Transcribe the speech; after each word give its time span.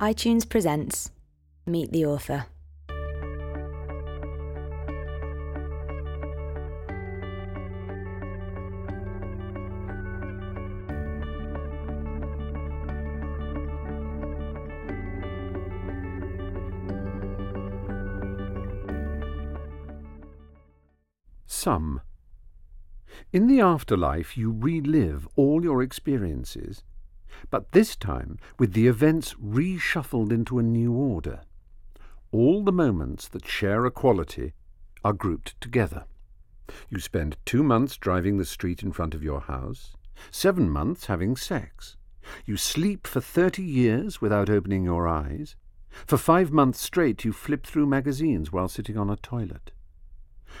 iTunes 0.00 0.46
presents 0.48 1.12
Meet 1.66 1.92
the 1.92 2.04
Author. 2.04 2.46
Sum. 21.46 22.00
In 23.32 23.46
the 23.46 23.60
afterlife, 23.60 24.36
you 24.36 24.52
relive 24.52 25.28
all 25.36 25.62
your 25.62 25.82
experiences, 25.82 26.82
but 27.50 27.72
this 27.72 27.96
time 27.96 28.38
with 28.58 28.72
the 28.72 28.86
events 28.86 29.34
reshuffled 29.34 30.32
into 30.32 30.58
a 30.58 30.62
new 30.62 30.92
order. 30.92 31.40
All 32.32 32.64
the 32.64 32.72
moments 32.72 33.28
that 33.28 33.46
share 33.46 33.84
a 33.84 33.90
quality 33.90 34.54
are 35.04 35.12
grouped 35.12 35.60
together. 35.60 36.04
You 36.88 36.98
spend 36.98 37.36
two 37.44 37.62
months 37.62 37.96
driving 37.96 38.38
the 38.38 38.44
street 38.44 38.82
in 38.82 38.92
front 38.92 39.14
of 39.14 39.22
your 39.22 39.40
house, 39.40 39.94
seven 40.30 40.70
months 40.70 41.06
having 41.06 41.36
sex. 41.36 41.96
You 42.46 42.56
sleep 42.56 43.06
for 43.06 43.20
thirty 43.20 43.62
years 43.62 44.20
without 44.20 44.48
opening 44.48 44.84
your 44.84 45.06
eyes. 45.06 45.56
For 46.06 46.16
five 46.16 46.50
months 46.50 46.80
straight, 46.80 47.24
you 47.24 47.32
flip 47.32 47.66
through 47.66 47.86
magazines 47.86 48.50
while 48.50 48.68
sitting 48.68 48.96
on 48.96 49.10
a 49.10 49.16
toilet. 49.16 49.72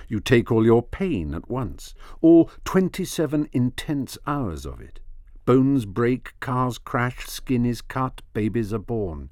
You 0.08 0.20
take 0.20 0.50
all 0.50 0.64
your 0.64 0.82
pain 0.82 1.34
at 1.34 1.48
once, 1.48 1.94
all 2.20 2.50
27 2.64 3.48
intense 3.52 4.18
hours 4.26 4.66
of 4.66 4.80
it. 4.80 5.00
Bones 5.44 5.84
break, 5.84 6.32
cars 6.40 6.78
crash, 6.78 7.26
skin 7.26 7.66
is 7.66 7.82
cut, 7.82 8.22
babies 8.32 8.72
are 8.72 8.78
born. 8.78 9.28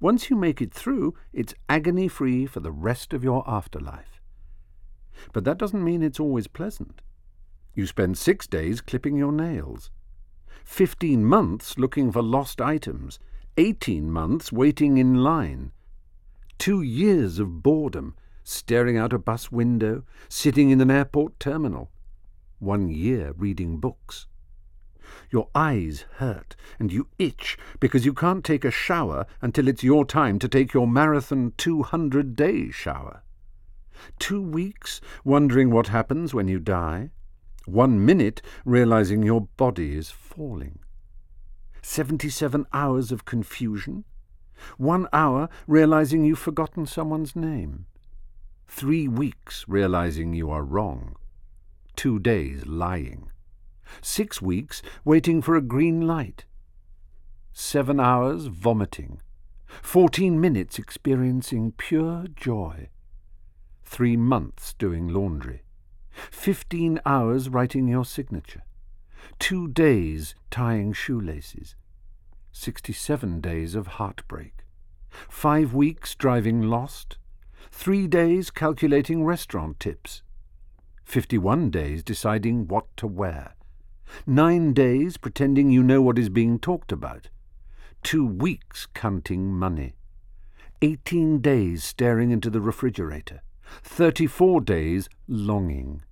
Once 0.00 0.28
you 0.28 0.36
make 0.36 0.60
it 0.60 0.74
through, 0.74 1.14
it's 1.32 1.54
agony 1.68 2.08
free 2.08 2.46
for 2.46 2.60
the 2.60 2.72
rest 2.72 3.12
of 3.12 3.22
your 3.22 3.48
afterlife. 3.48 4.20
But 5.32 5.44
that 5.44 5.58
doesn't 5.58 5.84
mean 5.84 6.02
it's 6.02 6.18
always 6.18 6.46
pleasant. 6.48 7.00
You 7.74 7.86
spend 7.86 8.18
six 8.18 8.46
days 8.46 8.80
clipping 8.80 9.16
your 9.16 9.32
nails, 9.32 9.90
fifteen 10.64 11.24
months 11.24 11.78
looking 11.78 12.10
for 12.10 12.22
lost 12.22 12.60
items, 12.60 13.18
eighteen 13.56 14.10
months 14.10 14.52
waiting 14.52 14.98
in 14.98 15.22
line, 15.22 15.70
two 16.58 16.82
years 16.82 17.38
of 17.38 17.62
boredom 17.62 18.16
staring 18.42 18.96
out 18.96 19.12
a 19.12 19.18
bus 19.18 19.52
window, 19.52 20.04
sitting 20.28 20.70
in 20.70 20.80
an 20.80 20.90
airport 20.90 21.38
terminal, 21.38 21.90
one 22.58 22.88
year 22.88 23.32
reading 23.36 23.78
books. 23.78 24.26
Your 25.30 25.48
eyes 25.54 26.04
hurt 26.16 26.56
and 26.78 26.92
you 26.92 27.08
itch 27.18 27.58
because 27.80 28.04
you 28.04 28.12
can't 28.12 28.44
take 28.44 28.64
a 28.64 28.70
shower 28.70 29.26
until 29.40 29.68
it's 29.68 29.82
your 29.82 30.04
time 30.04 30.38
to 30.38 30.48
take 30.48 30.72
your 30.72 30.86
marathon 30.86 31.52
200 31.56 32.36
day 32.36 32.70
shower. 32.70 33.22
Two 34.18 34.40
weeks 34.42 35.00
wondering 35.24 35.70
what 35.70 35.88
happens 35.88 36.34
when 36.34 36.48
you 36.48 36.58
die. 36.58 37.10
One 37.66 38.04
minute 38.04 38.42
realizing 38.64 39.22
your 39.22 39.48
body 39.56 39.96
is 39.96 40.10
falling. 40.10 40.80
77 41.82 42.66
hours 42.72 43.12
of 43.12 43.24
confusion. 43.24 44.04
One 44.78 45.08
hour 45.12 45.48
realizing 45.66 46.24
you've 46.24 46.38
forgotten 46.38 46.86
someone's 46.86 47.36
name. 47.36 47.86
Three 48.66 49.08
weeks 49.08 49.64
realizing 49.68 50.34
you 50.34 50.50
are 50.50 50.64
wrong. 50.64 51.16
Two 51.96 52.18
days 52.18 52.66
lying. 52.66 53.30
Six 54.02 54.40
weeks 54.40 54.82
waiting 55.04 55.42
for 55.42 55.56
a 55.56 55.62
green 55.62 56.06
light. 56.06 56.44
Seven 57.52 58.00
hours 58.00 58.46
vomiting. 58.46 59.20
Fourteen 59.66 60.40
minutes 60.40 60.78
experiencing 60.78 61.72
pure 61.72 62.26
joy. 62.34 62.88
Three 63.84 64.16
months 64.16 64.74
doing 64.74 65.08
laundry. 65.08 65.62
Fifteen 66.30 67.00
hours 67.04 67.48
writing 67.48 67.88
your 67.88 68.04
signature. 68.04 68.62
Two 69.38 69.68
days 69.68 70.34
tying 70.50 70.92
shoelaces. 70.92 71.74
Sixty-seven 72.52 73.40
days 73.40 73.74
of 73.74 73.86
heartbreak. 73.98 74.64
Five 75.28 75.74
weeks 75.74 76.14
driving 76.14 76.62
lost 76.62 77.18
three 77.70 78.06
days 78.06 78.50
calculating 78.50 79.24
restaurant 79.24 79.80
tips, 79.80 80.22
51 81.04 81.70
days 81.70 82.02
deciding 82.02 82.68
what 82.68 82.86
to 82.96 83.06
wear, 83.06 83.54
nine 84.26 84.72
days 84.72 85.16
pretending 85.16 85.70
you 85.70 85.82
know 85.82 86.02
what 86.02 86.18
is 86.18 86.28
being 86.28 86.58
talked 86.58 86.92
about, 86.92 87.28
two 88.02 88.26
weeks 88.26 88.86
counting 88.94 89.52
money, 89.52 89.94
18 90.82 91.40
days 91.40 91.82
staring 91.82 92.30
into 92.30 92.50
the 92.50 92.60
refrigerator, 92.60 93.42
34 93.82 94.60
days 94.60 95.08
longing, 95.26 96.02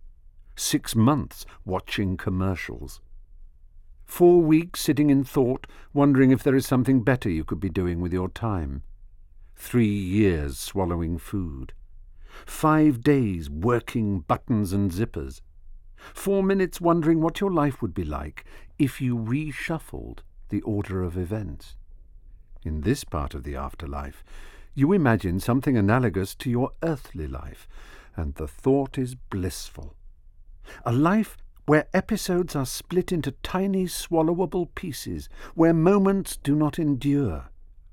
six 0.57 0.95
months 0.95 1.45
watching 1.65 2.17
commercials. 2.17 3.01
Four 4.05 4.43
weeks 4.43 4.81
sitting 4.81 5.11
in 5.11 5.25
thought, 5.25 5.67
wondering 5.95 6.31
if 6.31 6.43
there 6.43 6.55
is 6.55 6.67
something 6.67 7.03
better 7.03 7.31
you 7.31 7.45
could 7.45 7.61
be 7.61 7.71
doing 7.71 8.01
with 8.01 8.13
your 8.13 8.29
time. 8.29 8.83
Three 9.57 9.87
years 9.87 10.59
swallowing 10.59 11.19
food, 11.19 11.73
five 12.45 13.03
days 13.03 13.49
working 13.49 14.21
buttons 14.21 14.73
and 14.73 14.91
zippers, 14.91 15.41
four 16.15 16.43
minutes 16.43 16.81
wondering 16.81 17.21
what 17.21 17.41
your 17.41 17.53
life 17.53 17.81
would 17.83 17.95
be 17.95 18.05
like 18.05 18.45
if 18.79 19.01
you 19.01 19.17
reshuffled 19.17 20.19
the 20.49 20.63
order 20.63 21.03
of 21.03 21.17
events. 21.17 21.77
In 22.65 22.83
this 22.83 23.05
part 23.05 23.35
of 23.35 23.43
the 23.43 23.57
afterlife, 23.57 24.23
you 24.75 24.93
imagine 24.93 25.41
something 25.41 25.77
analogous 25.77 26.35
to 26.37 26.51
your 26.51 26.71
earthly 26.83 27.27
life, 27.27 27.69
and 28.17 28.35
the 28.35 28.49
thought 28.49 28.99
is 28.99 29.15
blissful. 29.15 29.95
A 30.85 30.93
life 30.93 31.37
where 31.67 31.89
episodes 31.93 32.57
are 32.57 32.67
split 32.67 33.13
into 33.13 33.33
tiny 33.43 33.87
swallowable 33.87 34.75
pieces, 34.75 35.29
where 35.55 35.75
moments 35.75 36.37
do 36.37 36.55
not 36.55 36.79
endure, 36.79 37.51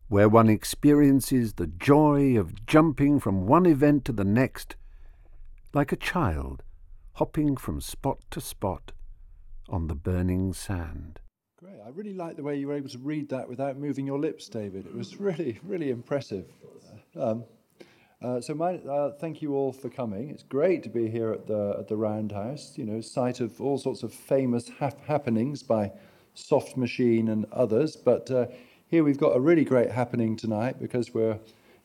where 0.08 0.30
one 0.30 0.50
experiences 0.50 1.54
the 1.54 1.68
joy 1.68 2.38
of 2.38 2.66
jumping 2.66 3.20
from 3.20 3.46
one 3.46 3.66
event 3.66 4.06
to 4.06 4.12
the 4.12 4.24
next, 4.24 4.76
like 5.74 5.92
a 5.92 5.98
child 5.98 6.64
hopping 7.20 7.58
from 7.58 7.82
spot 7.82 8.18
to 8.32 8.40
spot 8.40 8.94
on 9.68 9.88
the 9.88 9.94
burning 9.94 10.54
sand. 10.54 11.20
Great. 11.58 11.76
I 11.86 11.90
really 11.90 12.14
like 12.14 12.38
the 12.38 12.44
way 12.44 12.56
you 12.56 12.70
were 12.70 12.76
able 12.76 12.88
to 12.88 12.98
read 12.98 13.28
that 13.28 13.50
without 13.50 13.76
moving 13.76 14.08
your 14.08 14.18
lips, 14.18 14.48
David. 14.48 14.86
It 14.86 14.96
was 14.96 15.20
really, 15.20 15.60
really 15.64 15.90
impressive. 15.90 16.46
Um, 17.18 17.44
uh, 18.22 18.40
so, 18.40 18.54
my, 18.54 18.76
uh, 18.76 19.12
thank 19.20 19.42
you 19.42 19.54
all 19.54 19.74
for 19.74 19.90
coming. 19.90 20.30
It's 20.30 20.44
great 20.44 20.82
to 20.84 20.90
be 20.90 21.10
here 21.10 21.34
at 21.34 21.46
the 21.46 21.76
at 21.80 21.90
the 21.90 21.98
Roundhouse. 21.98 22.78
You 22.78 22.86
know, 22.86 23.02
site 23.02 23.42
of 23.42 23.60
all 23.60 23.78
sorts 23.78 24.02
of 24.02 24.14
famous 24.14 24.72
happenings 24.80 25.62
by 25.62 25.92
Soft 26.36 26.78
Machine 26.78 27.28
and 27.28 27.46
others. 27.52 27.98
But 27.98 28.32
uh, 28.32 28.46
here 28.88 29.04
we've 29.04 29.20
got 29.20 29.36
a 29.36 29.42
really 29.42 29.66
great 29.66 29.92
happening 29.92 30.38
tonight 30.38 30.80
because 30.80 31.14
we're 31.14 31.38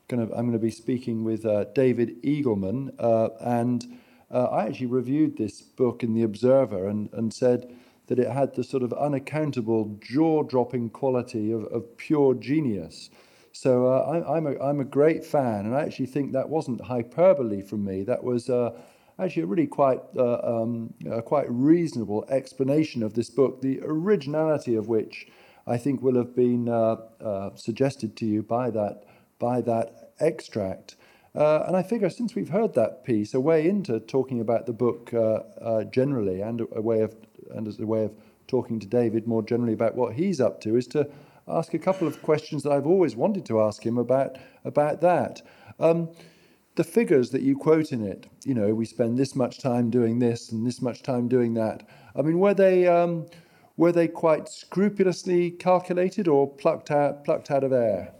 going 0.07 0.25
to, 0.25 0.33
I'm 0.33 0.45
going 0.47 0.53
to 0.53 0.59
be 0.59 0.71
speaking 0.71 1.25
with 1.25 1.45
uh, 1.45 1.65
David 1.75 2.23
Eagleman. 2.23 2.95
Uh, 2.97 3.31
and 3.41 3.99
uh, 4.35 4.49
I 4.51 4.65
actually 4.65 4.87
reviewed 4.87 5.37
this 5.37 5.61
book 5.61 6.03
in 6.03 6.13
The 6.13 6.23
Observer 6.23 6.89
and, 6.89 7.09
and 7.13 7.33
said 7.33 7.73
that 8.07 8.19
it 8.19 8.29
had 8.29 8.53
the 8.53 8.63
sort 8.63 8.83
of 8.83 8.91
unaccountable, 8.91 9.97
jaw 10.01 10.43
dropping 10.43 10.89
quality 10.89 11.51
of, 11.53 11.63
of 11.65 11.95
pure 11.97 12.33
genius. 12.33 13.09
So 13.53 13.87
uh, 13.87 14.23
I, 14.27 14.37
am 14.37 14.47
a, 14.47 14.59
I'm 14.59 14.81
a 14.81 14.85
great 14.85 15.25
fan, 15.25 15.65
and 15.65 15.73
I 15.73 15.83
actually 15.83 16.07
think 16.07 16.33
that 16.33 16.49
wasn't 16.49 16.81
hyperbole 16.81 17.61
from 17.61 17.85
me. 17.85 18.03
That 18.03 18.21
was 18.21 18.49
uh, 18.49 18.77
actually 19.17 19.43
a 19.43 19.45
really 19.45 19.67
quite 19.67 20.01
uh, 20.17 20.39
um, 20.43 20.93
quite 21.23 21.45
reasonable 21.49 22.25
explanation 22.29 23.01
of 23.03 23.13
this 23.13 23.29
book, 23.29 23.61
the 23.61 23.79
originality 23.83 24.75
of 24.75 24.89
which 24.89 25.27
I 25.65 25.77
think 25.77 26.01
will 26.01 26.17
have 26.17 26.35
been 26.35 26.67
uh, 26.67 26.97
uh, 27.21 27.55
suggested 27.55 28.17
to 28.17 28.25
you 28.25 28.43
by 28.43 28.69
that 28.71 29.03
by 29.39 29.61
that 29.61 30.11
extract. 30.19 30.97
Uh, 31.35 31.65
and 31.67 31.75
I 31.75 31.83
figure 31.83 32.09
since 32.09 32.33
we've 32.33 32.49
heard 32.49 32.73
that 32.75 33.03
piece, 33.03 33.33
a 33.33 33.41
way 33.41 33.67
into 33.67 33.99
talking 33.99 34.39
about 34.39 34.65
the 34.65 34.73
book 34.73 35.13
uh, 35.13 35.39
uh, 35.61 35.83
generally, 35.83 36.41
and 36.41 36.61
a, 36.61 36.77
a 36.77 36.81
way 36.81 37.01
of 37.01 37.15
and 37.53 37.67
as 37.67 37.79
a 37.79 37.85
way 37.85 38.05
of 38.05 38.15
talking 38.47 38.79
to 38.79 38.87
David 38.87 39.27
more 39.27 39.43
generally 39.43 39.73
about 39.73 39.95
what 39.95 40.13
he's 40.13 40.39
up 40.39 40.61
to, 40.61 40.77
is 40.77 40.87
to 40.87 41.09
ask 41.47 41.73
a 41.73 41.79
couple 41.79 42.07
of 42.07 42.21
questions 42.21 42.63
that 42.63 42.71
I've 42.71 42.87
always 42.87 43.15
wanted 43.15 43.45
to 43.47 43.61
ask 43.61 43.85
him 43.85 43.97
about 43.97 44.37
about 44.63 45.01
that. 45.01 45.41
Um, 45.79 46.09
the 46.75 46.83
figures 46.83 47.29
that 47.31 47.41
you 47.41 47.57
quote 47.57 47.91
in 47.91 48.05
it, 48.05 48.27
you 48.43 48.53
know, 48.53 48.73
we 48.73 48.85
spend 48.85 49.17
this 49.17 49.35
much 49.35 49.59
time 49.59 49.89
doing 49.89 50.19
this 50.19 50.51
and 50.51 50.65
this 50.65 50.81
much 50.81 51.03
time 51.03 51.27
doing 51.27 51.53
that. 51.53 51.87
I 52.15 52.21
mean, 52.21 52.39
were 52.39 52.53
they 52.53 52.87
um, 52.87 53.27
were 53.77 53.91
they 53.91 54.07
quite 54.07 54.47
scrupulously 54.47 55.51
calculated 55.51 56.27
or 56.27 56.49
plucked 56.49 56.91
out, 56.91 57.25
plucked 57.25 57.51
out 57.51 57.63
of 57.63 57.73
air? 57.73 58.13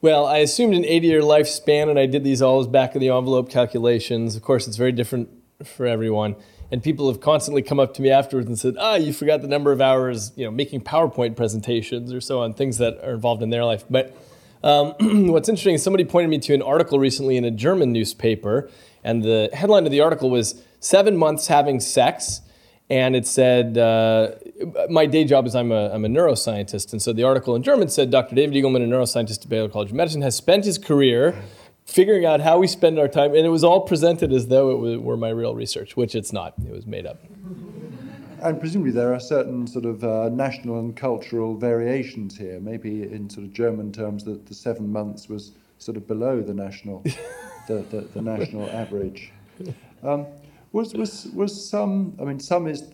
Well, 0.00 0.26
I 0.26 0.38
assumed 0.38 0.74
an 0.74 0.84
80 0.84 1.08
year 1.08 1.22
lifespan 1.22 1.90
and 1.90 1.98
I 1.98 2.06
did 2.06 2.22
these 2.22 2.40
all 2.40 2.60
as 2.60 2.68
back 2.68 2.94
of 2.94 3.00
the 3.00 3.08
envelope 3.08 3.50
calculations. 3.50 4.36
Of 4.36 4.42
course, 4.42 4.68
it's 4.68 4.76
very 4.76 4.92
different 4.92 5.28
for 5.64 5.86
everyone. 5.86 6.36
and 6.70 6.82
people 6.82 7.08
have 7.10 7.20
constantly 7.20 7.62
come 7.62 7.80
up 7.80 7.94
to 7.94 8.02
me 8.02 8.10
afterwards 8.10 8.46
and 8.46 8.58
said, 8.58 8.74
"Ah, 8.78 8.94
you 8.94 9.12
forgot 9.12 9.40
the 9.40 9.48
number 9.48 9.72
of 9.72 9.80
hours, 9.80 10.32
you 10.36 10.44
know, 10.44 10.50
making 10.50 10.82
PowerPoint 10.82 11.34
presentations 11.34 12.12
or 12.12 12.20
so 12.20 12.40
on, 12.40 12.52
things 12.52 12.76
that 12.76 13.02
are 13.02 13.12
involved 13.12 13.42
in 13.42 13.48
their 13.48 13.64
life." 13.64 13.84
But 13.88 14.14
um, 14.62 14.92
what's 15.32 15.48
interesting 15.48 15.74
is 15.74 15.82
somebody 15.82 16.04
pointed 16.04 16.28
me 16.28 16.38
to 16.40 16.52
an 16.52 16.60
article 16.60 16.98
recently 16.98 17.38
in 17.38 17.44
a 17.44 17.50
German 17.50 17.90
newspaper, 17.90 18.68
and 19.02 19.22
the 19.22 19.48
headline 19.54 19.86
of 19.86 19.92
the 19.92 20.00
article 20.00 20.28
was 20.28 20.62
Seven 20.78 21.16
Months 21.16 21.46
Having 21.46 21.80
Sex. 21.80 22.42
And 22.90 23.14
it 23.14 23.26
said, 23.26 23.76
uh, 23.76 24.30
my 24.88 25.06
day 25.06 25.24
job 25.24 25.46
is 25.46 25.54
I'm 25.54 25.72
a, 25.72 25.90
I'm 25.90 26.04
a 26.04 26.08
neuroscientist. 26.08 26.92
And 26.92 27.00
so 27.00 27.12
the 27.12 27.24
article 27.24 27.54
in 27.54 27.62
German 27.62 27.88
said, 27.88 28.10
Dr. 28.10 28.34
David 28.34 28.54
Eagleman, 28.54 28.82
a 28.82 28.86
neuroscientist 28.86 29.42
at 29.42 29.48
Baylor 29.48 29.68
College 29.68 29.90
of 29.90 29.96
Medicine, 29.96 30.22
has 30.22 30.36
spent 30.36 30.64
his 30.64 30.78
career 30.78 31.40
figuring 31.84 32.24
out 32.24 32.40
how 32.40 32.58
we 32.58 32.66
spend 32.66 32.98
our 32.98 33.08
time. 33.08 33.34
And 33.34 33.46
it 33.46 33.50
was 33.50 33.64
all 33.64 33.82
presented 33.82 34.32
as 34.32 34.48
though 34.48 34.86
it 34.86 35.02
were 35.02 35.16
my 35.16 35.30
real 35.30 35.54
research, 35.54 35.96
which 35.96 36.14
it's 36.14 36.32
not. 36.32 36.54
It 36.66 36.72
was 36.72 36.86
made 36.86 37.06
up. 37.06 37.18
And 38.40 38.60
presumably 38.60 38.92
there 38.92 39.12
are 39.14 39.20
certain 39.20 39.66
sort 39.66 39.84
of 39.84 40.04
uh, 40.04 40.28
national 40.28 40.78
and 40.78 40.96
cultural 40.96 41.56
variations 41.56 42.36
here. 42.36 42.60
Maybe 42.60 43.02
in 43.02 43.28
sort 43.30 43.46
of 43.46 43.52
German 43.52 43.92
terms, 43.92 44.24
that 44.24 44.46
the 44.46 44.54
seven 44.54 44.90
months 44.92 45.28
was 45.28 45.52
sort 45.78 45.96
of 45.96 46.06
below 46.06 46.40
the 46.40 46.54
national, 46.54 47.02
the, 47.68 47.84
the, 47.90 48.08
the, 48.12 48.22
national 48.22 48.68
average. 48.70 49.32
Um, 50.02 50.26
was, 50.72 50.94
was, 50.94 51.26
was 51.34 51.68
Sum, 51.68 52.16
I 52.20 52.24
mean, 52.24 52.38
Sum 52.38 52.68
is 52.68 52.84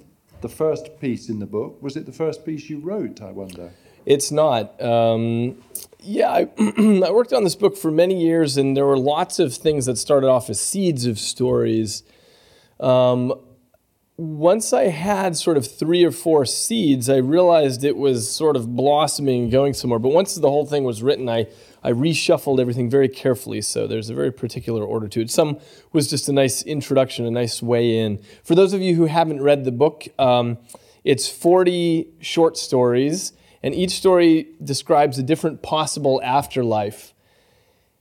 the 0.40 0.48
first 0.48 1.00
piece 1.00 1.28
in 1.28 1.38
the 1.38 1.46
book. 1.46 1.82
Was 1.82 1.96
it 1.96 2.06
the 2.06 2.12
first 2.12 2.44
piece 2.44 2.68
you 2.68 2.78
wrote, 2.78 3.20
I 3.20 3.30
wonder? 3.30 3.72
It's 4.06 4.30
not. 4.30 4.80
Um, 4.82 5.62
yeah, 6.00 6.30
I, 6.30 6.48
I, 6.58 7.10
worked 7.10 7.32
on 7.32 7.44
this 7.44 7.56
book 7.56 7.76
for 7.76 7.90
many 7.90 8.20
years, 8.22 8.56
and 8.56 8.76
there 8.76 8.84
were 8.84 8.98
lots 8.98 9.38
of 9.38 9.54
things 9.54 9.86
that 9.86 9.96
started 9.96 10.28
off 10.28 10.50
as 10.50 10.60
seeds 10.60 11.06
of 11.06 11.18
stories. 11.18 12.02
Um, 12.80 13.34
once 14.16 14.72
I 14.72 14.84
had 14.84 15.36
sort 15.36 15.56
of 15.56 15.66
three 15.66 16.04
or 16.04 16.12
four 16.12 16.44
seeds, 16.44 17.08
I 17.08 17.16
realized 17.16 17.82
it 17.82 17.96
was 17.96 18.30
sort 18.30 18.56
of 18.56 18.76
blossoming 18.76 19.50
going 19.50 19.74
somewhere. 19.74 19.98
But 19.98 20.10
once 20.10 20.34
the 20.34 20.50
whole 20.50 20.66
thing 20.66 20.84
was 20.84 21.02
written, 21.02 21.28
I, 21.28 21.46
I 21.84 21.92
reshuffled 21.92 22.58
everything 22.58 22.88
very 22.88 23.10
carefully. 23.10 23.60
So 23.60 23.86
there's 23.86 24.08
a 24.08 24.14
very 24.14 24.32
particular 24.32 24.82
order 24.82 25.06
to 25.06 25.20
it. 25.20 25.30
Sum 25.30 25.58
was 25.92 26.08
just 26.08 26.28
a 26.30 26.32
nice 26.32 26.62
introduction, 26.62 27.26
a 27.26 27.30
nice 27.30 27.62
way 27.62 27.98
in. 27.98 28.20
For 28.42 28.54
those 28.54 28.72
of 28.72 28.80
you 28.80 28.94
who 28.94 29.04
haven't 29.04 29.42
read 29.42 29.64
the 29.64 29.72
book, 29.72 30.06
um, 30.18 30.56
it's 31.04 31.28
40 31.28 32.08
short 32.20 32.56
stories, 32.56 33.34
and 33.62 33.74
each 33.74 33.90
story 33.90 34.48
describes 34.62 35.18
a 35.18 35.22
different 35.22 35.60
possible 35.60 36.22
afterlife. 36.24 37.12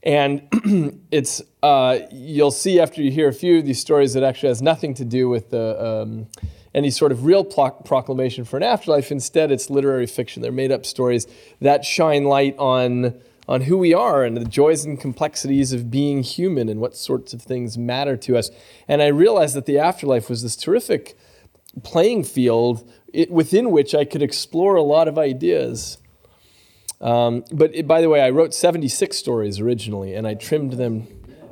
And 0.01 0.47
it's 1.11 1.41
uh, 1.61 1.99
you'll 2.11 2.51
see 2.51 2.79
after 2.79 3.01
you 3.01 3.11
hear 3.11 3.27
a 3.27 3.33
few 3.33 3.59
of 3.59 3.65
these 3.65 3.79
stories 3.81 4.13
that 4.13 4.23
actually 4.23 4.49
has 4.49 4.61
nothing 4.61 4.93
to 4.95 5.05
do 5.05 5.27
with 5.27 5.49
the, 5.49 5.85
um, 5.85 6.27
any 6.73 6.89
sort 6.89 7.11
of 7.11 7.25
real 7.25 7.43
pro- 7.43 7.71
proclamation 7.71 8.45
for 8.45 8.55
an 8.55 8.63
afterlife. 8.63 9.11
Instead, 9.11 9.51
it's 9.51 9.69
literary 9.69 10.07
fiction. 10.07 10.41
They're 10.41 10.51
made 10.53 10.71
up 10.71 10.85
stories 10.85 11.27
that 11.59 11.83
shine 11.83 12.23
light 12.23 12.57
on 12.57 13.15
on 13.47 13.61
who 13.61 13.77
we 13.77 13.93
are 13.93 14.23
and 14.23 14.37
the 14.37 14.45
joys 14.45 14.85
and 14.85 14.99
complexities 14.99 15.73
of 15.73 15.91
being 15.91 16.23
human 16.23 16.69
and 16.69 16.79
what 16.79 16.95
sorts 16.95 17.33
of 17.33 17.41
things 17.41 17.77
matter 17.77 18.15
to 18.15 18.37
us. 18.37 18.49
And 18.87 19.01
I 19.01 19.07
realized 19.07 19.55
that 19.55 19.65
the 19.65 19.77
afterlife 19.77 20.29
was 20.29 20.43
this 20.43 20.55
terrific 20.55 21.17
playing 21.81 22.23
field 22.23 22.89
within 23.29 23.71
which 23.71 23.93
I 23.93 24.05
could 24.05 24.21
explore 24.21 24.75
a 24.75 24.81
lot 24.81 25.07
of 25.07 25.17
ideas. 25.17 25.97
Um, 27.01 27.43
but 27.51 27.75
it, 27.75 27.87
by 27.87 28.01
the 28.01 28.09
way, 28.09 28.21
I 28.21 28.29
wrote 28.29 28.53
76 28.53 29.17
stories 29.17 29.59
originally, 29.59 30.13
and 30.15 30.25
I 30.25 30.35
trimmed 30.35 30.73
them. 30.73 31.07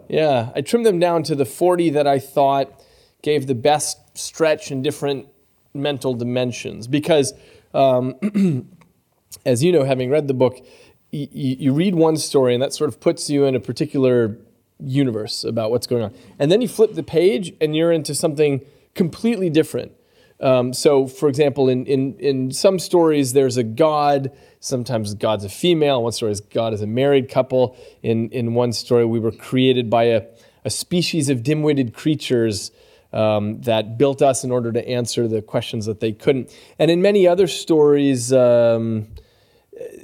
Yeah, 0.08 0.52
I 0.56 0.62
trimmed 0.62 0.86
them 0.86 1.00
down 1.00 1.24
to 1.24 1.36
the 1.36 1.46
40 1.46 1.90
that 1.92 2.08
I 2.08 2.20
thought 2.20 2.82
gave 3.22 3.48
the 3.48 3.56
best 3.56 4.18
stretch 4.18 4.72
in 4.72 4.82
different 4.82 5.28
mental 5.74 6.14
dimensions. 6.14 6.88
Because, 6.88 7.34
um, 7.74 8.16
as 9.46 9.64
you 9.64 9.72
know, 9.72 9.84
having 9.84 10.10
read 10.10 10.28
the 10.28 10.34
book, 10.34 10.66
y- 11.12 11.30
you 11.32 11.74
read 11.74 11.96
one 11.96 12.18
story, 12.18 12.54
and 12.54 12.62
that 12.64 12.74
sort 12.74 12.88
of 12.88 13.00
puts 13.00 13.30
you 13.30 13.46
in 13.46 13.56
a 13.56 13.60
particular 13.60 14.38
universe 14.80 15.44
about 15.44 15.72
what's 15.72 15.88
going 15.88 16.04
on. 16.04 16.14
And 16.40 16.52
then 16.52 16.62
you 16.62 16.68
flip 16.68 16.94
the 16.94 17.04
page, 17.04 17.54
and 17.62 17.76
you're 17.76 17.92
into 17.92 18.16
something 18.16 18.62
completely 18.96 19.50
different. 19.50 19.92
Um, 20.40 20.74
so, 20.74 21.06
for 21.06 21.30
example, 21.30 21.70
in, 21.70 21.86
in, 21.86 22.16
in 22.18 22.52
some 22.52 22.80
stories, 22.80 23.34
there's 23.34 23.58
a 23.58 23.64
god. 23.64 24.32
Sometimes 24.60 25.14
God's 25.14 25.46
a 25.46 25.50
female. 25.50 25.98
In 25.98 26.04
one 26.04 26.12
story, 26.12 26.32
is 26.32 26.42
God 26.42 26.74
is 26.74 26.82
a 26.82 26.88
married 26.88 27.30
couple. 27.30 27.78
In, 28.02 28.30
in 28.32 28.56
one 28.56 28.74
story, 28.74 29.06
we 29.06 29.20
were 29.20 29.32
created 29.32 29.90
by 29.90 30.06
a, 30.06 30.24
a 30.66 30.72
species 30.72 31.30
of 31.30 31.44
dim 31.44 31.62
witted 31.62 31.94
creatures 31.94 32.72
um, 33.14 33.62
that 33.62 33.98
built 34.00 34.22
us 34.22 34.44
in 34.44 34.52
order 34.52 34.72
to 34.72 34.88
answer 34.88 35.28
the 35.28 35.42
questions 35.44 35.86
that 35.86 36.00
they 36.00 36.12
couldn't. 36.12 36.50
And 36.80 36.90
in 36.90 37.02
many 37.02 37.28
other 37.28 37.46
stories, 37.46 38.34
um, 38.34 39.08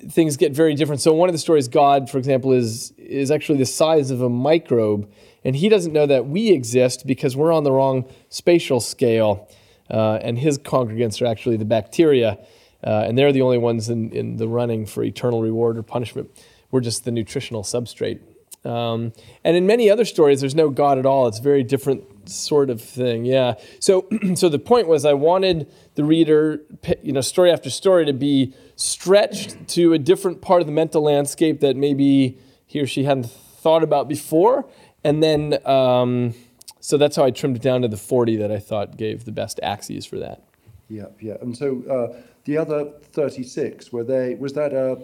things 0.09 0.37
get 0.37 0.51
very 0.53 0.75
different. 0.75 1.01
So, 1.01 1.13
one 1.13 1.29
of 1.29 1.33
the 1.33 1.39
stories, 1.39 1.67
God, 1.67 2.09
for 2.09 2.17
example, 2.17 2.51
is, 2.53 2.91
is 2.97 3.31
actually 3.31 3.57
the 3.57 3.65
size 3.65 4.11
of 4.11 4.21
a 4.21 4.29
microbe. 4.29 5.09
And 5.43 5.55
he 5.55 5.69
doesn't 5.69 5.93
know 5.93 6.05
that 6.05 6.27
we 6.27 6.51
exist 6.51 7.07
because 7.07 7.35
we're 7.35 7.53
on 7.53 7.63
the 7.63 7.71
wrong 7.71 8.05
spatial 8.29 8.79
scale 8.79 9.47
uh, 9.89 10.19
and 10.21 10.37
his 10.37 10.57
congregants 10.57 11.21
are 11.21 11.25
actually 11.25 11.57
the 11.57 11.65
bacteria, 11.65 12.37
uh, 12.83 13.05
and 13.07 13.17
they're 13.17 13.31
the 13.31 13.41
only 13.41 13.57
ones 13.57 13.89
in, 13.89 14.11
in 14.11 14.37
the 14.37 14.47
running 14.47 14.85
for 14.85 15.03
eternal 15.03 15.41
reward 15.41 15.77
or 15.77 15.83
punishment. 15.83 16.29
We're 16.71 16.81
just 16.81 17.05
the 17.05 17.11
nutritional 17.11 17.63
substrate. 17.63 18.19
Um, 18.65 19.13
and 19.43 19.55
in 19.55 19.65
many 19.65 19.89
other 19.89 20.03
stories, 20.03 20.41
there's 20.41 20.55
no 20.55 20.69
God 20.69 20.97
at 20.97 21.05
all. 21.05 21.27
It's 21.27 21.39
very 21.39 21.63
different 21.63 22.03
sort 22.29 22.69
of 22.69 22.81
thing. 22.81 23.25
Yeah. 23.25 23.55
So, 23.79 24.07
so 24.35 24.49
the 24.49 24.59
point 24.59 24.87
was, 24.87 25.05
I 25.05 25.13
wanted 25.13 25.71
the 25.95 26.03
reader, 26.03 26.61
you 27.01 27.11
know, 27.11 27.21
story 27.21 27.51
after 27.51 27.69
story, 27.69 28.05
to 28.05 28.13
be 28.13 28.53
stretched 28.75 29.67
to 29.69 29.93
a 29.93 29.97
different 29.97 30.41
part 30.41 30.61
of 30.61 30.67
the 30.67 30.73
mental 30.73 31.01
landscape 31.01 31.59
that 31.61 31.75
maybe 31.75 32.39
he 32.65 32.79
or 32.79 32.87
she 32.87 33.03
hadn't 33.03 33.29
thought 33.29 33.83
about 33.83 34.07
before, 34.07 34.69
and 35.03 35.21
then. 35.23 35.65
Um, 35.67 36.33
so 36.79 36.97
that's 36.97 37.17
how 37.17 37.25
I 37.25 37.31
trimmed 37.31 37.57
it 37.57 37.61
down 37.61 37.81
to 37.81 37.89
the 37.89 37.97
40 37.97 38.37
that 38.37 38.49
I 38.49 38.59
thought 38.59 38.95
gave 38.95 39.25
the 39.25 39.33
best 39.33 39.59
axes 39.61 40.05
for 40.05 40.17
that. 40.19 40.41
Yeah, 40.87 41.07
yeah. 41.19 41.35
And 41.41 41.57
so 41.57 41.83
uh, 41.83 42.21
the 42.45 42.57
other 42.57 42.93
36 43.11 43.91
were 43.91 44.05
they 44.05 44.35
was 44.35 44.53
that 44.53 44.73
a 44.73 44.97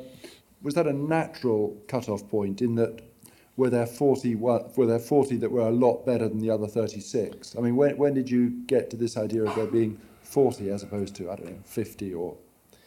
was 0.61 0.75
that 0.75 0.87
a 0.87 0.93
natural 0.93 1.77
cutoff 1.89 2.27
point 2.29 2.61
in 2.61 2.75
that 2.75 3.01
were 3.55 3.69
there 3.69 3.85
40 3.85 4.35
were 4.35 4.85
there 4.85 4.99
40 4.99 5.37
that 5.37 5.51
were 5.51 5.67
a 5.67 5.71
lot 5.71 6.05
better 6.05 6.27
than 6.27 6.39
the 6.39 6.49
other 6.49 6.67
36? 6.67 7.55
I 7.57 7.61
mean, 7.61 7.75
when 7.75 7.97
when 7.97 8.13
did 8.13 8.29
you 8.29 8.49
get 8.65 8.89
to 8.91 8.97
this 8.97 9.17
idea 9.17 9.43
of 9.43 9.55
there 9.55 9.67
being 9.67 9.99
40 10.21 10.69
as 10.69 10.83
opposed 10.83 11.15
to 11.15 11.29
I 11.31 11.35
don't 11.35 11.45
know 11.45 11.59
50 11.65 12.13
or 12.13 12.37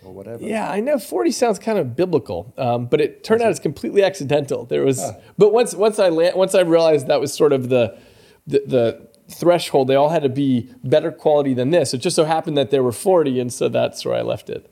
or 0.05 0.13
whatever. 0.13 0.43
Yeah, 0.43 0.71
I 0.71 0.81
know 0.81 0.99
40 0.99 1.31
sounds 1.33 1.59
kind 1.59 1.79
of 1.79 1.97
biblical, 1.97 2.53
um, 2.57 2.87
but 2.87 3.01
it 3.01 3.25
turned 3.25 3.43
out 3.43 3.51
it's 3.51 3.61
completely 3.61 4.03
accidental. 4.03 4.65
There 4.65 4.85
was, 4.85 5.01
ah. 5.01 5.15
but 5.37 5.53
once 5.53 5.75
once 5.75 5.99
I 5.99 6.11
once 6.11 6.55
I 6.55 6.61
realized 6.61 7.07
that 7.09 7.21
was 7.21 7.33
sort 7.33 7.53
of 7.53 7.69
the 7.69 7.99
the, 8.47 8.63
the 8.67 9.09
threshold, 9.29 9.89
they 9.89 9.97
all 9.97 10.11
had 10.11 10.23
to 10.23 10.29
be 10.29 10.71
better 10.85 11.11
quality 11.11 11.55
than 11.55 11.71
this. 11.71 11.93
It 11.93 11.99
just 11.99 12.15
so 12.15 12.25
happened 12.25 12.57
that 12.57 12.71
there 12.71 12.83
were 12.83 12.93
40, 12.93 13.41
and 13.41 13.53
so 13.53 13.69
that's 13.69 14.05
where 14.05 14.15
I 14.15 14.23
left 14.23 14.49
it. 14.49 14.71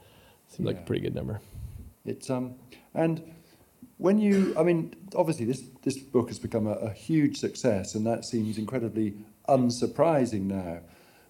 Seemed 0.48 0.68
yeah. 0.68 0.74
like 0.74 0.82
a 0.82 0.86
pretty 0.86 1.02
good 1.02 1.14
number. 1.14 1.40
It's 2.04 2.30
um, 2.30 2.54
and 2.94 3.33
when 3.98 4.18
you, 4.18 4.54
I 4.58 4.62
mean, 4.62 4.94
obviously 5.14 5.44
this 5.44 5.62
this 5.82 5.98
book 5.98 6.28
has 6.28 6.38
become 6.38 6.66
a, 6.66 6.74
a 6.74 6.90
huge 6.90 7.38
success, 7.38 7.94
and 7.94 8.06
that 8.06 8.24
seems 8.24 8.58
incredibly 8.58 9.14
unsurprising 9.48 10.42
now. 10.42 10.80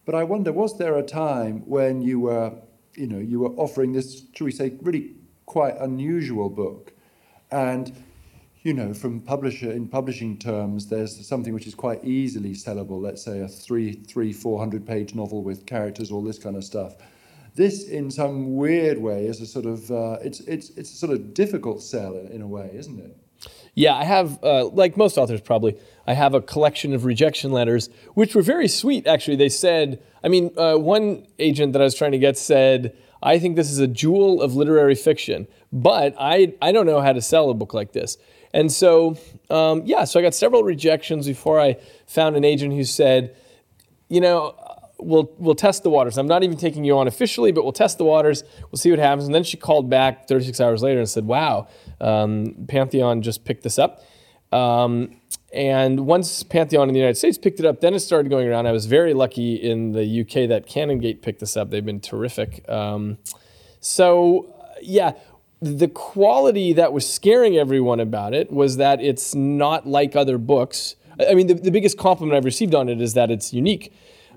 But 0.05 0.15
I 0.15 0.25
wonder, 0.25 0.53
was 0.53 0.79
there 0.79 0.97
a 0.97 1.03
time 1.03 1.63
when 1.67 2.03
you 2.03 2.21
were, 2.21 2.53
you 2.95 3.07
know, 3.07 3.19
you 3.19 3.41
were 3.41 3.51
offering 3.57 3.93
this, 3.93 4.25
should 4.35 4.45
we 4.45 4.53
say, 4.53 4.75
really 4.83 5.15
quite 5.47 5.77
unusual 5.79 6.49
book, 6.49 6.93
and 7.51 7.93
you 8.63 8.73
know, 8.73 8.95
from 8.95 9.21
publisher 9.21 9.71
in 9.71 9.87
publishing 9.89 10.39
terms, 10.39 10.87
there's 10.87 11.27
something 11.27 11.53
which 11.53 11.67
is 11.67 11.75
quite 11.75 12.03
easily 12.03 12.55
sellable. 12.55 12.99
Let's 13.01 13.23
say 13.23 13.41
a 13.41 13.49
three, 13.49 13.93
three, 13.93 14.33
four 14.33 14.59
hundred 14.59 14.87
page 14.87 15.15
novel 15.15 15.43
with 15.43 15.67
characters, 15.67 16.11
all 16.11 16.23
this 16.23 16.39
kind 16.39 16.57
of 16.57 16.65
stuff. 16.65 16.97
This, 17.55 17.89
in 17.89 18.11
some 18.11 18.57
weird 18.57 18.99
way, 18.99 19.27
is 19.27 19.41
a 19.41 19.47
sort 19.47 19.67
of 19.67 19.91
uh, 19.91 20.19
it's 20.23 20.41
it's 20.41 20.71
it's 20.71 20.93
a 20.93 20.97
sort 20.97 21.13
of 21.13 21.35
difficult 21.35 21.83
sell 21.83 22.17
in, 22.17 22.43
a 22.43 22.47
way, 22.49 22.71
isn't 22.75 22.99
it? 22.99 23.17
Yeah, 23.75 23.95
I 23.95 24.05
have, 24.05 24.43
uh, 24.43 24.67
like 24.69 24.97
most 24.97 25.19
authors 25.19 25.41
probably, 25.41 25.77
I 26.07 26.15
have 26.15 26.33
a 26.35 26.41
collection 26.41 26.95
of 26.95 27.05
rejection 27.05 27.51
letters, 27.51 27.91
which 28.15 28.35
were 28.35 28.43
very 28.43 28.69
sweet, 28.69 29.07
actually. 29.07 29.37
They 29.37 29.49
said, 29.49 30.01
I 30.23 30.29
mean, 30.29 30.53
uh, 30.57 30.77
one 30.77 31.27
agent 31.41 31.73
that 31.73 31.83
I 31.83 31.85
was 31.85 31.97
trying 31.97 32.13
to 32.13 32.19
get 32.19 32.39
said, 32.39 32.97
I 33.23 33.39
think 33.39 33.57
this 33.57 33.71
is 33.71 33.81
a 33.81 33.89
jewel 33.89 34.41
of 34.41 34.55
literary 34.55 34.95
fiction, 34.95 35.49
but 35.73 36.15
I, 36.19 36.55
I 36.63 36.71
don't 36.71 36.87
know 36.87 37.01
how 37.01 37.13
to 37.13 37.21
sell 37.21 37.51
a 37.51 37.55
book 37.55 37.75
like 37.75 37.93
this. 37.93 38.17
And 38.53 38.71
so, 38.71 39.19
um, 39.51 39.83
yeah, 39.85 40.05
so 40.05 40.21
I 40.21 40.23
got 40.23 40.35
several 40.35 40.63
rejections 40.63 41.27
before 41.27 41.61
I 41.61 41.77
found 42.07 42.37
an 42.37 42.45
agent 42.45 42.73
who 42.73 42.85
said, 42.85 43.35
you 44.09 44.21
know, 44.21 44.55
we'll 45.05 45.31
we'll 45.39 45.55
test 45.55 45.83
the 45.83 45.91
waters. 45.91 46.19
I'm 46.19 46.27
not 46.27 46.43
even 46.43 46.57
taking 46.57 46.85
you 46.85 46.99
on 46.99 47.07
officially, 47.07 47.53
but 47.53 47.63
we'll 47.65 47.73
test 47.73 47.99
the 47.99 48.05
waters. 48.05 48.45
We'll 48.71 48.79
see 48.79 48.91
what 48.91 48.99
happens. 48.99 49.27
And 49.27 49.35
then 49.35 49.45
she 49.45 49.57
called 49.57 49.89
back 49.89 50.29
36 50.29 50.61
hours 50.61 50.83
later 50.83 50.99
and 50.99 51.09
said, 51.09 51.27
"Wow, 51.27 51.69
um, 52.01 52.67
Pantheon 52.69 53.23
just 53.23 53.45
picked 53.45 53.63
this 53.63 53.79
up." 53.79 54.03
Um, 54.53 55.17
and 55.53 56.07
once 56.07 56.43
Pantheon 56.43 56.89
in 56.89 56.95
the 56.95 57.01
United 57.01 57.17
States 57.17 57.39
picked 57.39 57.61
it 57.61 57.67
up, 57.67 57.81
then 57.81 57.95
it 57.95 58.01
started 58.01 58.29
going 58.29 58.49
around. 58.49 58.67
I 58.67 58.73
was 58.73 58.87
very 58.87 59.15
lucky 59.15 59.55
in 59.55 59.93
the 59.93 60.21
UK 60.21 60.49
that 60.49 60.67
Canongate 60.67 61.23
picked 61.23 61.41
this 61.41 61.57
up. 61.57 61.71
They've 61.71 61.85
been 61.85 62.01
terrific. 62.01 62.69
Um, 62.69 63.19
so, 63.81 64.53
yeah, 64.83 65.13
the 65.61 65.89
quality 65.89 66.73
that 66.73 66.93
was 66.93 67.11
scaring 67.11 67.57
everyone 67.57 68.01
about 68.01 68.35
it 68.35 68.53
was 68.53 68.77
that 68.79 69.01
it's 69.01 69.35
not 69.35 69.87
like 69.87 70.17
other 70.17 70.39
books. 70.39 70.97
I 71.21 71.35
mean, 71.35 71.47
the, 71.47 71.55
the 71.55 71.71
biggest 71.71 71.97
compliment 71.97 72.37
I've 72.37 72.45
received 72.45 72.75
on 72.75 72.89
it 72.89 73.01
is 73.01 73.15
that 73.15 73.31
it's 73.31 73.53
unique. 73.53 73.93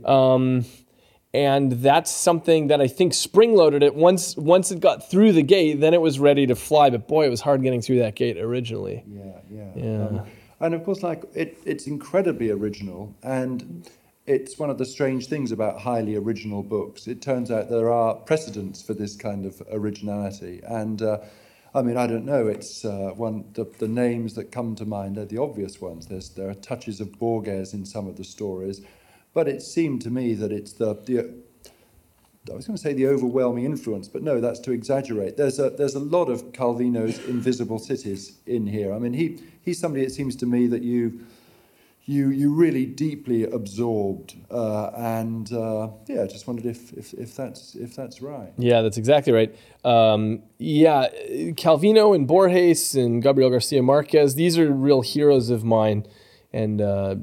Um, 0.06 0.66
and 1.34 1.72
that's 1.74 2.10
something 2.10 2.68
that 2.68 2.82
I 2.82 2.88
think 2.88 3.14
spring 3.14 3.56
loaded 3.56 3.84
it. 3.84 3.94
Once 3.94 4.36
once 4.38 4.72
it 4.72 4.80
got 4.80 5.10
through 5.10 5.34
the 5.34 5.44
gate, 5.44 5.80
then 5.80 5.94
it 5.94 6.02
was 6.02 6.20
ready 6.20 6.48
to 6.48 6.56
fly. 6.56 6.90
But 6.90 7.08
boy, 7.08 7.26
it 7.26 7.30
was 7.30 7.42
hard 7.42 7.62
getting 7.62 7.82
through 7.82 8.00
that 8.00 8.16
gate 8.16 8.38
originally. 8.38 9.04
Yeah, 9.08 9.40
yeah. 9.52 9.72
Yeah. 9.76 10.08
Um, 10.08 10.28
and 10.60 10.74
of 10.74 10.84
course, 10.84 11.04
like 11.04 11.24
it, 11.36 11.58
it's 11.66 11.86
incredibly 11.86 12.50
original, 12.50 13.14
and 13.24 13.88
it's 14.26 14.58
one 14.58 14.70
of 14.70 14.78
the 14.78 14.86
strange 14.86 15.28
things 15.28 15.52
about 15.52 15.82
highly 15.82 16.16
original 16.16 16.64
books. 16.64 17.08
It 17.08 17.22
turns 17.22 17.52
out 17.52 17.70
there 17.70 17.92
are 17.92 18.16
precedents 18.16 18.82
for 18.82 18.94
this 18.94 19.16
kind 19.16 19.46
of 19.46 19.62
originality, 19.72 20.62
and 20.68 21.02
uh, 21.02 21.20
I 21.76 21.82
mean, 21.84 21.98
I 21.98 22.08
don't 22.08 22.26
know. 22.26 22.48
It's 22.48 22.84
uh, 22.84 23.12
one 23.16 23.46
the, 23.54 23.66
the 23.78 23.88
names 23.88 24.34
that 24.36 24.52
come 24.52 24.76
to 24.76 24.86
mind 24.86 25.18
are 25.18 25.26
the 25.26 25.38
obvious 25.38 25.80
ones. 25.80 26.08
There's 26.08 26.30
there 26.30 26.50
are 26.50 26.56
touches 26.56 27.00
of 27.00 27.20
Borges 27.20 27.74
in 27.74 27.86
some 27.86 28.08
of 28.08 28.16
the 28.16 28.24
stories, 28.24 28.82
but 29.38 29.48
it 29.48 29.62
seemed 29.62 30.02
to 30.02 30.10
me 30.10 30.34
that 30.34 30.52
it's 30.52 30.74
the 30.74 30.96
the 31.06 31.20
I 32.52 32.56
was 32.56 32.66
going 32.66 32.76
to 32.76 32.82
say 32.82 32.94
the 32.94 33.06
overwhelming 33.06 33.66
influence, 33.66 34.08
but 34.08 34.24
no, 34.24 34.42
that's 34.42 34.60
to 34.62 34.72
exaggerate. 34.72 35.38
There's 35.38 35.60
a 35.60 35.70
there's 35.70 35.94
a 35.94 36.00
lot 36.00 36.28
of 36.28 36.54
Calvino's 36.54 37.20
invisible 37.28 37.78
cities 37.78 38.40
in 38.48 38.66
here. 38.66 38.92
I 38.92 38.98
mean, 38.98 39.14
he 39.14 39.40
he's 39.62 39.78
somebody 39.80 40.04
it 40.06 40.12
seems 40.12 40.36
to 40.38 40.48
me 40.48 40.66
that 40.66 40.82
you 40.82 41.20
you 42.06 42.30
you 42.30 42.52
really 42.52 42.88
deeply 42.88 43.44
absorbed, 43.44 44.34
uh, 44.50 44.90
and 44.98 45.54
uh, 45.54 45.90
yeah, 46.08 46.24
I 46.24 46.26
just 46.26 46.48
wondered 46.48 46.66
if, 46.66 46.92
if 46.94 47.14
if 47.14 47.36
that's 47.36 47.76
if 47.76 47.96
that's 47.96 48.24
right. 48.24 48.52
Yeah, 48.58 48.82
that's 48.82 48.98
exactly 48.98 49.34
right. 49.34 49.56
Um, 49.86 50.42
yeah, 50.58 51.10
Calvino 51.64 52.16
and 52.16 52.28
Borges 52.28 52.96
and 52.96 53.22
Gabriel 53.22 53.52
Garcia 53.52 53.84
Marquez, 53.84 54.34
these 54.34 54.58
are 54.58 54.72
real 54.72 55.02
heroes 55.02 55.52
of 55.52 55.64
mine, 55.64 56.08
and 56.54 56.82
uh, 56.82 57.16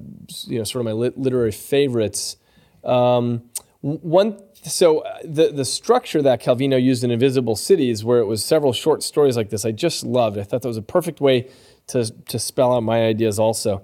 you 0.44 0.58
know, 0.58 0.64
sort 0.64 0.80
of 0.80 0.84
my 0.84 0.92
lit- 0.92 1.18
literary 1.18 1.52
favorites. 1.52 2.36
Um, 2.84 3.42
one 3.80 4.38
so 4.64 5.00
uh, 5.00 5.18
the 5.24 5.52
the 5.52 5.64
structure 5.64 6.22
that 6.22 6.42
Calvino 6.42 6.82
used 6.82 7.04
in 7.04 7.10
Invisible 7.10 7.56
Cities, 7.56 8.04
where 8.04 8.18
it 8.18 8.26
was 8.26 8.44
several 8.44 8.72
short 8.72 9.02
stories 9.02 9.36
like 9.36 9.50
this, 9.50 9.64
I 9.64 9.72
just 9.72 10.04
loved. 10.04 10.38
I 10.38 10.42
thought 10.42 10.62
that 10.62 10.68
was 10.68 10.76
a 10.76 10.82
perfect 10.82 11.20
way 11.20 11.50
to 11.88 12.10
to 12.10 12.38
spell 12.38 12.74
out 12.74 12.82
my 12.82 13.04
ideas. 13.04 13.38
Also, 13.38 13.82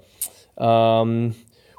um, 0.59 1.35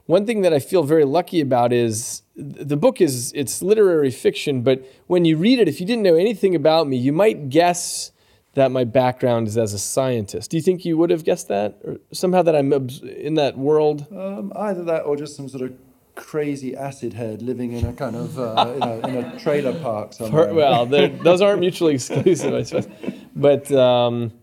one 0.06 0.26
thing 0.26 0.42
that 0.42 0.54
I 0.54 0.60
feel 0.60 0.84
very 0.84 1.06
lucky 1.06 1.42
about 1.42 1.74
is 1.74 2.22
the 2.36 2.78
book 2.78 3.02
is 3.02 3.32
it's 3.34 3.62
literary 3.62 4.12
fiction, 4.12 4.62
but 4.62 4.84
when 5.08 5.26
you 5.26 5.38
read 5.38 5.60
it, 5.60 5.68
if 5.68 5.80
you 5.80 5.88
didn't 5.88 6.04
know 6.04 6.16
anything 6.16 6.56
about 6.56 6.88
me, 6.88 6.98
you 6.98 7.14
might 7.14 7.50
guess 7.50 8.12
that 8.54 8.72
my 8.72 8.84
background 8.84 9.48
is 9.48 9.58
as 9.58 9.74
a 9.74 9.80
scientist. 9.80 10.52
Do 10.52 10.58
you 10.58 10.64
think 10.64 10.84
you 10.84 10.98
would 10.98 11.10
have 11.10 11.24
guessed 11.24 11.48
that, 11.48 11.80
or 11.84 11.98
somehow 12.12 12.42
that 12.42 12.56
I'm 12.56 12.72
in 12.74 13.36
that 13.36 13.58
world? 13.58 14.08
Um, 14.12 14.52
either 14.56 14.84
that 14.86 15.04
or 15.04 15.16
just 15.16 15.36
some 15.36 15.48
sort 15.48 15.64
of 15.64 15.74
crazy 16.16 16.76
acid 16.76 17.14
head 17.14 17.42
living 17.42 17.72
in 17.72 17.86
a 17.86 17.94
kind 17.94 18.16
of 18.16 18.38
uh, 18.38 18.74
in, 18.76 18.84
a, 18.84 19.08
in 19.08 19.26
a 19.26 19.40
trailer 19.40 19.78
park 19.80 20.14
somewhere. 20.14 20.54
well, 20.54 20.86
those 21.24 21.42
aren't 21.42 21.60
mutually 21.60 21.96
exclusive, 21.96 22.54
I 22.54 22.64
suppose. 22.64 22.88
But 23.36 23.72
um, 23.72 24.34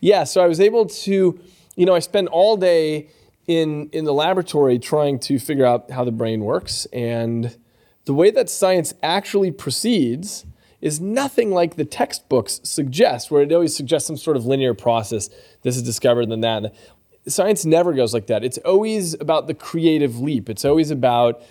yeah, 0.00 0.24
so 0.24 0.42
I 0.42 0.46
was 0.46 0.60
able 0.60 0.86
to, 0.86 1.40
you 1.76 1.86
know, 1.86 1.94
I 1.94 2.00
spent 2.00 2.28
all 2.28 2.56
day 2.56 3.08
in 3.46 3.88
in 3.90 4.04
the 4.04 4.12
laboratory 4.12 4.78
trying 4.78 5.18
to 5.20 5.38
figure 5.38 5.64
out 5.64 5.90
how 5.90 6.04
the 6.04 6.12
brain 6.12 6.40
works, 6.44 6.86
and 6.92 7.56
the 8.04 8.14
way 8.14 8.30
that 8.30 8.50
science 8.50 8.94
actually 9.02 9.50
proceeds 9.50 10.45
is 10.80 11.00
nothing 11.00 11.50
like 11.50 11.76
the 11.76 11.84
textbooks 11.84 12.60
suggest, 12.62 13.30
where 13.30 13.42
it 13.42 13.52
always 13.52 13.74
suggests 13.74 14.06
some 14.06 14.16
sort 14.16 14.36
of 14.36 14.46
linear 14.46 14.74
process. 14.74 15.30
This 15.62 15.76
is 15.76 15.82
discovered, 15.82 16.30
then 16.30 16.40
that 16.42 16.74
science 17.28 17.64
never 17.64 17.92
goes 17.92 18.14
like 18.14 18.26
that. 18.28 18.44
It's 18.44 18.58
always 18.58 19.14
about 19.14 19.46
the 19.46 19.54
creative 19.54 20.18
leap. 20.20 20.48
It's 20.48 20.64
always 20.64 20.90
about 20.90 21.42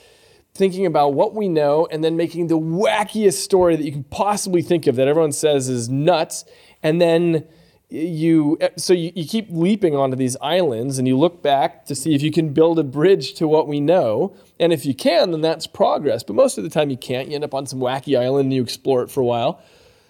thinking 0.54 0.86
about 0.86 1.14
what 1.14 1.36
we 1.36 1.50
know 1.50 1.86
and 1.92 2.04
then 2.04 2.16
making 2.16 2.48
the 2.48 2.58
wackiest 2.58 3.34
story 3.34 3.76
that 3.76 3.84
you 3.84 3.92
can 3.92 4.06
possibly 4.06 4.62
think 4.62 4.88
of 4.88 4.96
that 4.96 5.08
everyone 5.08 5.34
says 5.34 5.68
is 5.68 5.90
nuts. 5.90 6.46
And 6.82 7.02
then 7.02 7.46
you, 7.90 8.58
so 8.78 8.94
you, 8.94 9.12
you 9.16 9.28
keep 9.28 9.48
leaping 9.50 9.96
onto 9.96 10.16
these 10.16 10.36
islands 10.42 10.98
and 10.98 11.08
you 11.08 11.18
look 11.18 11.42
back 11.42 11.86
to 11.86 11.96
see 11.96 12.16
if 12.16 12.22
you 12.22 12.32
can 12.32 12.54
build 12.54 12.80
a 12.80 12.84
bridge 12.84 13.34
to 13.36 13.48
what 13.48 13.68
we 13.68 13.80
know. 13.80 14.36
And 14.60 14.74
if 14.74 14.86
you 14.86 14.94
can, 14.94 15.32
then 15.32 15.42
that's 15.42 15.68
progress. 15.68 16.24
But 16.24 16.36
most 16.36 16.58
of 16.58 16.64
the 16.64 16.70
time 16.70 16.90
you 16.90 16.98
can't. 16.98 17.30
You 17.30 17.36
end 17.36 17.44
up 17.44 17.54
on 17.54 17.68
some 17.68 17.80
wacky 17.80 18.20
island 18.20 18.46
and 18.46 18.54
you 18.54 18.64
explore 18.64 19.04
it 19.04 19.12
for 19.12 19.22
a 19.22 19.26
while. 19.26 19.62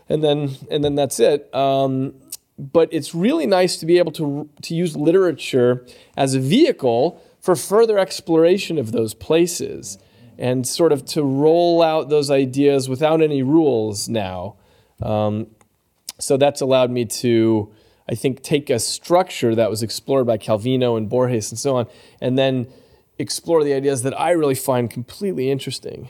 And 0.08 0.24
then, 0.24 0.56
and 0.72 0.84
then 0.84 0.96
that's 0.96 1.20
it. 1.20 1.54
Um, 1.54 2.14
but 2.58 2.88
it's 2.92 3.14
really 3.14 3.46
nice 3.46 3.78
to 3.78 3.86
be 3.86 3.98
able 3.98 4.14
to, 4.14 4.50
to 4.62 4.76
use 4.76 4.96
literature 4.96 5.86
as 6.16 6.36
a 6.36 6.40
vehicle 6.40 7.22
for 7.42 7.56
further 7.56 8.00
exploration 8.00 8.78
of 8.78 8.92
those 8.92 9.14
places 9.14 9.98
and 10.38 10.68
sort 10.68 10.92
of 10.92 11.06
to 11.06 11.24
roll 11.24 11.82
out 11.82 12.10
those 12.10 12.32
ideas 12.32 12.88
without 12.90 13.22
any 13.22 13.44
rules 13.44 14.08
now. 14.08 14.56
Um, 15.02 15.48
so 16.20 16.38
that's 16.38 16.62
allowed 16.62 16.92
me 16.92 17.06
to, 17.06 17.72
I 18.10 18.16
think, 18.16 18.42
take 18.42 18.70
a 18.70 18.80
structure 18.80 19.56
that 19.56 19.70
was 19.70 19.84
explored 19.84 20.28
by 20.28 20.38
Calvino 20.38 20.98
and 20.98 21.10
Borges 21.10 21.52
and 21.52 21.60
so 21.60 21.76
on, 21.76 21.88
and 22.22 22.38
then 22.38 22.68
explore 23.18 23.64
the 23.64 23.74
ideas 23.74 24.04
that 24.04 24.20
I 24.20 24.32
really 24.32 24.56
find 24.56 24.90
completely 24.90 25.50
interesting. 25.50 26.10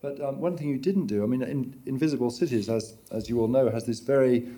But 0.00 0.20
um, 0.20 0.40
one 0.40 0.56
thing 0.56 0.68
you 0.68 0.78
didn't 0.78 1.06
do, 1.06 1.22
I 1.22 1.26
mean, 1.26 1.42
in, 1.42 1.80
Invisible 1.86 2.30
Cities, 2.30 2.68
as, 2.68 2.96
as 3.10 3.28
you 3.28 3.40
all 3.40 3.48
know, 3.48 3.70
has 3.70 3.86
this 3.86 4.00
very 4.00 4.48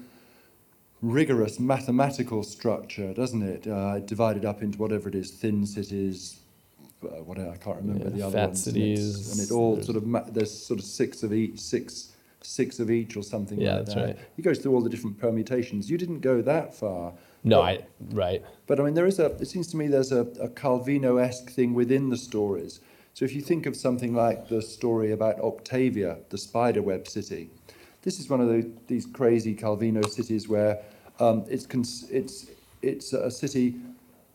rigorous 1.03 1.61
mathematical 1.61 2.43
structure, 2.43 3.13
doesn't 3.13 3.43
it? 3.43 3.67
Uh, 3.67 3.99
divided 4.01 4.45
up 4.47 4.63
into 4.63 4.79
whatever 4.79 5.09
it 5.09 5.15
is, 5.15 5.31
thin 5.33 5.67
cities, 5.67 6.39
uh, 7.05 7.23
what 7.23 7.39
I 7.39 7.57
can't 7.59 7.77
remember 7.77 8.05
Yeah, 8.05 8.11
the 8.11 8.23
other 8.23 8.39
fat 8.39 8.47
ones. 8.47 8.65
cities, 8.65 9.31
and, 9.31 9.41
and 9.41 9.51
it 9.51 9.53
all 9.53 9.83
sort 9.83 9.97
of 9.99 10.07
ma- 10.07 10.25
there's 10.31 10.51
sort 10.51 10.81
of 10.81 10.87
six 10.87 11.23
of 11.23 11.35
each, 11.35 11.61
six 11.61 12.14
six 12.47 12.79
of 12.81 12.91
each 12.91 13.17
or 13.17 13.23
something 13.23 13.61
Yeah, 13.61 13.77
like 13.77 13.85
that's 13.87 13.95
that. 13.95 14.05
right. 14.07 14.19
He 14.37 14.43
goes 14.43 14.59
through 14.59 14.75
all 14.75 14.81
the 14.83 14.91
different 14.91 15.19
permutations. 15.19 15.91
You 15.91 15.99
didn't 15.99 16.21
go 16.21 16.43
that 16.43 16.75
far. 16.75 17.13
No, 17.43 17.59
But- 17.61 17.65
I, 17.65 17.85
right. 18.13 18.43
but 18.67 18.81
I 18.81 18.85
mean, 18.85 18.95
there 18.95 19.07
is 19.07 19.19
a. 19.19 19.27
It 19.37 19.49
seems 19.49 19.67
to 19.69 19.77
me 19.77 19.87
there's 19.89 20.13
a, 20.13 20.21
a 20.41 20.49
Calvino-esque 20.49 21.51
thing 21.51 21.75
within 21.75 22.09
the 22.11 22.17
stories. 22.17 22.81
So 23.13 23.25
if 23.25 23.35
you 23.35 23.43
think 23.43 23.67
of 23.67 23.77
something 23.77 24.15
like 24.15 24.49
the 24.49 24.61
story 24.63 25.13
about 25.13 25.39
Octavia, 25.41 26.19
the 26.31 26.39
spiderweb 26.39 27.07
city, 27.07 27.51
this 28.03 28.19
is 28.19 28.29
one 28.29 28.41
of 28.41 28.49
the, 28.49 28.71
these 28.89 29.07
crazy 29.07 29.55
Calvino 29.55 30.05
cities 30.09 30.49
where 30.49 30.81
um, 31.21 31.45
it's 31.49 31.67
cons- 31.67 32.09
it's 32.11 32.47
it's 32.83 33.13
a 33.13 33.31
city. 33.31 33.77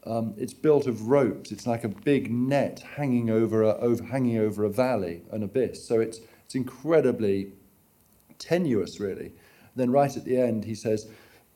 Um, 0.06 0.34
it's 0.38 0.54
built 0.54 0.88
of 0.88 1.08
ropes. 1.10 1.52
It's 1.52 1.68
like 1.68 1.84
a 1.84 1.90
big 1.90 2.32
net 2.32 2.80
hanging 2.96 3.30
over 3.30 3.64
a 3.64 3.74
over 3.80 4.04
hanging 4.04 4.38
over 4.38 4.64
a 4.64 4.70
valley, 4.70 5.24
an 5.32 5.44
abyss. 5.44 5.84
So 5.86 6.00
it's 6.00 6.22
it's 6.46 6.56
incredibly 6.56 7.52
tenuous, 8.40 9.00
really. 9.00 9.34
Then 9.76 9.92
right 9.92 10.16
at 10.16 10.26
the 10.26 10.38
end, 10.38 10.66
he 10.66 10.76
says, 10.76 11.08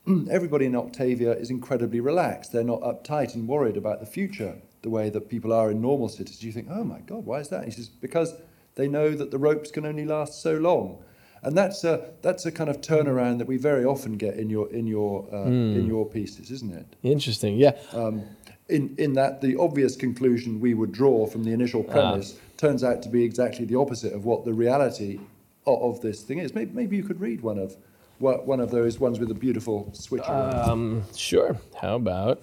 everybody 0.30 0.66
in 0.66 0.76
Octavia 0.76 1.32
is 1.32 1.50
incredibly 1.50 2.00
relaxed. 2.00 2.52
They're 2.52 2.64
not 2.64 2.82
uptight 2.82 3.36
and 3.36 3.48
worried 3.48 3.78
about 3.78 4.00
the 4.00 4.06
future 4.06 4.56
the 4.82 4.90
way 4.90 5.10
that 5.10 5.30
people 5.30 5.54
are 5.54 5.72
in 5.72 5.82
normal 5.82 6.10
cities. 6.10 6.44
You 6.44 6.52
think, 6.52 6.68
oh 6.70 6.84
my 6.84 7.00
God, 7.00 7.26
why 7.26 7.40
is 7.40 7.48
that? 7.50 7.64
He 7.66 7.72
says, 7.72 7.88
because 7.88 8.34
they 8.76 8.88
know 8.88 9.12
that 9.12 9.32
the 9.32 9.38
ropes 9.38 9.72
can 9.72 9.86
only 9.86 10.06
last 10.06 10.42
so 10.42 10.56
long. 10.56 11.04
And 11.42 11.58
that's 11.58 11.84
a, 11.84 12.12
that's 12.22 12.46
a 12.46 12.52
kind 12.52 12.70
of 12.70 12.82
turnaround 12.82 13.38
that 13.40 13.48
we 13.48 13.58
very 13.58 13.84
often 13.84 14.18
get 14.18 14.36
in 14.36 14.50
your, 14.50 14.72
in 14.72 14.88
your, 14.88 15.28
uh, 15.34 15.46
in 15.46 15.86
your 15.88 16.06
pieces, 16.06 16.52
isn't 16.52 16.74
it? 16.74 16.86
Interesting. 17.04 17.58
Yeah. 17.58 17.78
Um, 17.92 18.24
in, 18.70 18.96
in 18.98 19.14
that 19.14 19.42
the 19.42 19.58
obvious 19.58 19.96
conclusion 19.96 20.60
we 20.60 20.74
would 20.74 20.92
draw 20.92 21.26
from 21.28 21.44
the 21.44 21.52
initial 21.52 21.84
premise 21.84 22.40
turns 22.56 22.84
out 22.84 23.02
to 23.04 23.10
be 23.10 23.24
exactly 23.24 23.66
the 23.66 23.76
opposite 23.76 24.14
of 24.14 24.24
what 24.24 24.46
the 24.46 24.54
reality 24.54 25.20
of, 25.66 26.02
this 26.02 26.22
thing 26.24 26.40
is. 26.40 26.54
Maybe, 26.54 26.72
maybe 26.74 26.98
you 26.98 27.04
could 27.04 27.20
read 27.20 27.42
one 27.42 27.58
of 27.58 27.78
one 28.20 28.62
of 28.62 28.72
those 28.72 29.00
ones 29.00 29.20
with 29.20 29.30
a 29.32 29.34
beautiful 29.34 29.90
switch. 29.94 30.24
Um, 30.24 31.04
sure. 31.16 31.58
How 31.82 31.96
about? 31.96 32.42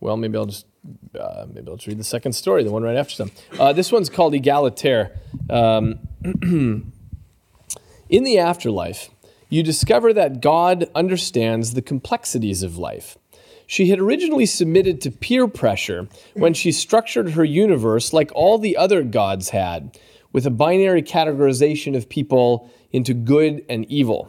Well, 0.00 0.16
maybe 0.16 0.36
I'll 0.36 0.46
just 0.46 0.66
uh, 1.18 1.46
maybe 1.52 1.68
I'll 1.68 1.76
just 1.76 1.86
read 1.86 1.98
the 1.98 2.04
second 2.04 2.32
story, 2.32 2.64
the 2.64 2.70
one 2.70 2.82
right 2.82 2.96
after 2.96 3.14
Sum. 3.14 3.30
Uh, 3.58 3.72
this 3.72 3.92
one's 3.92 4.08
called 4.08 4.34
Egalitaire. 4.34 5.16
Um, 5.50 6.00
in 8.08 8.24
the 8.24 8.38
afterlife, 8.38 9.10
you 9.48 9.62
discover 9.62 10.12
that 10.12 10.40
God 10.40 10.90
understands 10.94 11.74
the 11.74 11.82
complexities 11.82 12.62
of 12.62 12.78
life. 12.78 13.18
She 13.66 13.88
had 13.88 14.00
originally 14.00 14.46
submitted 14.46 15.00
to 15.02 15.10
peer 15.10 15.46
pressure 15.46 16.08
when 16.34 16.52
she 16.52 16.72
structured 16.72 17.30
her 17.32 17.44
universe 17.44 18.12
like 18.12 18.30
all 18.34 18.58
the 18.58 18.76
other 18.76 19.02
gods 19.02 19.50
had, 19.50 19.98
with 20.32 20.46
a 20.46 20.50
binary 20.50 21.02
categorization 21.02 21.96
of 21.96 22.08
people 22.08 22.70
into 22.90 23.14
good 23.14 23.64
and 23.68 23.84
evil. 23.86 24.28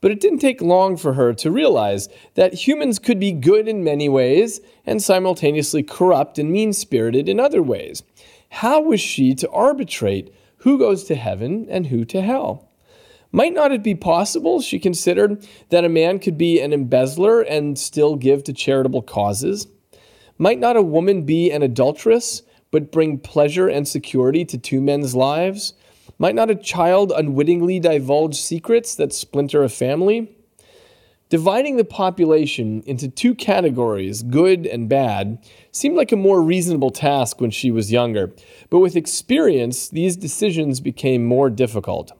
But 0.00 0.10
it 0.10 0.20
didn't 0.20 0.38
take 0.38 0.60
long 0.60 0.96
for 0.96 1.14
her 1.14 1.32
to 1.34 1.50
realize 1.50 2.08
that 2.34 2.66
humans 2.66 2.98
could 2.98 3.20
be 3.20 3.32
good 3.32 3.68
in 3.68 3.84
many 3.84 4.08
ways 4.08 4.60
and 4.84 5.02
simultaneously 5.02 5.82
corrupt 5.82 6.38
and 6.38 6.50
mean 6.50 6.72
spirited 6.72 7.28
in 7.28 7.40
other 7.40 7.62
ways. 7.62 8.02
How 8.50 8.80
was 8.80 9.00
she 9.00 9.34
to 9.34 9.50
arbitrate 9.50 10.34
who 10.58 10.78
goes 10.78 11.04
to 11.04 11.14
heaven 11.14 11.66
and 11.68 11.86
who 11.86 12.04
to 12.06 12.22
hell? 12.22 12.68
Might 13.32 13.52
not 13.52 13.72
it 13.72 13.82
be 13.82 13.94
possible, 13.94 14.60
she 14.60 14.78
considered, 14.78 15.46
that 15.68 15.84
a 15.84 15.90
man 15.90 16.18
could 16.18 16.38
be 16.38 16.60
an 16.60 16.72
embezzler 16.72 17.42
and 17.42 17.78
still 17.78 18.16
give 18.16 18.44
to 18.44 18.52
charitable 18.52 19.02
causes? 19.02 19.66
Might 20.38 20.58
not 20.58 20.76
a 20.76 20.82
woman 20.82 21.22
be 21.22 21.50
an 21.50 21.62
adulteress, 21.62 22.42
but 22.70 22.92
bring 22.92 23.18
pleasure 23.18 23.68
and 23.68 23.86
security 23.86 24.44
to 24.44 24.58
two 24.58 24.80
men's 24.80 25.14
lives? 25.14 25.74
Might 26.18 26.34
not 26.34 26.50
a 26.50 26.54
child 26.54 27.12
unwittingly 27.14 27.80
divulge 27.80 28.36
secrets 28.36 28.94
that 28.94 29.12
splinter 29.12 29.62
a 29.62 29.68
family? 29.68 30.36
Dividing 31.28 31.76
the 31.76 31.84
population 31.84 32.82
into 32.86 33.08
two 33.08 33.34
categories, 33.34 34.22
good 34.22 34.64
and 34.64 34.88
bad, 34.88 35.44
seemed 35.72 35.96
like 35.96 36.12
a 36.12 36.16
more 36.16 36.40
reasonable 36.40 36.90
task 36.90 37.40
when 37.40 37.50
she 37.50 37.70
was 37.70 37.90
younger, 37.90 38.32
but 38.70 38.78
with 38.78 38.94
experience, 38.94 39.88
these 39.88 40.16
decisions 40.16 40.80
became 40.80 41.24
more 41.24 41.50
difficult. 41.50 42.12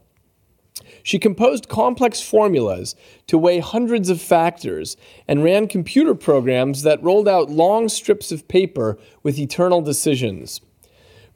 She 1.07 1.21
composed 1.21 1.69
complex 1.69 2.21
formulas 2.21 2.97
to 3.29 3.39
weigh 3.39 3.61
hundreds 3.61 4.11
of 4.11 4.21
factors 4.21 4.97
and 5.29 5.45
ran 5.45 5.69
computer 5.69 6.17
programs 6.17 6.83
that 6.83 7.01
rolled 7.01 7.29
out 7.29 7.49
long 7.49 7.89
strips 7.89 8.33
of 8.33 8.49
paper 8.49 8.99
with 9.23 9.39
eternal 9.39 9.81
decisions. 9.83 10.61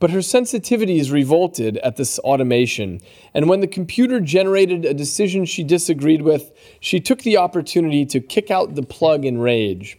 But 0.01 0.11
her 0.11 0.19
sensitivities 0.19 1.13
revolted 1.13 1.77
at 1.85 1.95
this 1.95 2.19
automation, 2.19 3.01
and 3.33 3.49
when 3.49 3.61
the 3.61 3.69
computer 3.69 4.19
generated 4.19 4.85
a 4.85 4.93
decision 4.93 5.45
she 5.45 5.63
disagreed 5.63 6.23
with, 6.23 6.51
she 6.81 6.99
took 6.99 7.23
the 7.23 7.37
opportunity 7.37 8.05
to 8.07 8.19
kick 8.19 8.51
out 8.51 8.75
the 8.75 8.83
plug 8.83 9.25
in 9.25 9.39
rage. 9.39 9.97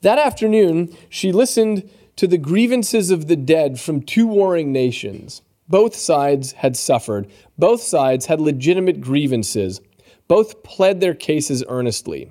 That 0.00 0.18
afternoon, 0.18 0.96
she 1.10 1.30
listened 1.30 1.90
to 2.16 2.26
the 2.26 2.38
grievances 2.38 3.10
of 3.10 3.26
the 3.26 3.36
dead 3.36 3.78
from 3.78 4.00
two 4.00 4.26
warring 4.26 4.72
nations. 4.72 5.42
Both 5.72 5.96
sides 5.96 6.52
had 6.52 6.76
suffered, 6.76 7.28
both 7.56 7.80
sides 7.80 8.26
had 8.26 8.42
legitimate 8.42 9.00
grievances, 9.00 9.80
both 10.28 10.62
pled 10.62 11.00
their 11.00 11.14
cases 11.14 11.64
earnestly. 11.66 12.30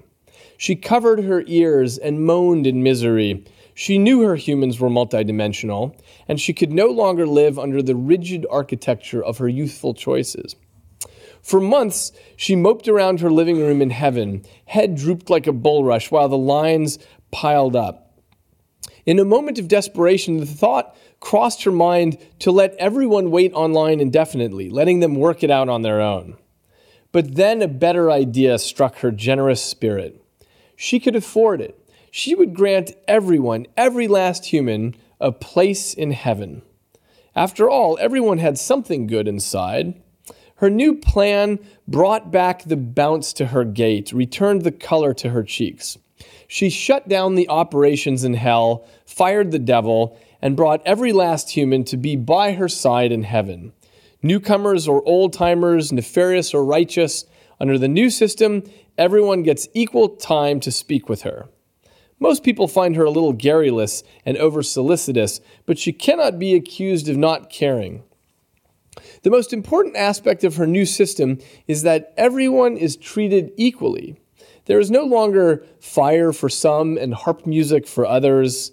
She 0.58 0.76
covered 0.76 1.24
her 1.24 1.44
ears 1.48 1.98
and 1.98 2.24
moaned 2.24 2.68
in 2.68 2.84
misery. 2.84 3.44
She 3.74 3.98
knew 3.98 4.22
her 4.22 4.36
humans 4.36 4.80
were 4.80 4.92
multidimensional, 4.92 6.00
and 6.28 6.40
she 6.40 6.54
could 6.54 6.72
no 6.72 6.86
longer 6.90 7.26
live 7.26 7.58
under 7.58 7.82
the 7.82 7.96
rigid 7.96 8.46
architecture 8.48 9.24
of 9.24 9.40
her 9.40 9.50
youthful 9.50 9.96
choices. 9.96 10.56
For 11.42 11.60
months, 11.60 12.12
she 12.36 12.56
moped 12.56 12.88
around 12.88 13.22
her 13.22 13.32
living 13.32 13.58
room 13.58 13.82
in 13.82 13.90
heaven, 13.90 14.46
head 14.66 14.94
drooped 14.94 15.32
like 15.32 15.48
a 15.48 15.52
bulrush 15.52 16.12
while 16.12 16.30
the 16.30 16.38
lines 16.38 17.00
piled 17.32 17.76
up. 17.76 18.20
In 19.08 19.18
a 19.18 19.26
moment 19.26 19.58
of 19.58 19.68
desperation, 19.68 20.38
the 20.38 20.46
thought 20.46 20.96
crossed 21.22 21.63
her 21.63 21.72
mind 21.72 22.18
to 22.40 22.51
let 22.51 22.75
everyone 22.75 23.32
wait 23.32 23.54
online 23.54 24.01
indefinitely, 24.01 24.70
letting 24.70 25.00
them 25.00 25.16
work 25.16 25.42
it 25.44 25.50
out 25.50 25.70
on 25.70 25.82
their 25.82 26.01
own. 26.01 26.36
But 27.13 27.36
then 27.36 27.62
a 27.62 27.70
better 27.70 28.12
idea 28.12 28.60
struck 28.60 28.98
her 28.98 29.12
generous 29.12 29.63
spirit. 29.63 30.22
She 30.75 31.00
could 31.00 31.16
afford 31.16 31.62
it 31.62 31.78
she 32.12 32.36
would 32.36 32.54
grant 32.54 32.92
everyone, 33.08 33.66
every 33.78 34.08
last 34.08 34.48
human, 34.48 34.96
a 35.22 35.32
place 35.32 35.94
in 35.94 36.12
heaven. 36.12 36.62
After 37.34 37.70
all, 37.70 37.98
everyone 38.01 38.40
had 38.40 38.58
something 38.58 39.08
good 39.08 39.30
inside. 39.30 40.00
Her 40.56 40.70
new 40.70 40.96
plan 40.96 41.60
brought 41.88 42.30
back 42.30 42.63
the 42.63 42.75
bounce 42.75 43.32
to 43.34 43.48
her 43.48 43.63
gait, 43.63 44.12
returned 44.12 44.63
the 44.63 44.74
color 44.74 45.13
to 45.16 45.30
her 45.30 45.42
cheeks. 45.42 45.98
She 46.50 46.70
shut 46.70 47.08
down 47.08 47.36
the 47.36 47.48
operations 47.48 48.25
in 48.25 48.34
hell, 48.34 48.86
fired 49.06 49.51
the 49.51 49.60
devil, 49.60 50.20
and 50.42 50.56
brought 50.56 50.82
every 50.86 51.14
last 51.14 51.52
human 51.52 51.84
to 51.86 51.98
be 51.98 52.16
by 52.16 52.54
her 52.54 52.68
side 52.68 53.12
in 53.12 53.24
heaven. 53.24 53.74
Newcomers 54.24 54.88
or 54.88 55.08
old 55.08 55.34
timers, 55.34 55.92
nefarious 55.92 56.54
or 56.54 56.64
righteous, 56.66 57.26
under 57.60 57.78
the 57.78 57.88
new 57.88 58.10
system, 58.10 58.64
everyone 58.98 59.44
gets 59.44 59.68
equal 59.74 60.10
time 60.10 60.60
to 60.60 60.72
speak 60.72 61.08
with 61.08 61.22
her. 61.22 61.50
Most 62.20 62.44
people 62.44 62.68
find 62.68 62.96
her 62.96 63.04
a 63.04 63.10
little 63.12 63.34
garrulous 63.34 64.04
and 64.25 64.38
over 64.38 64.62
solicitous, 64.62 65.42
but 65.66 65.80
she 65.80 65.92
cannot 65.92 66.38
be 66.38 66.54
accused 66.54 67.10
of 67.10 67.18
not 67.18 67.50
caring. 67.50 68.04
The 69.24 69.32
most 69.32 69.54
important 69.54 69.96
aspect 69.96 70.44
of 70.44 70.58
her 70.58 70.68
new 70.68 70.86
system 70.86 71.40
is 71.68 71.82
that 71.84 72.14
everyone 72.18 72.77
is 72.77 72.96
treated 72.96 73.51
equally. 73.58 74.20
There 74.66 74.80
is 74.80 74.92
no 74.92 75.04
longer 75.04 75.66
fire 75.80 76.32
for 76.32 76.50
some 76.50 76.98
and 76.98 77.14
harp 77.14 77.46
music 77.48 77.88
for 77.88 78.06
others. 78.06 78.72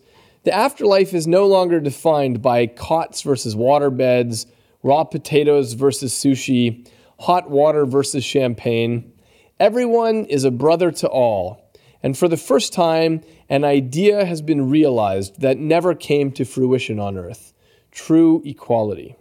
The 0.49 0.57
afterlife 0.57 1.13
is 1.13 1.27
no 1.27 1.47
longer 1.47 1.79
defined 1.79 2.41
by 2.41 2.69
cots 2.69 3.21
versus 3.21 3.55
waterbeds, 3.55 4.47
raw 4.83 5.05
potatoes 5.05 5.75
versus 5.75 6.15
sushi, 6.15 6.89
hot 7.21 7.51
water 7.51 7.85
versus 7.85 8.25
champagne. 8.25 9.13
Everyone 9.61 10.25
is 10.25 10.45
a 10.45 10.51
brother 10.51 10.91
to 10.91 11.07
all. 11.07 11.71
And 12.03 12.17
for 12.17 12.29
the 12.29 12.39
first 12.39 12.73
time, 12.73 13.21
an 13.51 13.63
idea 13.63 14.25
has 14.25 14.41
been 14.41 14.71
realized 14.71 15.39
that 15.43 15.59
never 15.59 15.95
came 15.95 16.33
to 16.33 16.47
fruition 16.47 16.99
on 16.99 17.19
earth 17.19 17.53
true 17.91 18.41
equality. 18.47 19.17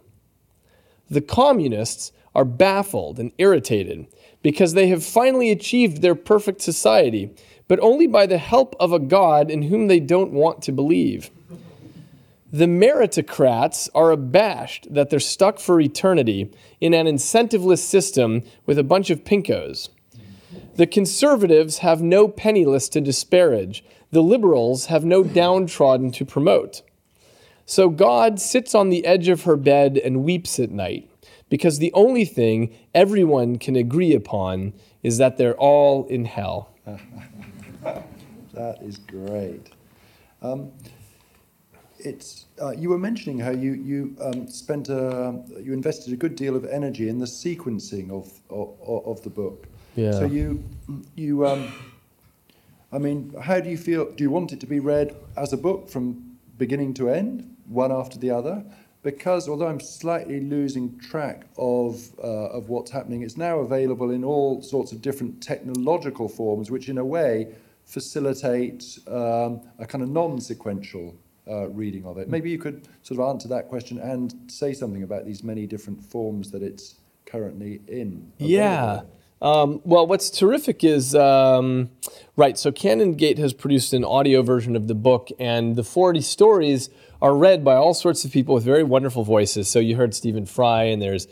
The 1.10 1.20
communists 1.20 2.10
are 2.34 2.46
baffled 2.46 3.18
and 3.18 3.32
irritated 3.36 4.06
because 4.42 4.72
they 4.72 4.88
have 4.88 5.04
finally 5.04 5.50
achieved 5.50 6.00
their 6.00 6.14
perfect 6.14 6.62
society, 6.62 7.34
but 7.68 7.78
only 7.80 8.06
by 8.06 8.26
the 8.26 8.38
help 8.38 8.74
of 8.80 8.92
a 8.92 8.98
God 8.98 9.50
in 9.50 9.62
whom 9.62 9.86
they 9.86 10.00
don't 10.00 10.32
want 10.32 10.62
to 10.62 10.72
believe. 10.72 11.30
The 12.50 12.64
meritocrats 12.64 13.90
are 13.94 14.10
abashed 14.10 14.92
that 14.92 15.10
they're 15.10 15.20
stuck 15.20 15.58
for 15.58 15.78
eternity 15.80 16.50
in 16.80 16.94
an 16.94 17.06
incentiveless 17.06 17.84
system 17.84 18.42
with 18.64 18.78
a 18.78 18.82
bunch 18.82 19.10
of 19.10 19.22
pinkos. 19.22 19.90
The 20.76 20.86
conservatives 20.86 21.78
have 21.78 22.00
no 22.00 22.26
penniless 22.26 22.88
to 22.90 23.02
disparage. 23.02 23.84
The 24.12 24.22
liberals 24.22 24.86
have 24.86 25.04
no 25.04 25.22
downtrodden 25.22 26.10
to 26.12 26.24
promote. 26.24 26.80
So 27.66 27.90
God 27.90 28.40
sits 28.40 28.74
on 28.74 28.88
the 28.88 29.04
edge 29.04 29.28
of 29.28 29.42
her 29.42 29.56
bed 29.56 29.98
and 29.98 30.24
weeps 30.24 30.58
at 30.58 30.70
night, 30.70 31.10
because 31.50 31.78
the 31.78 31.92
only 31.92 32.24
thing 32.24 32.74
everyone 32.94 33.58
can 33.58 33.76
agree 33.76 34.14
upon 34.14 34.72
is 35.02 35.18
that 35.18 35.36
they're 35.36 35.56
all 35.56 36.06
in 36.06 36.24
hell. 36.24 36.70
that 37.82 38.82
is 38.82 38.98
great. 38.98 39.70
Um, 40.42 40.72
it's 41.98 42.46
uh, 42.62 42.70
you 42.70 42.90
were 42.90 42.98
mentioning 42.98 43.38
how 43.38 43.50
you 43.50 43.72
you 43.72 44.16
um, 44.20 44.48
spent 44.48 44.88
a, 44.88 45.42
you 45.60 45.72
invested 45.72 46.12
a 46.12 46.16
good 46.16 46.36
deal 46.36 46.54
of 46.56 46.64
energy 46.64 47.08
in 47.08 47.18
the 47.18 47.26
sequencing 47.26 48.10
of 48.10 48.30
of, 48.50 49.06
of 49.06 49.22
the 49.22 49.30
book. 49.30 49.66
Yeah. 49.96 50.12
So 50.12 50.26
you, 50.26 50.62
you, 51.16 51.44
um, 51.44 51.72
I 52.92 52.98
mean, 52.98 53.34
how 53.42 53.58
do 53.58 53.68
you 53.68 53.76
feel? 53.76 54.12
Do 54.12 54.22
you 54.22 54.30
want 54.30 54.52
it 54.52 54.60
to 54.60 54.66
be 54.66 54.78
read 54.78 55.16
as 55.36 55.52
a 55.52 55.56
book 55.56 55.88
from 55.88 56.38
beginning 56.56 56.94
to 56.94 57.10
end, 57.10 57.56
one 57.66 57.90
after 57.90 58.16
the 58.16 58.30
other? 58.30 58.64
Because 59.02 59.48
although 59.48 59.66
I'm 59.66 59.80
slightly 59.80 60.40
losing 60.40 60.98
track 60.98 61.46
of 61.56 62.10
uh, 62.22 62.50
of 62.50 62.68
what's 62.68 62.92
happening, 62.92 63.22
it's 63.22 63.36
now 63.36 63.58
available 63.58 64.10
in 64.10 64.22
all 64.22 64.62
sorts 64.62 64.92
of 64.92 65.02
different 65.02 65.42
technological 65.42 66.28
forms, 66.28 66.70
which 66.70 66.88
in 66.88 66.98
a 66.98 67.04
way 67.04 67.48
facilitate 67.88 68.98
um, 69.06 69.62
a 69.78 69.86
kind 69.86 70.04
of 70.04 70.10
non-sequential 70.10 71.16
uh, 71.48 71.68
reading 71.70 72.04
of 72.04 72.18
it. 72.18 72.28
Maybe 72.28 72.50
you 72.50 72.58
could 72.58 72.86
sort 73.02 73.18
of 73.18 73.28
answer 73.28 73.48
that 73.48 73.68
question 73.68 73.98
and 73.98 74.34
say 74.46 74.74
something 74.74 75.02
about 75.02 75.24
these 75.24 75.42
many 75.42 75.66
different 75.66 76.04
forms 76.04 76.50
that 76.50 76.62
it's 76.62 76.96
currently 77.24 77.80
in. 77.88 78.30
Available. 78.38 78.50
Yeah. 78.52 79.00
Um, 79.40 79.80
well, 79.84 80.06
what's 80.06 80.28
terrific 80.28 80.84
is 80.84 81.14
um, 81.14 81.90
right. 82.36 82.58
So 82.58 82.70
Canongate 82.70 83.38
has 83.38 83.54
produced 83.54 83.94
an 83.94 84.04
audio 84.04 84.42
version 84.42 84.76
of 84.76 84.86
the 84.86 84.94
book, 84.94 85.30
and 85.38 85.74
the 85.74 85.84
40 85.84 86.20
stories 86.20 86.90
are 87.22 87.34
read 87.34 87.64
by 87.64 87.76
all 87.76 87.94
sorts 87.94 88.24
of 88.24 88.32
people 88.32 88.54
with 88.54 88.64
very 88.64 88.82
wonderful 88.82 89.24
voices. 89.24 89.68
So 89.68 89.78
you 89.78 89.96
heard 89.96 90.14
Stephen 90.14 90.44
Fry, 90.44 90.84
and 90.84 91.00
there's 91.00 91.26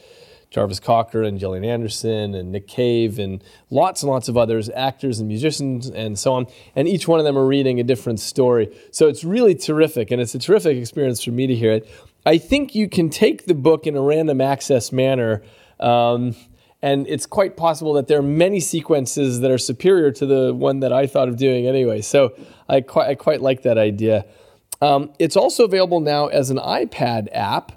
Jarvis 0.50 0.80
Cocker 0.80 1.22
and 1.22 1.38
Gillian 1.38 1.64
Anderson 1.64 2.34
and 2.34 2.52
Nick 2.52 2.66
Cave 2.66 3.18
and 3.18 3.42
lots 3.70 4.02
and 4.02 4.10
lots 4.10 4.28
of 4.28 4.36
others, 4.36 4.70
actors 4.74 5.18
and 5.18 5.28
musicians 5.28 5.88
and 5.88 6.18
so 6.18 6.32
on. 6.32 6.46
And 6.74 6.88
each 6.88 7.08
one 7.08 7.18
of 7.18 7.24
them 7.24 7.36
are 7.36 7.46
reading 7.46 7.80
a 7.80 7.84
different 7.84 8.20
story. 8.20 8.74
So 8.90 9.08
it's 9.08 9.24
really 9.24 9.54
terrific, 9.54 10.10
and 10.10 10.20
it's 10.20 10.34
a 10.34 10.38
terrific 10.38 10.76
experience 10.76 11.22
for 11.22 11.30
me 11.30 11.46
to 11.46 11.54
hear 11.54 11.72
it. 11.72 11.90
I 12.24 12.38
think 12.38 12.74
you 12.74 12.88
can 12.88 13.10
take 13.10 13.46
the 13.46 13.54
book 13.54 13.86
in 13.86 13.96
a 13.96 14.00
random 14.02 14.40
access 14.40 14.92
manner. 14.92 15.42
Um, 15.78 16.34
and 16.82 17.06
it's 17.08 17.26
quite 17.26 17.56
possible 17.56 17.94
that 17.94 18.06
there 18.06 18.18
are 18.18 18.22
many 18.22 18.60
sequences 18.60 19.40
that 19.40 19.50
are 19.50 19.58
superior 19.58 20.10
to 20.12 20.26
the 20.26 20.54
one 20.54 20.80
that 20.80 20.92
I 20.92 21.06
thought 21.06 21.28
of 21.28 21.36
doing 21.36 21.66
anyway. 21.66 22.00
So 22.00 22.34
I 22.68 22.80
quite, 22.80 23.08
I 23.08 23.14
quite 23.14 23.40
like 23.40 23.62
that 23.62 23.78
idea. 23.78 24.26
Um, 24.82 25.10
it's 25.18 25.36
also 25.36 25.64
available 25.64 26.00
now 26.00 26.26
as 26.26 26.50
an 26.50 26.58
iPad 26.58 27.28
app, 27.32 27.72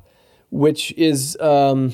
which 0.49 0.91
is 0.93 1.37
um, 1.39 1.93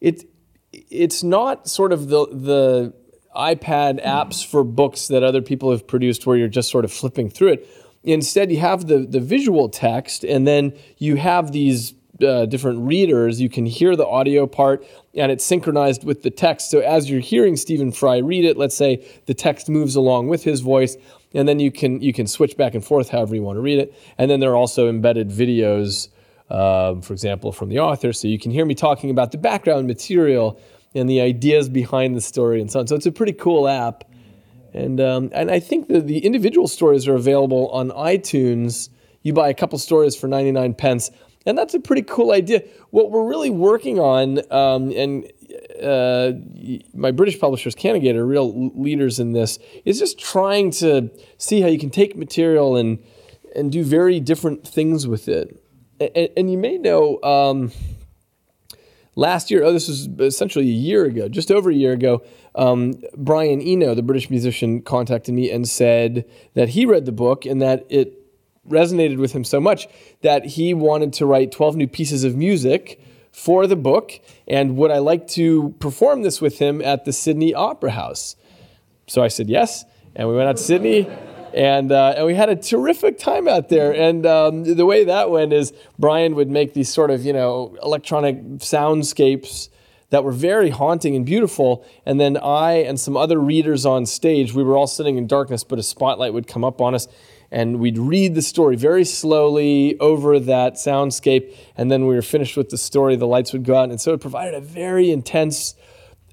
it, 0.00 0.24
it's 0.72 1.22
not 1.22 1.68
sort 1.68 1.92
of 1.92 2.08
the 2.08 2.26
the 2.26 2.94
iPad 3.36 4.04
apps 4.04 4.44
for 4.44 4.64
books 4.64 5.08
that 5.08 5.22
other 5.22 5.42
people 5.42 5.70
have 5.70 5.86
produced 5.86 6.26
where 6.26 6.36
you're 6.36 6.48
just 6.48 6.70
sort 6.70 6.84
of 6.84 6.92
flipping 6.92 7.30
through 7.30 7.52
it. 7.52 7.68
Instead, 8.02 8.50
you 8.50 8.58
have 8.58 8.86
the, 8.86 8.98
the 8.98 9.20
visual 9.20 9.68
text, 9.68 10.24
and 10.24 10.46
then 10.46 10.72
you 10.96 11.16
have 11.16 11.52
these 11.52 11.94
uh, 12.22 12.46
different 12.46 12.80
readers. 12.80 13.40
You 13.40 13.48
can 13.48 13.66
hear 13.66 13.94
the 13.96 14.06
audio 14.06 14.46
part, 14.46 14.84
and 15.14 15.30
it's 15.30 15.44
synchronized 15.44 16.04
with 16.04 16.22
the 16.22 16.30
text. 16.30 16.70
So 16.70 16.80
as 16.80 17.10
you're 17.10 17.20
hearing 17.20 17.56
Stephen 17.56 17.92
Fry 17.92 18.18
read 18.18 18.44
it, 18.44 18.56
let's 18.56 18.76
say 18.76 19.06
the 19.26 19.34
text 19.34 19.68
moves 19.68 19.94
along 19.94 20.28
with 20.28 20.44
his 20.44 20.60
voice, 20.60 20.96
and 21.34 21.46
then 21.46 21.60
you 21.60 21.70
can 21.70 22.00
you 22.00 22.12
can 22.12 22.26
switch 22.26 22.56
back 22.56 22.74
and 22.74 22.84
forth 22.84 23.10
however 23.10 23.34
you 23.34 23.42
want 23.42 23.56
to 23.56 23.60
read 23.60 23.78
it. 23.78 23.94
And 24.16 24.30
then 24.30 24.40
there 24.40 24.50
are 24.50 24.56
also 24.56 24.88
embedded 24.88 25.28
videos, 25.28 26.08
uh, 26.50 27.00
for 27.00 27.12
example, 27.12 27.52
from 27.52 27.68
the 27.68 27.78
author, 27.78 28.12
so 28.12 28.28
you 28.28 28.38
can 28.38 28.50
hear 28.50 28.64
me 28.64 28.74
talking 28.74 29.10
about 29.10 29.32
the 29.32 29.38
background 29.38 29.86
material 29.86 30.60
and 30.94 31.08
the 31.08 31.20
ideas 31.20 31.68
behind 31.68 32.16
the 32.16 32.20
story 32.20 32.60
and 32.60 32.70
so 32.70 32.80
on. 32.80 32.86
So 32.86 32.96
it's 32.96 33.06
a 33.06 33.12
pretty 33.12 33.34
cool 33.34 33.68
app. 33.68 34.04
And, 34.72 35.00
um, 35.00 35.30
and 35.32 35.50
I 35.50 35.60
think 35.60 35.88
that 35.88 36.06
the 36.06 36.18
individual 36.18 36.68
stories 36.68 37.08
are 37.08 37.14
available 37.14 37.68
on 37.70 37.90
iTunes. 37.90 38.90
You 39.22 39.32
buy 39.32 39.48
a 39.48 39.54
couple 39.54 39.78
stories 39.78 40.16
for 40.16 40.28
99 40.28 40.74
pence, 40.74 41.10
and 41.46 41.56
that's 41.56 41.74
a 41.74 41.80
pretty 41.80 42.02
cool 42.02 42.32
idea. 42.32 42.62
What 42.90 43.10
we're 43.10 43.26
really 43.26 43.50
working 43.50 43.98
on, 43.98 44.40
um, 44.52 44.90
and 44.92 45.30
uh, 45.82 46.32
my 46.94 47.10
British 47.10 47.40
publishers, 47.40 47.74
Canongate, 47.74 48.14
are 48.14 48.26
real 48.26 48.70
leaders 48.74 49.18
in 49.18 49.32
this, 49.32 49.58
is 49.84 49.98
just 49.98 50.18
trying 50.18 50.70
to 50.72 51.10
see 51.38 51.60
how 51.60 51.68
you 51.68 51.78
can 51.78 51.90
take 51.90 52.16
material 52.16 52.76
and, 52.76 52.98
and 53.56 53.72
do 53.72 53.84
very 53.84 54.20
different 54.20 54.66
things 54.66 55.06
with 55.06 55.28
it. 55.28 55.62
And, 56.00 56.28
and 56.36 56.50
you 56.50 56.58
may 56.58 56.78
know. 56.78 57.20
Um, 57.22 57.72
last 59.18 59.50
year, 59.50 59.64
oh, 59.64 59.72
this 59.72 59.88
was 59.88 60.08
essentially 60.20 60.66
a 60.66 60.72
year 60.72 61.04
ago, 61.04 61.28
just 61.28 61.50
over 61.50 61.70
a 61.70 61.74
year 61.74 61.92
ago, 61.92 62.22
um, 62.54 62.94
Brian 63.16 63.60
Eno, 63.60 63.94
the 63.94 64.02
British 64.02 64.30
musician, 64.30 64.80
contacted 64.80 65.34
me 65.34 65.50
and 65.50 65.68
said 65.68 66.24
that 66.54 66.70
he 66.70 66.86
read 66.86 67.04
the 67.04 67.12
book 67.12 67.44
and 67.44 67.60
that 67.60 67.84
it 67.90 68.14
resonated 68.68 69.18
with 69.18 69.32
him 69.32 69.44
so 69.44 69.60
much 69.60 69.88
that 70.22 70.44
he 70.44 70.72
wanted 70.72 71.12
to 71.14 71.26
write 71.26 71.50
12 71.50 71.76
new 71.76 71.88
pieces 71.88 72.22
of 72.22 72.36
music 72.36 73.00
for 73.32 73.66
the 73.66 73.76
book. 73.76 74.20
And 74.46 74.76
would 74.76 74.90
I 74.90 74.98
like 74.98 75.26
to 75.28 75.74
perform 75.80 76.22
this 76.22 76.40
with 76.40 76.58
him 76.58 76.80
at 76.82 77.04
the 77.04 77.12
Sydney 77.12 77.54
Opera 77.54 77.90
House? 77.90 78.36
So 79.06 79.22
I 79.22 79.28
said 79.28 79.48
yes. 79.48 79.84
And 80.14 80.28
we 80.28 80.34
went 80.34 80.48
out 80.48 80.56
to 80.56 80.62
Sydney 80.62 81.08
and 81.54 81.92
uh, 81.92 82.14
and 82.16 82.26
we 82.26 82.34
had 82.34 82.48
a 82.48 82.56
terrific 82.56 83.18
time 83.18 83.48
out 83.48 83.68
there. 83.68 83.92
And 83.92 84.24
um, 84.26 84.64
the 84.64 84.86
way 84.86 85.04
that 85.04 85.30
went 85.30 85.52
is 85.52 85.72
Brian 85.98 86.34
would 86.34 86.50
make 86.50 86.74
these 86.74 86.88
sort 86.88 87.10
of 87.10 87.24
you 87.24 87.32
know 87.32 87.76
electronic 87.82 88.36
soundscapes 88.58 89.68
that 90.10 90.24
were 90.24 90.32
very 90.32 90.70
haunting 90.70 91.14
and 91.16 91.26
beautiful. 91.26 91.84
And 92.06 92.18
then 92.18 92.36
I 92.36 92.74
and 92.74 92.98
some 92.98 93.16
other 93.16 93.38
readers 93.38 93.84
on 93.84 94.06
stage, 94.06 94.54
we 94.54 94.62
were 94.62 94.76
all 94.76 94.86
sitting 94.86 95.18
in 95.18 95.26
darkness, 95.26 95.64
but 95.64 95.78
a 95.78 95.82
spotlight 95.82 96.32
would 96.32 96.46
come 96.46 96.64
up 96.64 96.80
on 96.80 96.94
us. 96.94 97.08
And 97.50 97.78
we'd 97.78 97.98
read 97.98 98.34
the 98.34 98.42
story 98.42 98.76
very 98.76 99.04
slowly 99.04 99.98
over 100.00 100.38
that 100.38 100.74
soundscape. 100.74 101.56
And 101.76 101.90
then 101.90 102.06
we 102.06 102.14
were 102.14 102.22
finished 102.22 102.56
with 102.56 102.68
the 102.68 102.76
story, 102.78 103.16
the 103.16 103.26
lights 103.26 103.52
would 103.52 103.64
go 103.64 103.74
out. 103.74 103.90
And 103.90 104.00
so 104.00 104.12
it 104.12 104.20
provided 104.20 104.54
a 104.54 104.60
very 104.60 105.10
intense 105.10 105.74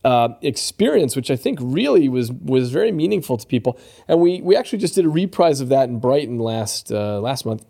uh, 0.06 0.30
experience, 0.44 1.16
which 1.16 1.32
I 1.32 1.36
think 1.36 1.58
really 1.62 2.08
was 2.08 2.32
was 2.32 2.72
very 2.72 2.92
meaningful 2.92 3.38
to 3.38 3.48
people. 3.48 3.80
And 4.08 4.22
we 4.22 4.40
we 4.40 4.56
actually 4.56 4.78
just 4.78 4.94
did 4.94 5.04
a 5.04 5.10
reprise 5.10 5.62
of 5.62 5.70
that 5.70 5.90
in 5.90 6.00
Brighton 6.00 6.38
last 6.38 6.92
uh, 6.92 7.20
last 7.20 7.44
month. 7.44 7.66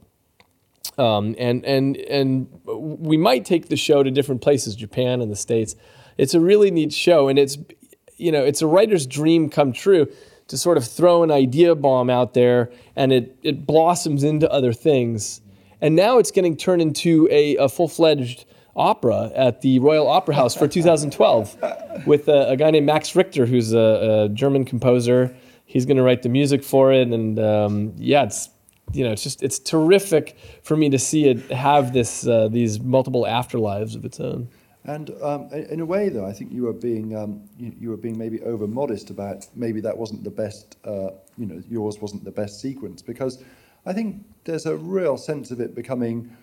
Um, 0.97 1.33
and 1.39 1.63
and 1.65 1.95
and 1.95 2.47
we 2.67 3.15
might 3.15 3.45
take 3.45 3.69
the 3.69 3.77
show 3.77 4.03
to 4.03 4.11
different 4.11 4.41
places, 4.41 4.75
Japan 4.75 5.21
and 5.21 5.31
the 5.31 5.35
States. 5.37 5.75
It's 6.17 6.33
a 6.33 6.41
really 6.41 6.71
neat 6.71 6.91
show, 6.91 7.29
and 7.29 7.39
it's 7.39 7.57
you 8.17 8.33
know 8.33 8.43
it's 8.43 8.61
a 8.61 8.67
writer's 8.67 9.07
dream 9.07 9.49
come 9.49 9.71
true 9.71 10.07
to 10.47 10.57
sort 10.57 10.77
of 10.77 10.85
throw 10.85 11.23
an 11.23 11.31
idea 11.31 11.73
bomb 11.73 12.09
out 12.09 12.33
there, 12.33 12.69
and 12.97 13.13
it 13.13 13.37
it 13.43 13.65
blossoms 13.65 14.25
into 14.25 14.51
other 14.51 14.73
things. 14.73 15.39
And 15.79 15.95
now 15.95 16.17
it's 16.17 16.31
getting 16.31 16.57
turned 16.57 16.81
into 16.81 17.29
a, 17.31 17.55
a 17.57 17.69
full 17.69 17.87
fledged 17.87 18.45
opera 18.75 19.31
at 19.35 19.61
the 19.61 19.79
Royal 19.79 20.07
Opera 20.07 20.35
House 20.35 20.55
for 20.55 20.67
2012 20.67 22.05
with 22.05 22.27
a, 22.27 22.49
a 22.49 22.57
guy 22.57 22.71
named 22.71 22.85
Max 22.85 23.15
Richter, 23.15 23.45
who's 23.45 23.73
a, 23.73 24.25
a 24.25 24.29
German 24.29 24.65
composer. 24.65 25.35
He's 25.65 25.85
going 25.85 25.97
to 25.97 26.03
write 26.03 26.21
the 26.21 26.29
music 26.29 26.63
for 26.63 26.91
it, 26.91 27.07
and 27.07 27.39
um, 27.39 27.93
yeah, 27.97 28.23
it's 28.23 28.49
you 28.93 29.03
know, 29.03 29.11
it's 29.11 29.23
just 29.23 29.41
it's 29.41 29.59
terrific 29.59 30.37
for 30.63 30.77
me 30.77 30.89
to 30.89 30.99
see 30.99 31.27
it 31.27 31.51
have 31.51 31.93
this 31.93 32.27
uh, 32.27 32.47
these 32.49 32.79
multiple 32.79 33.23
afterlives 33.23 33.95
of 33.95 34.05
its 34.05 34.19
own. 34.19 34.49
And 34.83 35.09
um, 35.23 35.49
in 35.51 35.79
a 35.79 35.85
way, 35.85 36.09
though, 36.09 36.25
I 36.25 36.31
think 36.31 36.51
you 36.51 36.63
were 36.63 36.73
being 36.73 37.15
um, 37.15 37.49
you, 37.57 37.73
you, 37.79 37.89
were 37.89 37.97
being 37.97 38.17
maybe 38.17 38.41
over 38.41 38.67
modest 38.67 39.09
about 39.09 39.47
maybe 39.55 39.81
that 39.81 39.97
wasn't 39.97 40.23
the 40.23 40.29
best. 40.29 40.77
Uh, 40.85 41.09
you 41.37 41.47
know, 41.47 41.61
yours 41.67 41.99
wasn't 41.99 42.23
the 42.23 42.31
best 42.31 42.61
sequence 42.61 43.01
because 43.01 43.43
I 43.85 43.93
think 43.93 44.23
there's 44.43 44.67
a 44.67 44.75
real 44.75 45.17
sense 45.17 45.49
of 45.49 45.59
it 45.59 45.73
becoming 45.73 46.35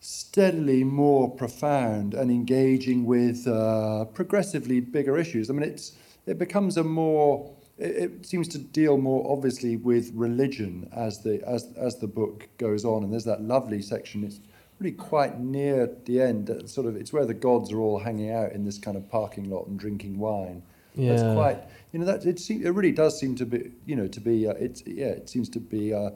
steadily 0.00 0.82
more 0.82 1.30
profound 1.30 2.14
and 2.14 2.30
engaging 2.30 3.04
with 3.04 3.46
uh, 3.46 4.06
progressively 4.06 4.80
bigger 4.80 5.18
issues. 5.18 5.50
I 5.50 5.52
mean, 5.52 5.62
it's 5.62 5.92
it 6.26 6.38
becomes 6.38 6.76
a 6.76 6.84
more 6.84 7.54
it, 7.78 7.96
it, 7.96 8.26
seems 8.26 8.48
to 8.48 8.58
deal 8.58 8.96
more 8.96 9.30
obviously 9.30 9.76
with 9.76 10.10
religion 10.14 10.88
as 10.94 11.22
the 11.22 11.46
as 11.46 11.68
as 11.76 11.98
the 11.98 12.06
book 12.06 12.48
goes 12.56 12.84
on, 12.84 13.04
and 13.04 13.12
there's 13.12 13.24
that 13.24 13.42
lovely 13.42 13.82
section. 13.82 14.24
It's 14.24 14.40
really 14.78 14.92
quite 14.92 15.38
near 15.38 15.90
the 16.06 16.22
end. 16.22 16.50
Sort 16.64 16.86
of, 16.86 16.96
it's 16.96 17.12
where 17.12 17.26
the 17.26 17.34
gods 17.34 17.70
are 17.70 17.80
all 17.80 17.98
hanging 17.98 18.30
out 18.30 18.52
in 18.52 18.64
this 18.64 18.78
kind 18.78 18.96
of 18.96 19.08
parking 19.10 19.50
lot 19.50 19.66
and 19.66 19.78
drinking 19.78 20.18
wine. 20.18 20.62
Yeah. 20.94 21.12
It's 21.12 21.22
quite, 21.22 21.58
you 21.92 22.00
know, 22.00 22.06
that 22.06 22.24
it, 22.26 22.50
it 22.50 22.70
really 22.70 22.90
does 22.90 23.18
seem 23.20 23.36
to 23.36 23.46
be, 23.46 23.70
you 23.86 23.94
know, 23.94 24.08
to 24.08 24.20
be, 24.20 24.48
uh, 24.48 24.54
it's 24.54 24.82
yeah, 24.86 25.08
it 25.08 25.28
seems 25.28 25.50
to 25.50 25.60
be. 25.60 25.92
Uh, 25.92 26.10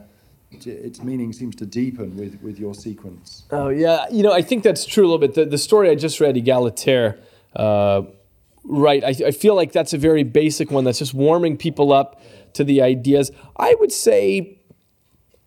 its 0.66 1.02
meaning 1.02 1.32
seems 1.32 1.54
to 1.56 1.66
deepen 1.66 2.16
with, 2.16 2.40
with 2.42 2.58
your 2.58 2.74
sequence. 2.74 3.44
Oh 3.50 3.68
yeah, 3.68 4.06
you 4.10 4.22
know 4.22 4.32
I 4.32 4.42
think 4.42 4.62
that's 4.62 4.84
true 4.86 5.04
a 5.04 5.08
little 5.08 5.18
bit. 5.18 5.34
The, 5.34 5.44
the 5.44 5.58
story 5.58 5.90
I 5.90 5.94
just 5.94 6.20
read, 6.20 6.36
Egalitaire, 6.36 7.18
uh, 7.54 8.02
right? 8.64 9.02
I, 9.04 9.26
I 9.26 9.30
feel 9.30 9.54
like 9.54 9.72
that's 9.72 9.92
a 9.92 9.98
very 9.98 10.22
basic 10.22 10.70
one 10.70 10.84
that's 10.84 10.98
just 10.98 11.14
warming 11.14 11.56
people 11.56 11.92
up 11.92 12.20
to 12.54 12.64
the 12.64 12.82
ideas. 12.82 13.30
I 13.56 13.74
would 13.80 13.92
say, 13.92 14.58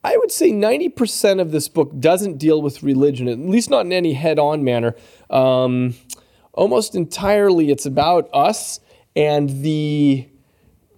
I 0.03 0.17
would 0.17 0.31
say 0.31 0.51
ninety 0.51 0.89
percent 0.89 1.39
of 1.39 1.51
this 1.51 1.67
book 1.69 1.99
doesn't 1.99 2.37
deal 2.37 2.61
with 2.61 2.83
religion, 2.83 3.27
at 3.27 3.39
least 3.39 3.69
not 3.69 3.85
in 3.85 3.93
any 3.93 4.13
head-on 4.13 4.63
manner. 4.63 4.95
Um, 5.29 5.95
almost 6.53 6.95
entirely, 6.95 7.71
it's 7.71 7.85
about 7.85 8.29
us 8.33 8.79
and 9.15 9.63
the 9.63 10.27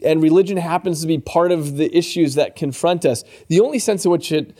and 0.03 0.21
religion 0.21 0.57
happens 0.57 1.01
to 1.01 1.07
be 1.07 1.17
part 1.17 1.51
of 1.51 1.77
the 1.77 1.95
issues 1.95 2.35
that 2.35 2.55
confront 2.55 3.05
us. 3.05 3.23
The 3.47 3.59
only 3.59 3.79
sense 3.79 4.05
in 4.05 4.11
which 4.11 4.31
it 4.31 4.57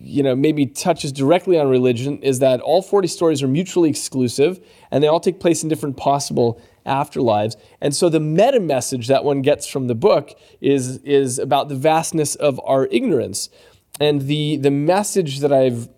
you 0.00 0.22
know 0.22 0.34
maybe 0.34 0.66
touches 0.66 1.12
directly 1.12 1.58
on 1.58 1.68
religion 1.68 2.18
is 2.22 2.38
that 2.38 2.60
all 2.60 2.82
40 2.82 3.08
stories 3.08 3.42
are 3.42 3.48
mutually 3.48 3.90
exclusive 3.90 4.60
and 4.90 5.02
they 5.02 5.08
all 5.08 5.20
take 5.20 5.38
place 5.38 5.62
in 5.62 5.68
different 5.68 5.96
possible 5.96 6.60
afterlives 6.86 7.56
and 7.80 7.94
so 7.94 8.08
the 8.08 8.20
meta 8.20 8.60
message 8.60 9.08
that 9.08 9.24
one 9.24 9.42
gets 9.42 9.66
from 9.66 9.86
the 9.86 9.94
book 9.94 10.30
is 10.60 10.98
is 10.98 11.38
about 11.38 11.68
the 11.68 11.74
vastness 11.74 12.34
of 12.36 12.60
our 12.64 12.86
ignorance 12.86 13.48
and 14.00 14.22
the 14.22 14.56
the 14.56 14.70
message 14.70 15.40
that 15.40 15.52
i've 15.52 15.88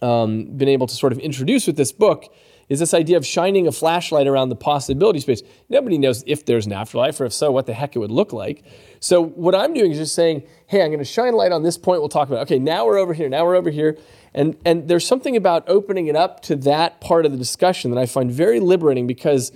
um, 0.00 0.56
been 0.56 0.68
able 0.68 0.86
to 0.86 0.94
sort 0.94 1.12
of 1.12 1.18
introduce 1.20 1.66
with 1.66 1.76
this 1.76 1.92
book 1.92 2.32
is 2.68 2.78
this 2.78 2.94
idea 2.94 3.16
of 3.16 3.26
shining 3.26 3.66
a 3.66 3.72
flashlight 3.72 4.26
around 4.26 4.48
the 4.48 4.56
possibility 4.56 5.20
space. 5.20 5.42
Nobody 5.68 5.98
knows 5.98 6.24
if 6.26 6.44
there's 6.44 6.66
an 6.66 6.72
afterlife, 6.72 7.20
or 7.20 7.26
if 7.26 7.32
so, 7.32 7.50
what 7.50 7.66
the 7.66 7.74
heck 7.74 7.96
it 7.96 7.98
would 7.98 8.10
look 8.10 8.32
like. 8.32 8.64
So 9.00 9.22
what 9.22 9.54
I'm 9.54 9.74
doing 9.74 9.92
is 9.92 9.98
just 9.98 10.14
saying, 10.14 10.44
hey, 10.66 10.82
I'm 10.82 10.88
going 10.88 10.98
to 10.98 11.04
shine 11.04 11.34
light 11.34 11.52
on 11.52 11.62
this 11.62 11.76
point. 11.76 12.00
We'll 12.00 12.08
talk 12.08 12.28
about. 12.28 12.38
It. 12.38 12.42
Okay, 12.42 12.58
now 12.58 12.86
we're 12.86 12.98
over 12.98 13.14
here. 13.14 13.28
Now 13.28 13.44
we're 13.44 13.56
over 13.56 13.70
here. 13.70 13.98
And 14.34 14.56
and 14.64 14.88
there's 14.88 15.06
something 15.06 15.36
about 15.36 15.68
opening 15.68 16.06
it 16.06 16.16
up 16.16 16.40
to 16.42 16.56
that 16.56 17.00
part 17.00 17.26
of 17.26 17.32
the 17.32 17.38
discussion 17.38 17.90
that 17.90 18.00
I 18.00 18.06
find 18.06 18.30
very 18.30 18.60
liberating 18.60 19.06
because 19.06 19.52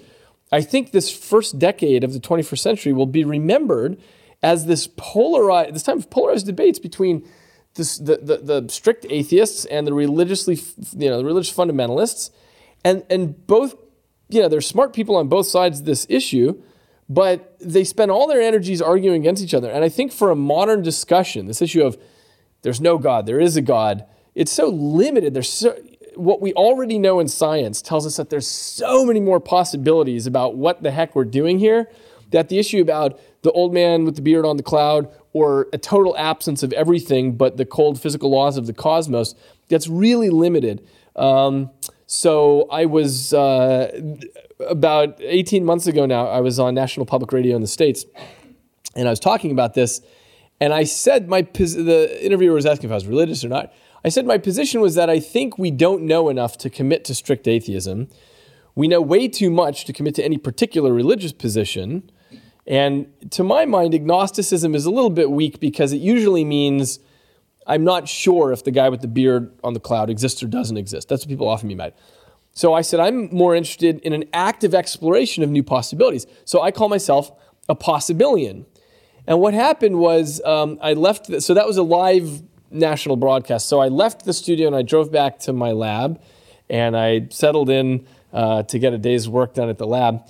I 0.52 0.60
think 0.60 0.92
this 0.92 1.10
first 1.10 1.58
decade 1.58 2.04
of 2.04 2.12
the 2.12 2.20
21st 2.20 2.58
century 2.58 2.92
will 2.92 3.06
be 3.06 3.24
remembered 3.24 3.98
as 4.42 4.66
this 4.66 4.88
polarized, 4.96 5.74
this 5.74 5.82
time 5.82 5.98
of 5.98 6.10
polarized 6.10 6.46
debates 6.46 6.78
between 6.78 7.26
this, 7.74 7.98
the, 7.98 8.18
the, 8.18 8.60
the 8.62 8.68
strict 8.68 9.06
atheists 9.10 9.64
and 9.66 9.86
the 9.86 9.92
religiously, 9.92 10.58
you 10.96 11.10
know, 11.10 11.18
the 11.18 11.24
religious 11.24 11.54
fundamentalists 11.54 12.30
and, 12.84 13.04
and 13.10 13.46
both, 13.46 13.74
you 14.28 14.40
know, 14.40 14.48
there's 14.48 14.66
smart 14.66 14.92
people 14.92 15.16
on 15.16 15.28
both 15.28 15.46
sides 15.46 15.80
of 15.80 15.86
this 15.86 16.06
issue, 16.08 16.62
but 17.08 17.56
they 17.60 17.84
spend 17.84 18.10
all 18.10 18.26
their 18.26 18.40
energies 18.40 18.82
arguing 18.82 19.20
against 19.20 19.42
each 19.42 19.54
other. 19.54 19.70
And 19.70 19.84
I 19.84 19.88
think 19.88 20.12
for 20.12 20.30
a 20.30 20.36
modern 20.36 20.82
discussion, 20.82 21.46
this 21.46 21.62
issue 21.62 21.84
of 21.84 21.96
there's 22.62 22.80
no 22.80 22.98
God, 22.98 23.26
there 23.26 23.40
is 23.40 23.56
a 23.56 23.62
God, 23.62 24.04
it's 24.34 24.52
so 24.52 24.68
limited. 24.68 25.34
There's 25.34 25.48
so, 25.48 25.76
what 26.14 26.40
we 26.40 26.52
already 26.54 26.98
know 26.98 27.20
in 27.20 27.28
science 27.28 27.82
tells 27.82 28.06
us 28.06 28.16
that 28.16 28.30
there's 28.30 28.48
so 28.48 29.04
many 29.04 29.20
more 29.20 29.40
possibilities 29.40 30.26
about 30.26 30.56
what 30.56 30.82
the 30.82 30.90
heck 30.90 31.14
we're 31.14 31.24
doing 31.24 31.58
here 31.58 31.88
that 32.30 32.48
the 32.48 32.58
issue 32.58 32.80
about 32.80 33.20
the 33.42 33.52
old 33.52 33.72
man 33.72 34.04
with 34.04 34.16
the 34.16 34.22
beard 34.22 34.44
on 34.44 34.56
the 34.56 34.62
cloud 34.62 35.08
or 35.32 35.68
a 35.72 35.78
total 35.78 36.16
absence 36.16 36.62
of 36.62 36.72
everything 36.72 37.36
but 37.36 37.56
the 37.56 37.64
cold 37.64 38.00
physical 38.00 38.30
laws 38.30 38.56
of 38.56 38.66
the 38.66 38.72
cosmos 38.72 39.34
that's 39.68 39.88
really 39.88 40.30
limited. 40.30 40.86
Um, 41.14 41.70
so 42.06 42.68
I 42.70 42.86
was 42.86 43.34
uh, 43.34 43.90
about 44.60 45.20
18 45.20 45.64
months 45.64 45.86
ago 45.86 46.06
now. 46.06 46.26
I 46.28 46.40
was 46.40 46.58
on 46.58 46.74
National 46.74 47.04
Public 47.04 47.32
Radio 47.32 47.56
in 47.56 47.62
the 47.62 47.68
states, 47.68 48.04
and 48.94 49.08
I 49.08 49.10
was 49.10 49.20
talking 49.20 49.50
about 49.50 49.74
this. 49.74 50.00
And 50.60 50.72
I 50.72 50.84
said 50.84 51.28
my 51.28 51.42
the 51.42 52.18
interviewer 52.24 52.54
was 52.54 52.64
asking 52.64 52.88
if 52.88 52.92
I 52.92 52.94
was 52.94 53.06
religious 53.06 53.44
or 53.44 53.48
not. 53.48 53.72
I 54.04 54.08
said 54.08 54.24
my 54.24 54.38
position 54.38 54.80
was 54.80 54.94
that 54.94 55.10
I 55.10 55.18
think 55.18 55.58
we 55.58 55.70
don't 55.72 56.02
know 56.02 56.28
enough 56.28 56.56
to 56.58 56.70
commit 56.70 57.04
to 57.06 57.14
strict 57.14 57.48
atheism. 57.48 58.08
We 58.76 58.86
know 58.88 59.00
way 59.00 59.26
too 59.26 59.50
much 59.50 59.84
to 59.86 59.92
commit 59.92 60.14
to 60.14 60.24
any 60.24 60.38
particular 60.38 60.92
religious 60.92 61.32
position. 61.32 62.10
And 62.68 63.08
to 63.32 63.42
my 63.42 63.64
mind, 63.64 63.94
agnosticism 63.94 64.74
is 64.74 64.86
a 64.86 64.90
little 64.90 65.10
bit 65.10 65.30
weak 65.30 65.60
because 65.60 65.92
it 65.92 65.98
usually 65.98 66.44
means 66.44 67.00
I'm 67.66 67.84
not 67.84 68.08
sure 68.08 68.52
if 68.52 68.64
the 68.64 68.70
guy 68.70 68.88
with 68.88 69.00
the 69.00 69.08
beard 69.08 69.52
on 69.64 69.74
the 69.74 69.80
cloud 69.80 70.10
exists 70.10 70.42
or 70.42 70.46
doesn't 70.46 70.76
exist. 70.76 71.08
That's 71.08 71.24
what 71.24 71.28
people 71.28 71.48
often 71.48 71.74
by 71.76 71.88
it. 71.88 71.96
So 72.52 72.72
I 72.72 72.80
said, 72.80 73.00
I'm 73.00 73.28
more 73.34 73.54
interested 73.54 73.98
in 74.00 74.12
an 74.12 74.24
active 74.32 74.74
exploration 74.74 75.42
of 75.42 75.50
new 75.50 75.62
possibilities. 75.62 76.26
So 76.44 76.62
I 76.62 76.70
call 76.70 76.88
myself 76.88 77.30
a 77.68 77.76
possibilian. 77.76 78.64
And 79.26 79.40
what 79.40 79.52
happened 79.52 79.98
was 79.98 80.40
um, 80.44 80.78
I 80.80 80.94
left, 80.94 81.26
the, 81.26 81.40
so 81.40 81.52
that 81.54 81.66
was 81.66 81.76
a 81.76 81.82
live 81.82 82.42
national 82.70 83.16
broadcast. 83.16 83.68
So 83.68 83.80
I 83.80 83.88
left 83.88 84.24
the 84.24 84.32
studio 84.32 84.68
and 84.68 84.76
I 84.76 84.82
drove 84.82 85.12
back 85.12 85.38
to 85.40 85.52
my 85.52 85.72
lab 85.72 86.20
and 86.70 86.96
I 86.96 87.26
settled 87.30 87.68
in 87.68 88.06
uh, 88.32 88.62
to 88.64 88.78
get 88.78 88.92
a 88.92 88.98
day's 88.98 89.28
work 89.28 89.54
done 89.54 89.68
at 89.68 89.78
the 89.78 89.86
lab. 89.86 90.26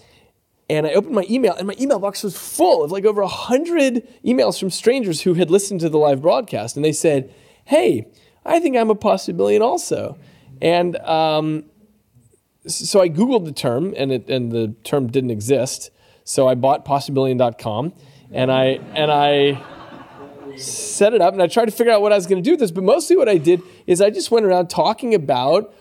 And 0.69 0.87
I 0.87 0.95
opened 0.95 1.15
my 1.15 1.25
email, 1.31 1.55
and 1.55 1.67
my 1.67 1.77
email 1.79 2.01
box 2.01 2.25
was 2.25 2.37
full 2.37 2.83
of 2.83 2.91
like 2.91 3.05
over 3.05 3.23
100 3.23 4.07
emails 4.25 4.59
from 4.59 4.71
strangers 4.71 5.23
who 5.23 5.35
had 5.35 5.51
listened 5.51 5.81
to 5.81 5.89
the 5.89 5.99
live 5.99 6.23
broadcast. 6.23 6.75
And 6.77 6.85
they 6.85 6.93
said, 6.93 7.33
Hey, 7.65 8.09
I 8.45 8.59
think 8.59 8.77
I'm 8.77 8.91
a 8.91 8.97
possibilian 8.97 9.61
also. 9.61 10.19
And 10.61 10.97
um, 10.99 11.65
so 12.67 13.01
I 13.01 13.09
Googled 13.09 13.45
the 13.45 13.53
term, 13.53 13.95
and, 13.97 14.11
it, 14.11 14.29
and 14.29 14.51
the 14.51 14.75
term 14.83 15.09
didn't 15.09 15.31
exist. 15.31 15.91
So 16.25 16.49
I 16.49 16.55
bought 16.55 16.85
possibilian.com, 16.85 17.93
and 18.33 18.51
I, 18.51 18.65
and 18.95 19.13
I 19.13 19.63
set 20.57 21.15
it 21.15 21.21
up, 21.21 21.33
and 21.33 21.43
I 21.43 21.47
tried 21.47 21.67
to 21.67 21.71
figure 21.71 21.93
out 21.93 22.03
what 22.03 22.13
I 22.13 22.17
was 22.17 22.27
going 22.27 22.43
to 22.43 22.45
do 22.45 22.53
with 22.53 22.61
this. 22.61 22.73
But 22.73 22.85
mostly 22.85 23.17
what 23.17 23.29
I 23.29 23.39
did 23.39 23.63
is 23.87 24.01
I 24.01 24.11
just 24.11 24.31
went 24.31 24.47
around 24.47 24.69
talking 24.69 25.15
about 25.15 25.73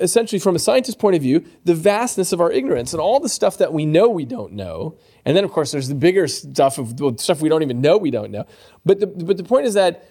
essentially 0.00 0.38
from 0.38 0.54
a 0.54 0.58
scientist's 0.58 1.00
point 1.00 1.16
of 1.16 1.22
view, 1.22 1.44
the 1.64 1.74
vastness 1.74 2.32
of 2.32 2.40
our 2.40 2.50
ignorance 2.50 2.92
and 2.92 3.00
all 3.00 3.20
the 3.20 3.28
stuff 3.28 3.58
that 3.58 3.72
we 3.72 3.86
know 3.86 4.08
we 4.08 4.24
don't 4.24 4.52
know. 4.52 4.96
And 5.24 5.36
then, 5.36 5.44
of 5.44 5.50
course, 5.50 5.72
there's 5.72 5.88
the 5.88 5.94
bigger 5.94 6.26
stuff 6.28 6.78
of 6.78 6.98
well, 7.00 7.16
stuff 7.18 7.40
we 7.40 7.48
don't 7.48 7.62
even 7.62 7.80
know 7.80 7.98
we 7.98 8.10
don't 8.10 8.30
know. 8.30 8.46
But 8.84 9.00
the, 9.00 9.06
but 9.06 9.36
the 9.36 9.44
point 9.44 9.66
is 9.66 9.74
that 9.74 10.08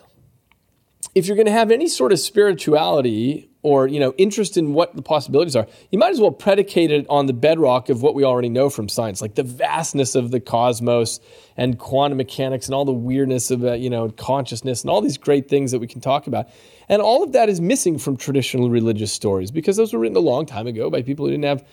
if 1.15 1.25
you're 1.25 1.35
going 1.35 1.47
to 1.47 1.51
have 1.51 1.71
any 1.71 1.87
sort 1.87 2.11
of 2.11 2.19
spirituality 2.19 3.49
or 3.63 3.87
you 3.87 3.99
know 3.99 4.13
interest 4.17 4.57
in 4.57 4.73
what 4.73 4.95
the 4.95 5.01
possibilities 5.01 5.55
are, 5.55 5.67
you 5.91 5.99
might 5.99 6.11
as 6.11 6.19
well 6.19 6.31
predicate 6.31 6.91
it 6.91 7.05
on 7.09 7.25
the 7.25 7.33
bedrock 7.33 7.89
of 7.89 8.01
what 8.01 8.15
we 8.15 8.23
already 8.23 8.49
know 8.49 8.69
from 8.69 8.87
science, 8.87 9.21
like 9.21 9.35
the 9.35 9.43
vastness 9.43 10.15
of 10.15 10.31
the 10.31 10.39
cosmos 10.39 11.19
and 11.55 11.79
quantum 11.79 12.17
mechanics 12.17 12.67
and 12.67 12.75
all 12.75 12.85
the 12.85 12.93
weirdness 12.93 13.51
of 13.51 13.63
uh, 13.63 13.73
you 13.73 13.89
know 13.89 14.09
consciousness 14.09 14.81
and 14.83 14.89
all 14.91 15.01
these 15.01 15.17
great 15.17 15.49
things 15.49 15.71
that 15.71 15.79
we 15.79 15.87
can 15.87 16.01
talk 16.01 16.27
about. 16.27 16.47
And 16.89 17.01
all 17.01 17.23
of 17.23 17.33
that 17.33 17.49
is 17.49 17.59
missing 17.59 17.97
from 17.97 18.15
traditional 18.15 18.69
religious 18.69 19.11
stories 19.11 19.51
because 19.51 19.75
those 19.75 19.93
were 19.93 19.99
written 19.99 20.17
a 20.17 20.21
long 20.21 20.45
time 20.45 20.67
ago 20.67 20.89
by 20.89 21.01
people 21.01 21.25
who 21.25 21.31
didn't 21.31 21.45
have 21.45 21.65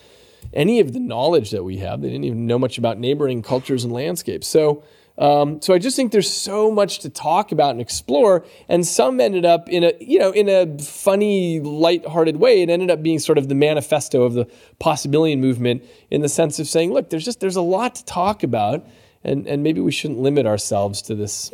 any 0.53 0.79
of 0.79 0.93
the 0.93 0.99
knowledge 0.99 1.51
that 1.51 1.63
we 1.63 1.77
have. 1.77 2.01
They 2.01 2.09
didn't 2.09 2.25
even 2.25 2.45
know 2.45 2.59
much 2.59 2.77
about 2.77 2.99
neighboring 2.99 3.41
cultures 3.41 3.83
and 3.83 3.93
landscapes. 3.93 4.47
So 4.47 4.83
um, 5.17 5.61
so 5.61 5.73
I 5.73 5.77
just 5.77 5.95
think 5.95 6.11
there's 6.11 6.31
so 6.31 6.69
much 6.69 6.99
to 6.99 7.09
talk 7.09 7.51
about 7.51 7.71
and 7.71 7.79
explore, 7.79 8.45
and 8.67 8.85
Sum 8.85 9.21
ended 9.21 9.45
up 9.45 9.69
in 9.69 9.83
a 9.83 9.93
you 9.99 10.19
know 10.19 10.31
in 10.31 10.49
a 10.49 10.77
funny, 10.83 11.61
light-hearted 11.61 12.37
way. 12.37 12.61
It 12.61 12.69
ended 12.69 12.91
up 12.91 13.01
being 13.01 13.19
sort 13.19 13.37
of 13.37 13.47
the 13.47 13.55
manifesto 13.55 14.23
of 14.23 14.33
the 14.33 14.45
possibilian 14.79 15.39
movement 15.39 15.83
in 16.11 16.21
the 16.21 16.29
sense 16.29 16.59
of 16.59 16.67
saying, 16.67 16.91
look, 16.91 17.09
there's 17.09 17.23
just 17.23 17.39
there's 17.39 17.55
a 17.55 17.61
lot 17.61 17.95
to 17.95 18.05
talk 18.05 18.43
about, 18.43 18.85
and 19.23 19.47
and 19.47 19.63
maybe 19.63 19.79
we 19.79 19.91
shouldn't 19.91 20.19
limit 20.19 20.45
ourselves 20.45 21.01
to 21.03 21.15
this 21.15 21.49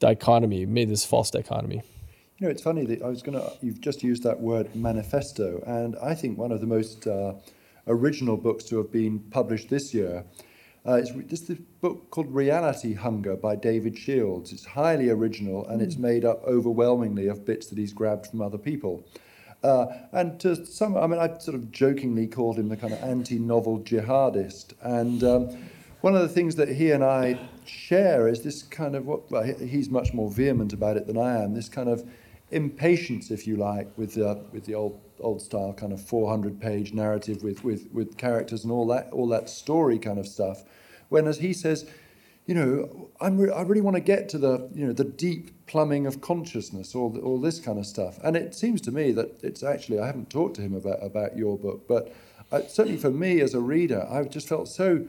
dichotomy, 0.00 0.66
made 0.66 0.88
this 0.88 1.04
false 1.04 1.30
dichotomy. 1.30 1.82
You 2.38 2.48
know, 2.48 2.50
it's 2.50 2.62
funny 2.62 2.84
that 2.86 3.02
I 3.02 3.08
was 3.08 3.22
going 3.22 3.38
to. 3.38 3.52
You've 3.60 3.80
just 3.80 4.02
used 4.02 4.24
that 4.24 4.40
word 4.40 4.74
manifesto, 4.74 5.62
and 5.64 5.94
I 6.02 6.16
think 6.16 6.36
one 6.36 6.50
of 6.50 6.60
the 6.60 6.66
most 6.66 7.06
uh, 7.06 7.34
original 7.86 8.36
books 8.36 8.64
to 8.64 8.78
have 8.78 8.90
been 8.90 9.20
published 9.20 9.68
this 9.68 9.94
year 9.94 10.24
uh, 10.86 10.94
it's, 10.94 11.12
this 11.30 11.48
is 11.48 11.58
book 11.80 12.10
called 12.10 12.34
Reality 12.34 12.94
Hunger 12.94 13.36
by 13.36 13.54
David 13.54 13.96
Shields. 13.96 14.52
It's 14.52 14.64
highly 14.64 15.10
original 15.10 15.66
and 15.68 15.80
it's 15.80 15.94
mm. 15.94 16.00
made 16.00 16.24
up 16.24 16.42
overwhelmingly 16.44 17.28
of 17.28 17.44
bits 17.44 17.68
that 17.68 17.78
he's 17.78 17.92
grabbed 17.92 18.26
from 18.26 18.40
other 18.40 18.58
people. 18.58 19.06
Uh, 19.62 19.86
and 20.12 20.40
to 20.40 20.66
some, 20.66 20.96
I 20.96 21.06
mean, 21.06 21.20
I 21.20 21.38
sort 21.38 21.54
of 21.54 21.70
jokingly 21.70 22.26
called 22.26 22.58
him 22.58 22.68
the 22.68 22.76
kind 22.76 22.92
of 22.92 23.00
anti-novel 23.02 23.80
jihadist. 23.80 24.74
And 24.82 25.22
um, 25.22 25.56
one 26.00 26.16
of 26.16 26.22
the 26.22 26.28
things 26.28 26.56
that 26.56 26.68
he 26.68 26.90
and 26.90 27.04
I 27.04 27.38
share 27.64 28.26
is 28.26 28.42
this 28.42 28.64
kind 28.64 28.96
of 28.96 29.06
what 29.06 29.30
well, 29.30 29.44
he's 29.44 29.88
much 29.88 30.12
more 30.12 30.30
vehement 30.30 30.72
about 30.72 30.96
it 30.96 31.06
than 31.06 31.16
I 31.16 31.44
am. 31.44 31.54
This 31.54 31.68
kind 31.68 31.88
of 31.88 32.04
impatience, 32.50 33.30
if 33.30 33.46
you 33.46 33.56
like, 33.56 33.86
with 33.96 34.18
uh, 34.18 34.36
with 34.50 34.64
the 34.64 34.74
old 34.74 35.00
old 35.22 35.42
style 35.42 35.72
kind 35.72 35.92
of 35.92 36.00
400 36.00 36.60
page 36.60 36.92
narrative 36.92 37.42
with, 37.42 37.64
with, 37.64 37.88
with 37.92 38.16
characters 38.16 38.64
and 38.64 38.72
all 38.72 38.86
that 38.88 39.10
all 39.12 39.28
that 39.28 39.48
story 39.48 39.98
kind 39.98 40.18
of 40.18 40.26
stuff. 40.26 40.64
When 41.08 41.26
as 41.26 41.38
he 41.38 41.52
says, 41.52 41.86
you 42.46 42.54
know, 42.54 43.10
I'm 43.20 43.38
re- 43.38 43.52
I 43.52 43.62
really 43.62 43.80
want 43.80 43.96
to 43.96 44.00
get 44.00 44.28
to 44.30 44.38
the 44.38 44.68
you 44.74 44.86
know 44.86 44.92
the 44.92 45.04
deep 45.04 45.66
plumbing 45.66 46.06
of 46.06 46.20
consciousness, 46.20 46.94
all 46.94 47.10
the, 47.10 47.20
all 47.20 47.40
this 47.40 47.60
kind 47.60 47.78
of 47.78 47.86
stuff. 47.86 48.18
And 48.22 48.36
it 48.36 48.54
seems 48.54 48.80
to 48.82 48.90
me 48.90 49.12
that 49.12 49.42
it's 49.42 49.62
actually 49.62 50.00
I 50.00 50.06
haven't 50.06 50.30
talked 50.30 50.56
to 50.56 50.62
him 50.62 50.74
about 50.74 51.02
about 51.02 51.36
your 51.36 51.56
book, 51.56 51.86
but 51.86 52.12
uh, 52.50 52.62
certainly 52.66 52.98
for 52.98 53.10
me 53.10 53.40
as 53.40 53.54
a 53.54 53.60
reader, 53.60 54.06
I've 54.10 54.30
just 54.30 54.48
felt 54.48 54.68
so. 54.68 55.06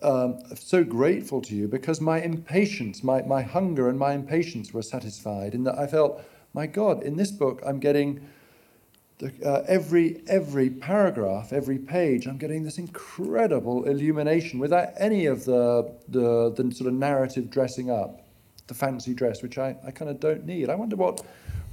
Um, 0.00 0.38
so 0.54 0.82
grateful 0.82 1.42
to 1.42 1.54
you 1.54 1.68
because 1.68 2.00
my 2.00 2.20
impatience, 2.22 3.04
my, 3.04 3.20
my 3.22 3.42
hunger 3.42 3.90
and 3.90 3.98
my 3.98 4.14
impatience 4.14 4.72
were 4.72 4.82
satisfied 4.82 5.54
in 5.54 5.64
that 5.64 5.78
I 5.78 5.86
felt, 5.86 6.24
my 6.54 6.66
God, 6.66 7.02
in 7.02 7.16
this 7.16 7.30
book 7.30 7.62
I'm 7.64 7.78
getting 7.78 8.26
the, 9.18 9.32
uh, 9.44 9.64
every 9.66 10.22
every 10.26 10.68
paragraph, 10.68 11.52
every 11.52 11.78
page, 11.78 12.26
I'm 12.26 12.36
getting 12.36 12.64
this 12.64 12.78
incredible 12.78 13.84
illumination 13.84 14.58
without 14.58 14.88
any 14.98 15.26
of 15.26 15.44
the 15.44 15.94
the, 16.08 16.52
the 16.52 16.74
sort 16.74 16.88
of 16.88 16.94
narrative 16.94 17.50
dressing 17.50 17.90
up, 17.90 18.26
the 18.66 18.74
fancy 18.74 19.14
dress, 19.14 19.42
which 19.42 19.56
I, 19.56 19.76
I 19.86 19.90
kind 19.90 20.10
of 20.10 20.20
don't 20.20 20.44
need. 20.44 20.68
I 20.68 20.74
wonder 20.74 20.96
what 20.96 21.22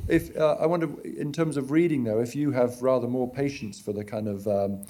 if 0.07 0.35
uh, 0.37 0.57
I 0.59 0.65
wonder 0.65 0.89
in 1.03 1.33
terms 1.33 1.57
of 1.57 1.71
reading 1.71 2.05
though, 2.05 2.19
if 2.19 2.35
you 2.35 2.51
have 2.51 2.81
rather 2.81 3.07
more 3.07 3.29
patience 3.29 3.79
for 3.79 3.91
the 3.91 4.05
kind 4.05 4.27
of 4.29 4.47
um, 4.47 4.85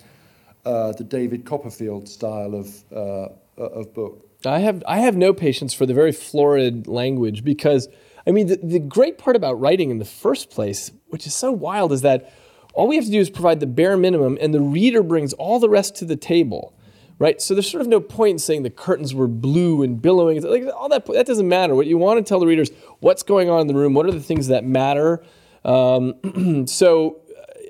uh, 0.65 0.91
the 0.93 1.03
David 1.03 1.45
Copperfield 1.45 2.07
style 2.07 2.53
of 2.53 2.83
uh, 2.95 3.29
of 3.57 3.93
book. 3.95 4.29
I 4.45 4.59
have 4.59 4.83
I 4.87 4.99
have 4.99 5.15
no 5.15 5.33
patience 5.33 5.73
for 5.73 5.87
the 5.87 5.93
very 5.93 6.11
florid 6.11 6.87
language 6.87 7.43
because 7.43 7.87
I 8.27 8.31
mean 8.31 8.47
the, 8.47 8.57
the 8.57 8.79
great 8.79 9.17
part 9.17 9.35
about 9.35 9.59
writing 9.59 9.89
in 9.89 9.97
the 9.97 10.05
first 10.05 10.51
place, 10.51 10.91
which 11.07 11.25
is 11.25 11.33
so 11.33 11.51
wild, 11.51 11.91
is 11.91 12.01
that 12.01 12.31
all 12.73 12.87
we 12.87 12.95
have 12.95 13.05
to 13.05 13.11
do 13.11 13.19
is 13.19 13.29
provide 13.29 13.59
the 13.59 13.67
bare 13.67 13.97
minimum, 13.97 14.37
and 14.41 14.53
the 14.53 14.61
reader 14.61 15.03
brings 15.03 15.33
all 15.33 15.59
the 15.59 15.69
rest 15.69 15.95
to 15.97 16.05
the 16.05 16.15
table, 16.15 16.73
right? 17.19 17.41
So 17.41 17.53
there's 17.53 17.69
sort 17.69 17.81
of 17.81 17.87
no 17.87 17.99
point 17.99 18.31
in 18.31 18.39
saying 18.39 18.63
the 18.63 18.69
curtains 18.69 19.13
were 19.13 19.27
blue 19.27 19.83
and 19.83 20.01
billowing. 20.01 20.41
Like 20.43 20.65
all 20.75 20.89
that 20.89 21.05
that 21.05 21.25
doesn't 21.25 21.47
matter. 21.47 21.75
What 21.75 21.87
you 21.87 21.97
want 21.97 22.23
to 22.23 22.27
tell 22.27 22.39
the 22.39 22.47
readers 22.47 22.71
what's 22.99 23.23
going 23.23 23.49
on 23.49 23.61
in 23.61 23.67
the 23.67 23.75
room. 23.75 23.93
What 23.93 24.05
are 24.05 24.11
the 24.11 24.19
things 24.19 24.47
that 24.47 24.63
matter? 24.63 25.23
Um, 25.63 26.65
so 26.67 27.21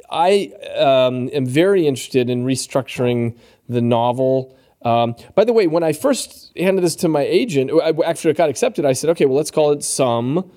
I 0.09 0.51
um, 0.77 1.29
am 1.33 1.45
very 1.45 1.87
interested 1.87 2.29
in 2.29 2.45
restructuring 2.45 3.37
the 3.67 3.81
novel. 3.81 4.57
Um, 4.83 5.15
by 5.35 5.45
the 5.45 5.53
way, 5.53 5.67
when 5.67 5.83
I 5.83 5.93
first 5.93 6.51
handed 6.57 6.83
this 6.83 6.95
to 6.97 7.07
my 7.07 7.21
agent, 7.21 7.71
after 8.05 8.29
it 8.29 8.37
got 8.37 8.49
accepted, 8.49 8.85
I 8.85 8.93
said, 8.93 9.09
okay, 9.11 9.25
well, 9.25 9.37
let's 9.37 9.51
call 9.51 9.71
it 9.71 9.83
Sum 9.83 10.51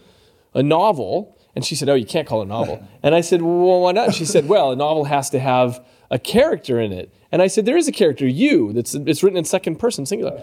a 0.52 0.62
novel. 0.62 1.35
And 1.56 1.64
she 1.64 1.74
said, 1.74 1.88
Oh, 1.88 1.94
you 1.94 2.04
can't 2.04 2.28
call 2.28 2.42
it 2.42 2.44
a 2.44 2.48
novel. 2.48 2.86
And 3.02 3.14
I 3.14 3.22
said, 3.22 3.40
Well, 3.40 3.80
why 3.80 3.92
not? 3.92 4.14
She 4.14 4.26
said, 4.26 4.46
Well, 4.46 4.72
a 4.72 4.76
novel 4.76 5.04
has 5.04 5.30
to 5.30 5.40
have 5.40 5.84
a 6.10 6.18
character 6.18 6.78
in 6.78 6.92
it. 6.92 7.12
And 7.32 7.40
I 7.40 7.46
said, 7.46 7.64
There 7.64 7.78
is 7.78 7.88
a 7.88 7.92
character, 7.92 8.28
you, 8.28 8.74
that's 8.74 8.94
it's 8.94 9.22
written 9.22 9.38
in 9.38 9.44
second 9.46 9.76
person, 9.76 10.04
singular. 10.04 10.42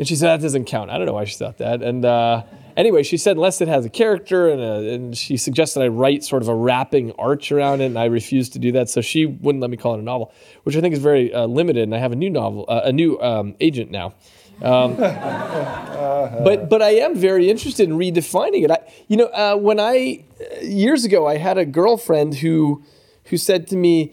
And 0.00 0.06
she 0.06 0.16
said, 0.16 0.26
That 0.26 0.42
doesn't 0.42 0.64
count. 0.64 0.90
I 0.90 0.98
don't 0.98 1.06
know 1.06 1.14
why 1.14 1.24
she 1.24 1.36
thought 1.36 1.58
that. 1.58 1.80
And 1.80 2.04
uh, 2.04 2.42
anyway, 2.76 3.04
she 3.04 3.16
said, 3.16 3.36
Unless 3.36 3.60
it 3.60 3.68
has 3.68 3.84
a 3.84 3.88
character, 3.88 4.48
and, 4.48 4.60
a, 4.60 4.94
and 4.94 5.16
she 5.16 5.36
suggested 5.36 5.80
I 5.80 5.88
write 5.88 6.24
sort 6.24 6.42
of 6.42 6.48
a 6.48 6.54
wrapping 6.54 7.12
arch 7.12 7.52
around 7.52 7.80
it, 7.80 7.86
and 7.86 7.98
I 7.98 8.06
refused 8.06 8.52
to 8.54 8.58
do 8.58 8.72
that. 8.72 8.88
So 8.88 9.00
she 9.00 9.26
wouldn't 9.26 9.62
let 9.62 9.70
me 9.70 9.76
call 9.76 9.94
it 9.94 10.00
a 10.00 10.02
novel, 10.02 10.32
which 10.64 10.74
I 10.76 10.80
think 10.80 10.92
is 10.92 11.00
very 11.00 11.32
uh, 11.32 11.46
limited. 11.46 11.84
And 11.84 11.94
I 11.94 11.98
have 11.98 12.12
a 12.12 12.16
new 12.16 12.30
novel, 12.30 12.64
uh, 12.68 12.80
a 12.82 12.92
new 12.92 13.16
um, 13.20 13.54
agent 13.60 13.92
now. 13.92 14.14
Um, 14.62 14.96
but 16.44 16.68
but 16.68 16.82
I 16.82 16.90
am 16.90 17.14
very 17.14 17.48
interested 17.48 17.88
in 17.88 17.96
redefining 17.96 18.64
it. 18.64 18.70
I, 18.70 18.78
you 19.06 19.16
know, 19.16 19.26
uh, 19.26 19.56
when 19.56 19.78
I 19.80 20.24
years 20.62 21.04
ago 21.04 21.26
I 21.26 21.36
had 21.36 21.58
a 21.58 21.64
girlfriend 21.64 22.36
who 22.36 22.82
who 23.26 23.36
said 23.36 23.68
to 23.68 23.76
me, 23.76 24.12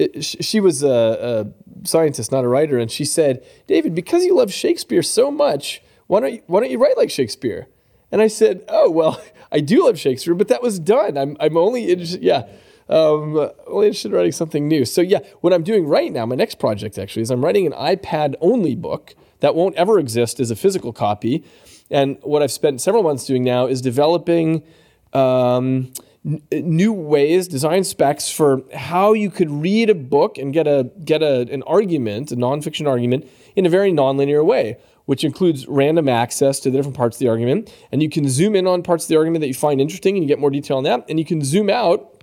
uh, 0.00 0.06
she 0.20 0.60
was 0.60 0.82
a, 0.82 0.88
a 1.84 1.86
scientist, 1.86 2.32
not 2.32 2.44
a 2.44 2.48
writer, 2.48 2.78
and 2.78 2.90
she 2.90 3.04
said, 3.04 3.44
"David, 3.66 3.94
because 3.94 4.24
you 4.24 4.34
love 4.34 4.52
Shakespeare 4.52 5.02
so 5.02 5.30
much, 5.30 5.82
why 6.06 6.20
don't 6.20 6.34
you, 6.34 6.42
why 6.46 6.60
don't 6.60 6.70
you 6.70 6.78
write 6.78 6.96
like 6.96 7.10
Shakespeare?" 7.10 7.68
And 8.12 8.20
I 8.20 8.28
said, 8.28 8.64
"Oh 8.68 8.90
well, 8.90 9.20
I 9.52 9.60
do 9.60 9.86
love 9.86 9.98
Shakespeare, 9.98 10.34
but 10.34 10.48
that 10.48 10.62
was 10.62 10.78
done. 10.78 11.16
I'm 11.16 11.36
I'm 11.40 11.56
only 11.56 11.90
interested, 11.90 12.22
yeah." 12.22 12.46
um, 12.88 13.50
only 13.66 13.88
interested 13.88 14.12
in 14.12 14.14
writing 14.14 14.32
something 14.32 14.68
new. 14.68 14.84
So 14.84 15.00
yeah, 15.00 15.18
what 15.40 15.52
I'm 15.52 15.62
doing 15.62 15.86
right 15.86 16.12
now, 16.12 16.26
my 16.26 16.36
next 16.36 16.58
project 16.58 16.98
actually, 16.98 17.22
is 17.22 17.30
I'm 17.30 17.44
writing 17.44 17.66
an 17.66 17.72
iPad 17.72 18.36
only 18.40 18.74
book 18.74 19.14
that 19.40 19.54
won't 19.54 19.74
ever 19.76 19.98
exist 19.98 20.40
as 20.40 20.50
a 20.50 20.56
physical 20.56 20.92
copy. 20.92 21.44
And 21.90 22.18
what 22.22 22.42
I've 22.42 22.52
spent 22.52 22.80
several 22.80 23.02
months 23.02 23.26
doing 23.26 23.44
now 23.44 23.66
is 23.66 23.80
developing 23.80 24.62
um, 25.12 25.92
n- 26.24 26.42
new 26.52 26.92
ways, 26.92 27.46
design 27.46 27.84
specs 27.84 28.30
for 28.30 28.62
how 28.74 29.12
you 29.12 29.30
could 29.30 29.50
read 29.50 29.90
a 29.90 29.94
book 29.94 30.36
and 30.38 30.52
get 30.52 30.66
a 30.66 30.90
get 31.04 31.22
a, 31.22 31.42
an 31.52 31.62
argument, 31.62 32.32
a 32.32 32.36
nonfiction 32.36 32.88
argument, 32.88 33.28
in 33.54 33.66
a 33.66 33.68
very 33.68 33.92
nonlinear 33.92 34.44
way, 34.44 34.78
which 35.04 35.22
includes 35.22 35.66
random 35.68 36.08
access 36.08 36.58
to 36.60 36.70
the 36.70 36.76
different 36.76 36.96
parts 36.96 37.16
of 37.16 37.20
the 37.20 37.28
argument. 37.28 37.72
And 37.92 38.02
you 38.02 38.10
can 38.10 38.28
zoom 38.28 38.56
in 38.56 38.66
on 38.66 38.82
parts 38.82 39.04
of 39.04 39.08
the 39.08 39.16
argument 39.16 39.42
that 39.42 39.48
you 39.48 39.54
find 39.54 39.80
interesting, 39.80 40.16
and 40.16 40.24
you 40.24 40.28
get 40.28 40.40
more 40.40 40.50
detail 40.50 40.78
on 40.78 40.84
that. 40.84 41.04
And 41.08 41.18
you 41.18 41.24
can 41.24 41.44
zoom 41.44 41.70
out 41.70 42.15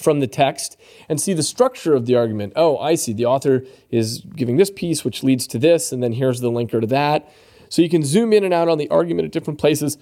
from 0.00 0.20
the 0.20 0.26
text 0.26 0.76
and 1.08 1.20
see 1.20 1.32
the 1.32 1.42
structure 1.42 1.94
of 1.94 2.06
the 2.06 2.14
argument. 2.14 2.52
Oh, 2.56 2.78
I 2.78 2.94
see. 2.94 3.12
The 3.12 3.26
author 3.26 3.64
is 3.90 4.20
giving 4.20 4.56
this 4.56 4.70
piece, 4.70 5.04
which 5.04 5.22
leads 5.22 5.46
to 5.48 5.58
this, 5.58 5.92
and 5.92 6.02
then 6.02 6.12
here's 6.12 6.40
the 6.40 6.50
linker 6.50 6.80
to 6.80 6.86
that. 6.88 7.30
So 7.68 7.82
you 7.82 7.88
can 7.88 8.02
zoom 8.02 8.32
in 8.32 8.44
and 8.44 8.54
out 8.54 8.68
on 8.68 8.78
the 8.78 8.88
argument 8.90 9.26
at 9.26 9.32
different 9.32 9.58
places. 9.58 9.98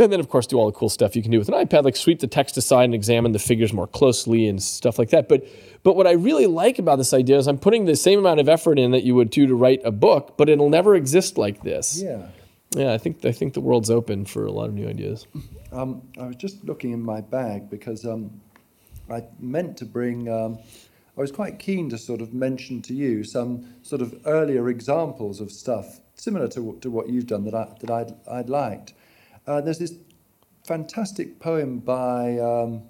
And 0.00 0.12
then, 0.12 0.18
of 0.18 0.28
course, 0.28 0.46
do 0.46 0.56
all 0.58 0.66
the 0.66 0.72
cool 0.72 0.88
stuff 0.88 1.14
you 1.14 1.22
can 1.22 1.30
do 1.30 1.38
with 1.38 1.48
an 1.48 1.54
iPad, 1.54 1.84
like 1.84 1.94
sweep 1.94 2.18
the 2.18 2.26
text 2.26 2.56
aside 2.56 2.84
and 2.84 2.94
examine 2.94 3.30
the 3.30 3.38
figures 3.38 3.72
more 3.72 3.86
closely 3.86 4.48
and 4.48 4.60
stuff 4.60 4.98
like 4.98 5.10
that. 5.10 5.28
But, 5.28 5.46
but 5.84 5.94
what 5.94 6.08
I 6.08 6.12
really 6.12 6.46
like 6.46 6.80
about 6.80 6.96
this 6.96 7.14
idea 7.14 7.38
is 7.38 7.46
I'm 7.46 7.58
putting 7.58 7.84
the 7.84 7.94
same 7.94 8.18
amount 8.18 8.40
of 8.40 8.48
effort 8.48 8.78
in 8.78 8.90
that 8.90 9.04
you 9.04 9.14
would 9.14 9.30
do 9.30 9.46
to 9.46 9.54
write 9.54 9.80
a 9.84 9.92
book, 9.92 10.36
but 10.36 10.48
it'll 10.48 10.68
never 10.68 10.96
exist 10.96 11.38
like 11.38 11.62
this. 11.62 12.02
Yeah. 12.02 12.26
Yeah, 12.74 12.92
I 12.92 12.98
think 12.98 13.24
I 13.24 13.30
think 13.30 13.54
the 13.54 13.60
world's 13.60 13.88
open 13.88 14.24
for 14.24 14.46
a 14.46 14.50
lot 14.50 14.68
of 14.68 14.74
new 14.74 14.88
ideas. 14.88 15.28
Um, 15.70 16.02
I 16.18 16.26
was 16.26 16.36
just 16.36 16.64
looking 16.64 16.90
in 16.90 17.00
my 17.00 17.20
bag 17.20 17.70
because 17.70 18.04
um, 18.04 18.40
I 19.10 19.24
meant 19.38 19.76
to 19.78 19.84
bring. 19.84 20.28
Um, 20.28 20.58
I 21.16 21.20
was 21.20 21.30
quite 21.30 21.58
keen 21.58 21.90
to 21.90 21.98
sort 21.98 22.20
of 22.20 22.34
mention 22.34 22.82
to 22.82 22.94
you 22.94 23.22
some 23.22 23.74
sort 23.82 24.02
of 24.02 24.14
earlier 24.26 24.68
examples 24.68 25.40
of 25.40 25.52
stuff 25.52 26.00
similar 26.16 26.48
to, 26.48 26.78
to 26.80 26.90
what 26.90 27.08
you've 27.08 27.26
done 27.26 27.44
that 27.44 27.54
I 27.54 27.68
that 27.80 27.90
I'd, 27.90 28.14
I'd 28.28 28.48
liked. 28.48 28.94
Uh, 29.46 29.60
there's 29.60 29.78
this 29.78 29.94
fantastic 30.66 31.38
poem 31.38 31.78
by 31.78 32.38
um, 32.38 32.82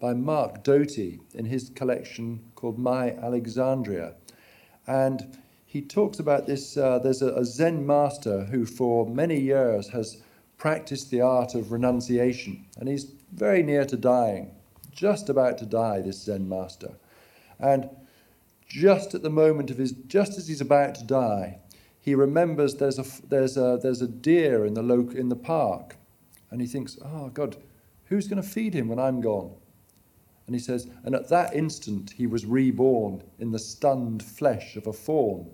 by 0.00 0.12
Mark 0.12 0.64
Doty 0.64 1.20
in 1.34 1.44
his 1.44 1.70
collection 1.70 2.40
called 2.54 2.78
My 2.78 3.12
Alexandria, 3.12 4.14
and 4.86 5.38
he 5.64 5.80
talks 5.80 6.18
about 6.18 6.46
this. 6.46 6.76
Uh, 6.76 6.98
there's 6.98 7.22
a, 7.22 7.34
a 7.34 7.44
Zen 7.44 7.86
master 7.86 8.44
who, 8.46 8.66
for 8.66 9.06
many 9.06 9.40
years, 9.40 9.88
has 9.88 10.22
practiced 10.58 11.10
the 11.10 11.20
art 11.20 11.54
of 11.54 11.72
renunciation, 11.72 12.66
and 12.78 12.88
he's 12.88 13.12
very 13.32 13.62
near 13.62 13.84
to 13.84 13.96
dying, 13.96 14.50
just 14.92 15.28
about 15.28 15.58
to 15.58 15.66
die. 15.66 16.00
This 16.00 16.22
Zen 16.22 16.48
master, 16.48 16.92
and 17.58 17.88
just 18.68 19.14
at 19.14 19.22
the 19.22 19.30
moment 19.30 19.70
of 19.70 19.78
his, 19.78 19.92
just 19.92 20.38
as 20.38 20.48
he's 20.48 20.60
about 20.60 20.94
to 20.96 21.04
die, 21.04 21.58
he 22.00 22.14
remembers 22.14 22.76
there's 22.76 22.98
a 22.98 23.26
there's 23.28 23.56
a 23.56 23.78
there's 23.82 24.02
a 24.02 24.08
deer 24.08 24.64
in 24.64 24.74
the 24.74 24.82
loc 24.82 25.14
in 25.14 25.28
the 25.28 25.36
park, 25.36 25.96
and 26.50 26.60
he 26.60 26.66
thinks, 26.66 26.98
oh 27.04 27.28
God, 27.28 27.56
who's 28.04 28.28
going 28.28 28.42
to 28.42 28.48
feed 28.48 28.74
him 28.74 28.88
when 28.88 28.98
I'm 28.98 29.20
gone? 29.20 29.54
And 30.46 30.54
he 30.54 30.60
says, 30.60 30.88
and 31.04 31.14
at 31.14 31.28
that 31.28 31.54
instant 31.54 32.10
he 32.10 32.26
was 32.26 32.44
reborn 32.44 33.22
in 33.38 33.52
the 33.52 33.58
stunned 33.58 34.22
flesh 34.22 34.76
of 34.76 34.86
a 34.86 34.92
fawn. 34.92 35.50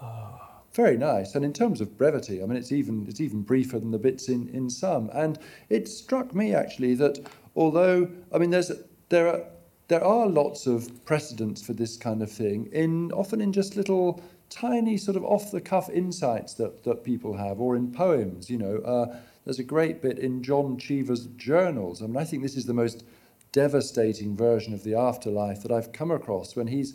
Ah. 0.00 0.44
Very 0.74 0.96
nice. 0.96 1.36
And 1.36 1.44
in 1.44 1.52
terms 1.52 1.80
of 1.80 1.96
brevity, 1.96 2.42
I 2.42 2.46
mean, 2.46 2.56
it's 2.56 2.72
even 2.72 3.06
it's 3.08 3.20
even 3.20 3.42
briefer 3.42 3.78
than 3.78 3.92
the 3.92 3.98
bits 3.98 4.28
in, 4.28 4.48
in 4.48 4.68
Sum. 4.68 5.08
And 5.14 5.38
it 5.68 5.86
struck 5.86 6.34
me 6.34 6.52
actually 6.52 6.96
that 6.96 7.20
although 7.56 8.08
I 8.32 8.38
mean, 8.38 8.50
there's 8.50 8.72
there 9.08 9.28
are 9.28 9.44
there 9.88 10.04
are 10.04 10.26
lots 10.26 10.66
of 10.66 11.04
precedents 11.04 11.64
for 11.64 11.74
this 11.74 11.96
kind 11.96 12.22
of 12.22 12.30
thing 12.30 12.68
in 12.72 13.12
often 13.12 13.40
in 13.40 13.52
just 13.52 13.76
little 13.76 14.22
tiny 14.50 14.96
sort 14.96 15.16
of 15.16 15.24
off 15.24 15.50
the 15.50 15.60
cuff 15.60 15.90
insights 15.90 16.54
that, 16.54 16.84
that 16.84 17.04
people 17.04 17.36
have 17.36 17.60
or 17.60 17.76
in 17.76 17.92
poems 17.92 18.48
you 18.48 18.56
know 18.56 18.76
uh, 18.78 19.16
there's 19.44 19.58
a 19.58 19.64
great 19.64 20.00
bit 20.00 20.18
in 20.18 20.42
john 20.42 20.78
cheever's 20.78 21.26
journals. 21.36 22.02
I 22.02 22.06
mean 22.06 22.16
i 22.16 22.24
think 22.24 22.42
this 22.42 22.56
is 22.56 22.64
the 22.64 22.72
most 22.72 23.04
devastating 23.52 24.34
version 24.36 24.72
of 24.72 24.84
the 24.84 24.94
afterlife 24.94 25.62
that 25.62 25.72
i've 25.72 25.92
come 25.92 26.10
across 26.10 26.56
when 26.56 26.68
he's 26.68 26.94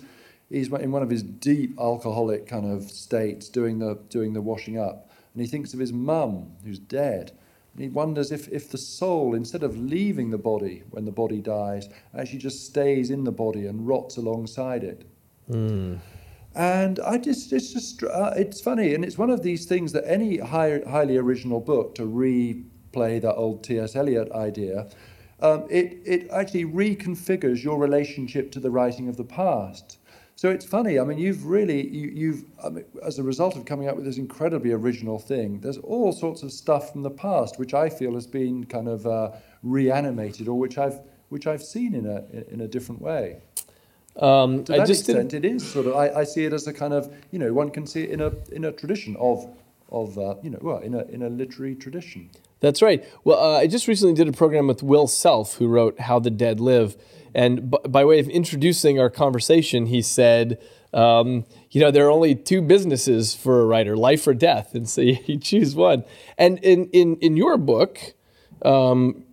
he's 0.50 0.72
in 0.72 0.92
one 0.92 1.04
of 1.04 1.10
his 1.10 1.24
deep 1.24 1.78
alcoholic 1.80 2.48
kind 2.48 2.66
of 2.66 2.90
states 2.90 3.50
doing 3.50 3.80
the 3.80 4.00
doing 4.10 4.34
the 4.34 4.42
washing 4.42 4.78
up. 4.78 5.12
And 5.34 5.42
he 5.42 5.48
thinks 5.48 5.74
of 5.74 5.80
his 5.80 5.94
mum 5.94 6.52
who's 6.64 6.80
dead 6.80 7.32
and 7.74 7.84
he 7.84 7.90
wonders 7.90 8.32
if, 8.32 8.48
if 8.50 8.70
the 8.70 8.78
soul, 8.78 9.36
instead 9.36 9.64
of 9.64 9.78
leaving 9.78 10.32
the 10.32 10.38
body 10.38 10.84
when 10.90 11.06
the 11.06 11.12
body 11.12 11.40
dies, 11.40 11.88
actually 12.18 12.40
just 12.40 12.66
stays 12.66 13.10
in 13.10 13.24
the 13.24 13.32
body 13.32 13.68
and 13.68 13.88
rots 13.88 14.18
alongside 14.18 14.84
it. 14.84 15.06
Mm. 15.50 16.00
And 16.56 17.00
I 17.00 17.18
just, 17.18 17.54
it's 17.54 17.72
just, 17.72 18.04
uh, 18.04 18.34
it's 18.36 18.60
funny. 18.60 18.96
And 18.96 19.06
it's 19.06 19.18
one 19.18 19.30
of 19.30 19.44
these 19.44 19.66
things 19.66 19.92
that 19.94 20.04
any 20.10 20.38
high, 20.38 20.82
highly 20.90 21.18
original 21.18 21.60
book 21.60 21.96
to 21.96 22.04
replay 22.04 23.22
that 23.22 23.36
old 23.36 23.64
T.S. 23.64 23.96
Eliot 23.96 24.32
idea, 24.32 24.90
um, 25.42 25.66
it, 25.70 26.00
it 26.06 26.30
actually 26.32 26.66
reconfigures 26.66 27.64
your 27.64 27.78
relationship 27.78 28.52
to 28.52 28.60
the 28.60 28.72
writing 28.72 29.08
of 29.08 29.16
the 29.16 29.24
past. 29.24 29.99
So 30.40 30.50
it's 30.50 30.64
funny. 30.64 30.98
I 30.98 31.04
mean, 31.04 31.18
you've 31.18 31.46
really, 31.46 31.86
you, 31.86 32.08
you've, 32.08 32.46
I 32.64 32.70
mean, 32.70 32.86
as 33.06 33.20
a 33.20 33.24
result 33.24 33.58
of 33.58 33.66
coming 33.66 33.90
up 33.90 33.98
with 33.98 34.06
this 34.06 34.16
incredibly 34.16 34.72
original 34.72 35.20
thing, 35.20 35.60
there's 35.60 35.80
all 35.80 36.14
sorts 36.14 36.44
of 36.44 36.54
stuff 36.54 36.94
from 36.94 37.02
the 37.02 37.10
past 37.10 37.60
which 37.60 37.74
I 37.74 37.90
feel 37.90 38.14
has 38.14 38.26
been 38.26 38.64
kind 38.64 38.88
of 38.88 39.06
uh, 39.06 39.32
reanimated, 39.64 40.48
or 40.48 40.58
which 40.58 40.78
I've, 40.78 41.02
which 41.28 41.46
I've 41.46 41.62
seen 41.62 41.94
in 41.94 42.06
a, 42.06 42.24
in 42.54 42.62
a 42.62 42.70
different 42.70 43.02
way. 43.02 43.42
Um, 44.16 44.64
To 44.64 44.76
I 44.76 44.78
that 44.78 44.88
just 44.88 45.10
extent, 45.10 45.32
did, 45.32 45.44
it 45.44 45.56
is 45.56 45.70
sort 45.70 45.88
of. 45.88 45.98
I, 45.98 46.22
I 46.22 46.24
see 46.24 46.46
it 46.46 46.54
as 46.54 46.66
a 46.68 46.74
kind 46.74 46.94
of, 46.94 47.14
you 47.32 47.40
know, 47.40 47.52
one 47.52 47.70
can 47.70 47.86
see 47.86 48.04
it 48.04 48.10
in 48.10 48.22
a 48.22 48.32
in 48.54 48.64
a 48.64 48.72
tradition 48.72 49.18
of, 49.18 49.46
of 49.90 50.18
uh, 50.18 50.36
you 50.42 50.52
know, 50.52 50.60
well, 50.62 50.78
in 50.78 50.94
a 50.96 51.04
in 51.08 51.22
a 51.22 51.28
literary 51.28 51.76
tradition. 51.76 52.30
That's 52.62 52.82
right. 52.82 53.04
Well, 53.26 53.40
uh, 53.40 53.58
I 53.58 53.68
just 53.68 53.90
recently 53.90 54.14
did 54.14 54.30
a 54.30 54.32
program 54.32 54.68
with 54.68 54.84
Will 54.84 55.08
Self, 55.08 55.56
who 55.56 55.68
wrote 55.68 56.00
How 56.00 56.18
the 56.20 56.32
Dead 56.32 56.62
Live. 56.62 56.96
And 57.34 57.72
b- 57.72 57.78
by 57.88 58.06
way 58.06 58.20
of 58.20 58.28
introducing 58.30 59.00
our 59.00 59.10
conversation, 59.10 59.86
he 59.88 60.02
said, 60.02 60.60
um, 60.94 61.46
you 61.72 61.80
know, 61.82 61.92
there 61.92 62.06
are 62.08 62.12
only 62.12 62.36
two 62.36 62.62
businesses 62.62 63.36
for 63.36 63.62
a 63.62 63.66
writer 63.66 63.96
life 63.96 64.26
or 64.28 64.34
death. 64.34 64.74
And 64.74 64.90
so 64.90 65.02
you 65.02 65.38
choose 65.38 65.76
one. 65.76 66.04
And 66.38 66.60
in, 66.60 66.88
in, 66.92 67.16
in 67.18 67.38
your 67.38 67.58
book, 67.58 68.00
um, 68.64 69.24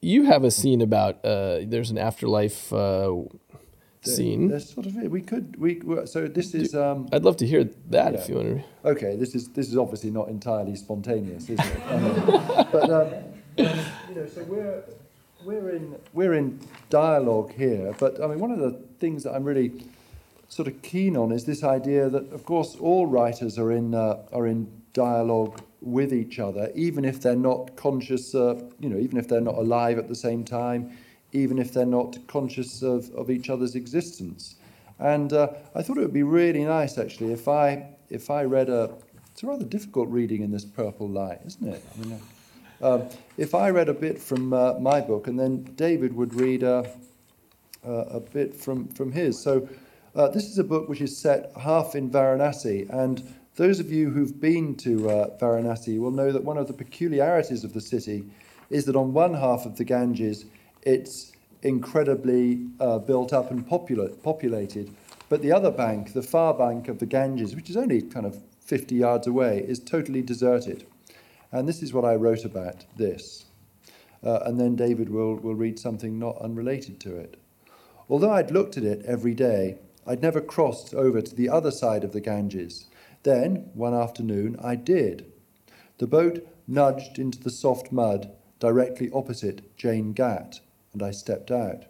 you 0.00 0.24
have 0.24 0.44
a 0.44 0.50
scene 0.50 0.80
about 0.80 1.24
uh, 1.24 1.60
there's 1.64 1.90
an 1.90 1.98
afterlife 1.98 2.72
uh, 2.72 3.12
scene. 4.02 4.48
There's 4.48 4.68
sort 4.68 4.86
of 4.86 4.96
it. 4.96 5.10
we 5.10 5.20
could 5.20 5.56
we 5.58 5.80
so 6.06 6.26
this 6.26 6.54
is 6.54 6.74
um, 6.74 7.08
I'd 7.12 7.22
love 7.22 7.36
to 7.36 7.46
hear 7.46 7.70
that 7.90 8.14
if 8.14 8.28
you 8.28 8.34
want 8.34 8.64
to. 8.82 8.88
okay. 8.90 9.16
This 9.16 9.34
is 9.34 9.48
this 9.50 9.68
is 9.68 9.76
obviously 9.76 10.10
not 10.10 10.28
entirely 10.28 10.74
spontaneous, 10.74 11.48
is 11.48 11.58
it? 11.60 11.82
But 12.72 12.90
um, 12.90 13.08
you 13.56 14.14
know, 14.16 14.26
so 14.26 14.42
we're 14.44 14.82
we're 15.44 15.70
in 15.70 15.96
we're 16.12 16.34
in 16.34 16.60
dialogue 16.90 17.52
here. 17.54 17.94
But 17.98 18.22
I 18.22 18.26
mean, 18.26 18.38
one 18.38 18.50
of 18.50 18.58
the 18.58 18.72
things 18.98 19.24
that 19.24 19.34
I'm 19.34 19.44
really 19.44 19.84
sort 20.48 20.68
of 20.68 20.82
keen 20.82 21.16
on 21.16 21.32
is 21.32 21.44
this 21.44 21.64
idea 21.64 22.10
that, 22.10 22.30
of 22.32 22.44
course, 22.44 22.76
all 22.78 23.06
writers 23.06 23.58
are 23.58 23.72
in 23.72 23.94
uh, 23.94 24.22
are 24.32 24.46
in 24.46 24.70
dialogue 24.92 25.60
with 25.80 26.12
each 26.12 26.38
other, 26.38 26.70
even 26.74 27.04
if 27.04 27.20
they're 27.20 27.34
not 27.34 27.74
conscious 27.76 28.34
of, 28.34 28.72
you 28.78 28.88
know, 28.88 28.98
even 28.98 29.18
if 29.18 29.26
they're 29.26 29.40
not 29.40 29.56
alive 29.56 29.98
at 29.98 30.08
the 30.08 30.14
same 30.14 30.44
time, 30.44 30.96
even 31.32 31.58
if 31.58 31.72
they're 31.72 31.84
not 31.84 32.16
conscious 32.28 32.82
of, 32.82 33.10
of 33.14 33.30
each 33.30 33.50
other's 33.50 33.74
existence. 33.74 34.56
And 34.98 35.32
uh, 35.32 35.48
I 35.74 35.82
thought 35.82 35.96
it 35.96 36.02
would 36.02 36.12
be 36.12 36.22
really 36.22 36.64
nice, 36.64 36.98
actually, 36.98 37.32
if 37.32 37.48
I 37.48 37.88
if 38.10 38.30
I 38.30 38.44
read 38.44 38.68
a. 38.68 38.90
It's 39.32 39.42
a 39.42 39.46
rather 39.46 39.64
difficult 39.64 40.10
reading 40.10 40.42
in 40.42 40.50
this 40.50 40.66
purple 40.66 41.08
light, 41.08 41.40
isn't 41.46 41.66
it? 41.66 41.82
I 41.94 42.04
mean, 42.04 42.20
um, 42.82 43.08
if 43.36 43.54
I 43.54 43.70
read 43.70 43.88
a 43.88 43.94
bit 43.94 44.18
from 44.18 44.52
uh, 44.52 44.74
my 44.74 45.00
book, 45.00 45.28
and 45.28 45.38
then 45.38 45.62
David 45.76 46.14
would 46.14 46.34
read 46.34 46.62
a, 46.62 46.90
uh, 47.86 47.90
a 47.90 48.20
bit 48.20 48.54
from, 48.54 48.88
from 48.88 49.12
his. 49.12 49.40
So 49.40 49.68
uh, 50.14 50.28
this 50.28 50.44
is 50.44 50.58
a 50.58 50.64
book 50.64 50.88
which 50.88 51.00
is 51.00 51.16
set 51.16 51.52
half 51.56 51.94
in 51.94 52.10
Varanasi, 52.10 52.90
and 52.90 53.22
those 53.54 53.80
of 53.80 53.92
you 53.92 54.10
who've 54.10 54.40
been 54.40 54.74
to 54.76 55.08
uh, 55.08 55.38
Varanasi 55.38 55.98
will 56.00 56.10
know 56.10 56.32
that 56.32 56.42
one 56.42 56.58
of 56.58 56.66
the 56.66 56.72
peculiarities 56.72 57.64
of 57.64 57.72
the 57.72 57.80
city 57.80 58.24
is 58.68 58.84
that 58.86 58.96
on 58.96 59.12
one 59.12 59.34
half 59.34 59.64
of 59.64 59.76
the 59.76 59.84
Ganges, 59.84 60.46
it's 60.82 61.32
incredibly 61.62 62.66
uh, 62.80 62.98
built 62.98 63.32
up 63.32 63.50
and 63.50 63.66
popula- 63.66 64.20
populated, 64.22 64.92
but 65.28 65.40
the 65.40 65.52
other 65.52 65.70
bank, 65.70 66.14
the 66.14 66.22
far 66.22 66.52
bank 66.52 66.88
of 66.88 66.98
the 66.98 67.06
Ganges, 67.06 67.54
which 67.54 67.70
is 67.70 67.76
only 67.76 68.02
kind 68.02 68.26
of 68.26 68.42
50 68.60 68.96
yards 68.96 69.26
away, 69.26 69.64
is 69.68 69.78
totally 69.78 70.22
deserted. 70.22 70.86
And 71.52 71.68
this 71.68 71.82
is 71.82 71.92
what 71.92 72.04
I 72.04 72.14
wrote 72.14 72.44
about 72.44 72.86
this. 72.96 73.44
Uh, 74.24 74.40
and 74.44 74.58
then 74.58 74.74
David 74.74 75.10
will, 75.10 75.36
will 75.36 75.54
read 75.54 75.78
something 75.78 76.18
not 76.18 76.40
unrelated 76.40 76.98
to 77.00 77.16
it. 77.16 77.36
Although 78.08 78.30
I'd 78.32 78.50
looked 78.50 78.76
at 78.76 78.84
it 78.84 79.04
every 79.04 79.34
day, 79.34 79.78
I'd 80.06 80.22
never 80.22 80.40
crossed 80.40 80.94
over 80.94 81.20
to 81.20 81.34
the 81.34 81.48
other 81.48 81.70
side 81.70 82.04
of 82.04 82.12
the 82.12 82.20
Ganges. 82.20 82.86
Then, 83.22 83.70
one 83.74 83.94
afternoon, 83.94 84.56
I 84.62 84.74
did. 84.74 85.30
The 85.98 86.06
boat 86.06 86.46
nudged 86.66 87.18
into 87.18 87.38
the 87.38 87.50
soft 87.50 87.92
mud 87.92 88.32
directly 88.58 89.10
opposite 89.12 89.76
Jain 89.76 90.14
Ghat, 90.14 90.60
and 90.92 91.02
I 91.02 91.10
stepped 91.10 91.50
out. 91.50 91.84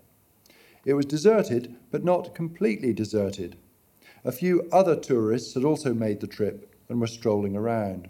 It 0.84 0.94
was 0.94 1.06
deserted, 1.06 1.76
but 1.90 2.04
not 2.04 2.34
completely 2.34 2.92
deserted. 2.92 3.56
A 4.24 4.32
few 4.32 4.68
other 4.72 4.96
tourists 4.96 5.54
had 5.54 5.64
also 5.64 5.94
made 5.94 6.20
the 6.20 6.26
trip 6.26 6.74
and 6.88 7.00
were 7.00 7.06
strolling 7.06 7.56
around. 7.56 8.08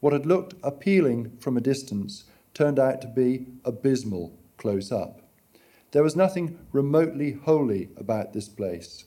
What 0.00 0.12
had 0.12 0.26
looked 0.26 0.54
appealing 0.62 1.36
from 1.38 1.56
a 1.56 1.60
distance 1.60 2.24
turned 2.54 2.78
out 2.78 3.00
to 3.02 3.08
be 3.08 3.46
abysmal 3.64 4.38
close 4.56 4.92
up. 4.92 5.22
There 5.92 6.02
was 6.02 6.16
nothing 6.16 6.58
remotely 6.72 7.32
holy 7.32 7.90
about 7.96 8.32
this 8.32 8.48
place. 8.48 9.04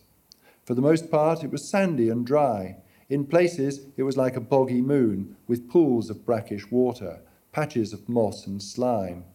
For 0.63 0.73
the 0.73 0.81
most 0.81 1.11
part, 1.11 1.43
it 1.43 1.51
was 1.51 1.67
sandy 1.67 2.09
and 2.09 2.25
dry. 2.25 2.77
In 3.09 3.25
places, 3.25 3.87
it 3.97 4.03
was 4.03 4.17
like 4.17 4.35
a 4.35 4.41
boggy 4.41 4.81
moon, 4.81 5.35
with 5.47 5.69
pools 5.69 6.09
of 6.09 6.25
brackish 6.25 6.69
water, 6.71 7.21
patches 7.51 7.93
of 7.93 8.07
moss 8.07 8.45
and 8.45 8.61
slime. 8.61 9.25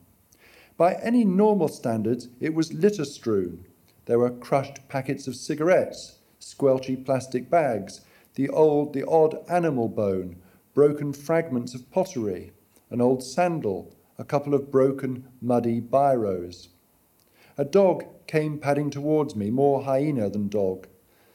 By 0.77 0.95
any 0.95 1.25
normal 1.25 1.69
standards, 1.69 2.29
it 2.41 2.55
was 2.55 2.73
litter 2.73 3.05
strewn. 3.05 3.67
There 4.07 4.19
were 4.19 4.31
crushed 4.31 4.89
packets 4.89 5.27
of 5.27 5.37
cigarettes, 5.37 6.19
squelchy 6.41 6.97
plastic 7.05 7.49
bags, 7.51 8.01
the 8.35 8.49
old, 8.49 8.93
the 8.93 9.07
odd 9.07 9.39
animal 9.49 9.89
bone, 9.89 10.37
broken 10.75 11.12
fragments 11.12 11.72
of 11.75 11.91
pottery, 11.91 12.53
an 12.91 13.01
old 13.01 13.22
sandal, 13.22 13.95
a 14.18 14.25
couple 14.25 14.55
of 14.55 14.70
broken, 14.70 15.27
muddy 15.41 15.81
biros. 15.81 16.68
A 17.57 17.64
dog 17.64 18.05
came 18.27 18.59
padding 18.59 18.91
towards 18.91 19.37
me, 19.37 19.51
more 19.51 19.85
hyena 19.85 20.29
than 20.29 20.49
dog. 20.49 20.89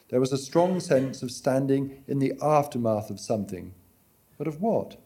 There 0.09 0.19
was 0.19 0.33
a 0.33 0.37
strong 0.37 0.79
sense 0.81 1.23
of 1.23 1.31
standing 1.31 2.03
in 2.07 2.19
the 2.19 2.33
aftermath 2.41 3.09
of 3.09 3.19
something. 3.19 3.73
But 4.37 4.47
of 4.47 4.61
what? 4.61 4.97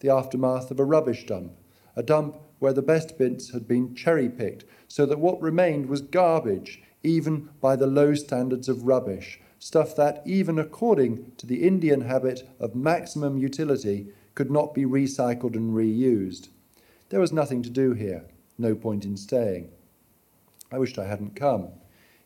The 0.00 0.10
aftermath 0.10 0.70
of 0.70 0.80
a 0.80 0.84
rubbish 0.84 1.26
dump, 1.26 1.52
a 1.94 2.02
dump 2.02 2.38
where 2.58 2.72
the 2.72 2.82
best 2.82 3.18
bits 3.18 3.50
had 3.50 3.68
been 3.68 3.94
cherry 3.94 4.28
picked, 4.28 4.64
so 4.88 5.04
that 5.04 5.18
what 5.18 5.42
remained 5.42 5.86
was 5.86 6.00
garbage, 6.00 6.82
even 7.02 7.50
by 7.60 7.76
the 7.76 7.86
low 7.86 8.14
standards 8.14 8.68
of 8.68 8.86
rubbish, 8.86 9.40
stuff 9.66 9.96
that, 9.96 10.22
even 10.24 10.60
according 10.60 11.32
to 11.36 11.44
the 11.44 11.64
Indian 11.66 12.02
habit 12.02 12.48
of 12.60 12.76
maximum 12.76 13.36
utility, 13.36 14.06
could 14.36 14.48
not 14.48 14.72
be 14.72 14.84
recycled 14.84 15.56
and 15.56 15.74
reused. 15.74 16.50
There 17.08 17.18
was 17.18 17.32
nothing 17.32 17.62
to 17.64 17.70
do 17.70 17.92
here, 17.92 18.26
no 18.56 18.76
point 18.76 19.04
in 19.04 19.16
staying. 19.16 19.72
I 20.70 20.78
wished 20.78 21.00
I 21.00 21.06
hadn't 21.06 21.34
come. 21.34 21.70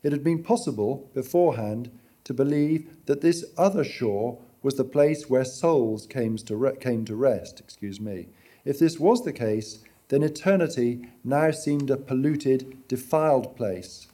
It 0.03 0.13
had 0.13 0.23
been 0.23 0.43
possible 0.43 1.11
beforehand 1.15 1.91
to 2.25 2.35
believe 2.35 2.91
that 3.07 3.23
this 3.23 3.47
other 3.57 3.85
shore 3.85 4.39
was 4.63 4.75
the 4.75 4.85
place 4.85 5.31
where 5.31 5.47
souls 5.47 6.07
came 6.07 6.37
to, 6.37 6.55
re- 6.55 6.77
came 6.77 7.07
to 7.07 7.17
rest. 7.17 7.59
Excuse 7.59 7.99
me. 7.99 8.29
If 8.67 8.79
this 8.79 9.01
was 9.01 9.25
the 9.25 9.33
case, 9.33 9.83
then 10.09 10.23
eternity 10.23 11.09
now 11.25 11.53
seemed 11.53 11.89
a 11.89 11.97
polluted, 11.97 12.87
defiled 12.87 13.57
place. 13.57 14.09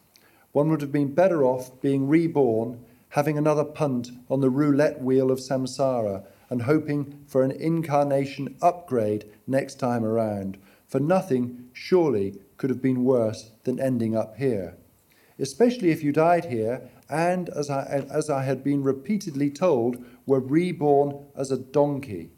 One 0.53 0.71
would 0.71 0.81
have 0.81 0.93
been 0.93 1.13
better 1.13 1.43
off 1.43 1.81
being 1.81 2.07
reborn, 2.07 2.85
having 3.11 3.39
another 3.39 3.65
punt 3.65 4.11
on 4.29 4.41
the 4.41 4.51
roulette 4.51 5.01
wheel 5.01 5.31
of 5.31 5.39
samsara, 5.39 6.25
and 6.49 6.63
hoping 6.63 7.19
for 7.27 7.43
an 7.43 7.51
incarnation 7.51 8.57
upgrade 8.63 9.25
next 9.47 9.77
time 9.77 10.05
around, 10.05 10.59
for 10.87 11.01
nothing, 11.01 11.69
surely, 11.73 12.39
could 12.57 12.71
have 12.71 12.83
been 12.83 13.05
worse 13.05 13.51
than 13.65 13.81
ending 13.81 14.17
up 14.17 14.37
here. 14.37 14.77
Especially 15.39 15.91
if 15.91 16.03
you 16.03 16.13
died 16.13 16.47
here 16.47 16.89
and, 17.09 17.49
as 17.51 17.69
I, 17.69 18.05
as 18.11 18.31
I 18.31 18.43
had 18.45 18.65
been 18.65 18.83
repeatedly 18.83 19.51
told, 19.51 20.05
were 20.25 20.41
reborn 20.41 21.25
as 21.37 21.51
a 21.51 21.59
donkey. 21.59 22.31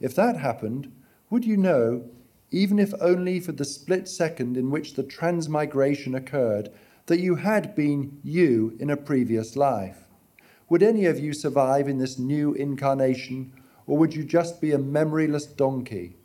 If 0.00 0.14
that 0.14 0.36
happened, 0.36 0.92
would 1.30 1.44
you 1.44 1.56
know, 1.56 2.04
even 2.50 2.78
if 2.78 2.92
only 3.00 3.40
for 3.40 3.52
the 3.52 3.64
split 3.64 4.08
second 4.08 4.56
in 4.56 4.70
which 4.70 4.94
the 4.94 5.02
transmigration 5.02 6.14
occurred, 6.14 6.70
that 7.08 7.20
you 7.20 7.36
had 7.36 7.74
been 7.74 8.20
you 8.22 8.76
in 8.78 8.90
a 8.90 8.96
previous 8.96 9.56
life? 9.56 10.04
Would 10.68 10.82
any 10.82 11.06
of 11.06 11.18
you 11.18 11.32
survive 11.32 11.88
in 11.88 11.98
this 11.98 12.18
new 12.18 12.52
incarnation, 12.52 13.52
or 13.86 13.96
would 13.96 14.14
you 14.14 14.24
just 14.24 14.60
be 14.60 14.72
a 14.72 14.78
memoryless 14.78 15.56
donkey? 15.56 16.16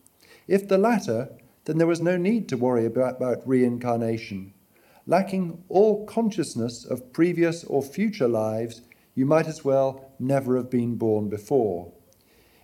If 0.46 0.68
the 0.68 0.78
latter, 0.78 1.30
then 1.64 1.78
there 1.78 1.88
was 1.88 2.02
no 2.02 2.18
need 2.18 2.50
to 2.50 2.58
worry 2.58 2.86
about, 2.86 3.16
about 3.16 3.48
reincarnation. 3.48 4.54
Lacking 5.08 5.64
all 5.70 6.06
consciousness 6.06 6.84
of 6.84 7.14
previous 7.14 7.64
or 7.64 7.82
future 7.82 8.28
lives, 8.28 8.82
you 9.16 9.26
might 9.26 9.48
as 9.48 9.64
well 9.64 10.12
never 10.20 10.58
have 10.58 10.70
been 10.70 10.96
born 10.96 11.30
before. 11.30 11.94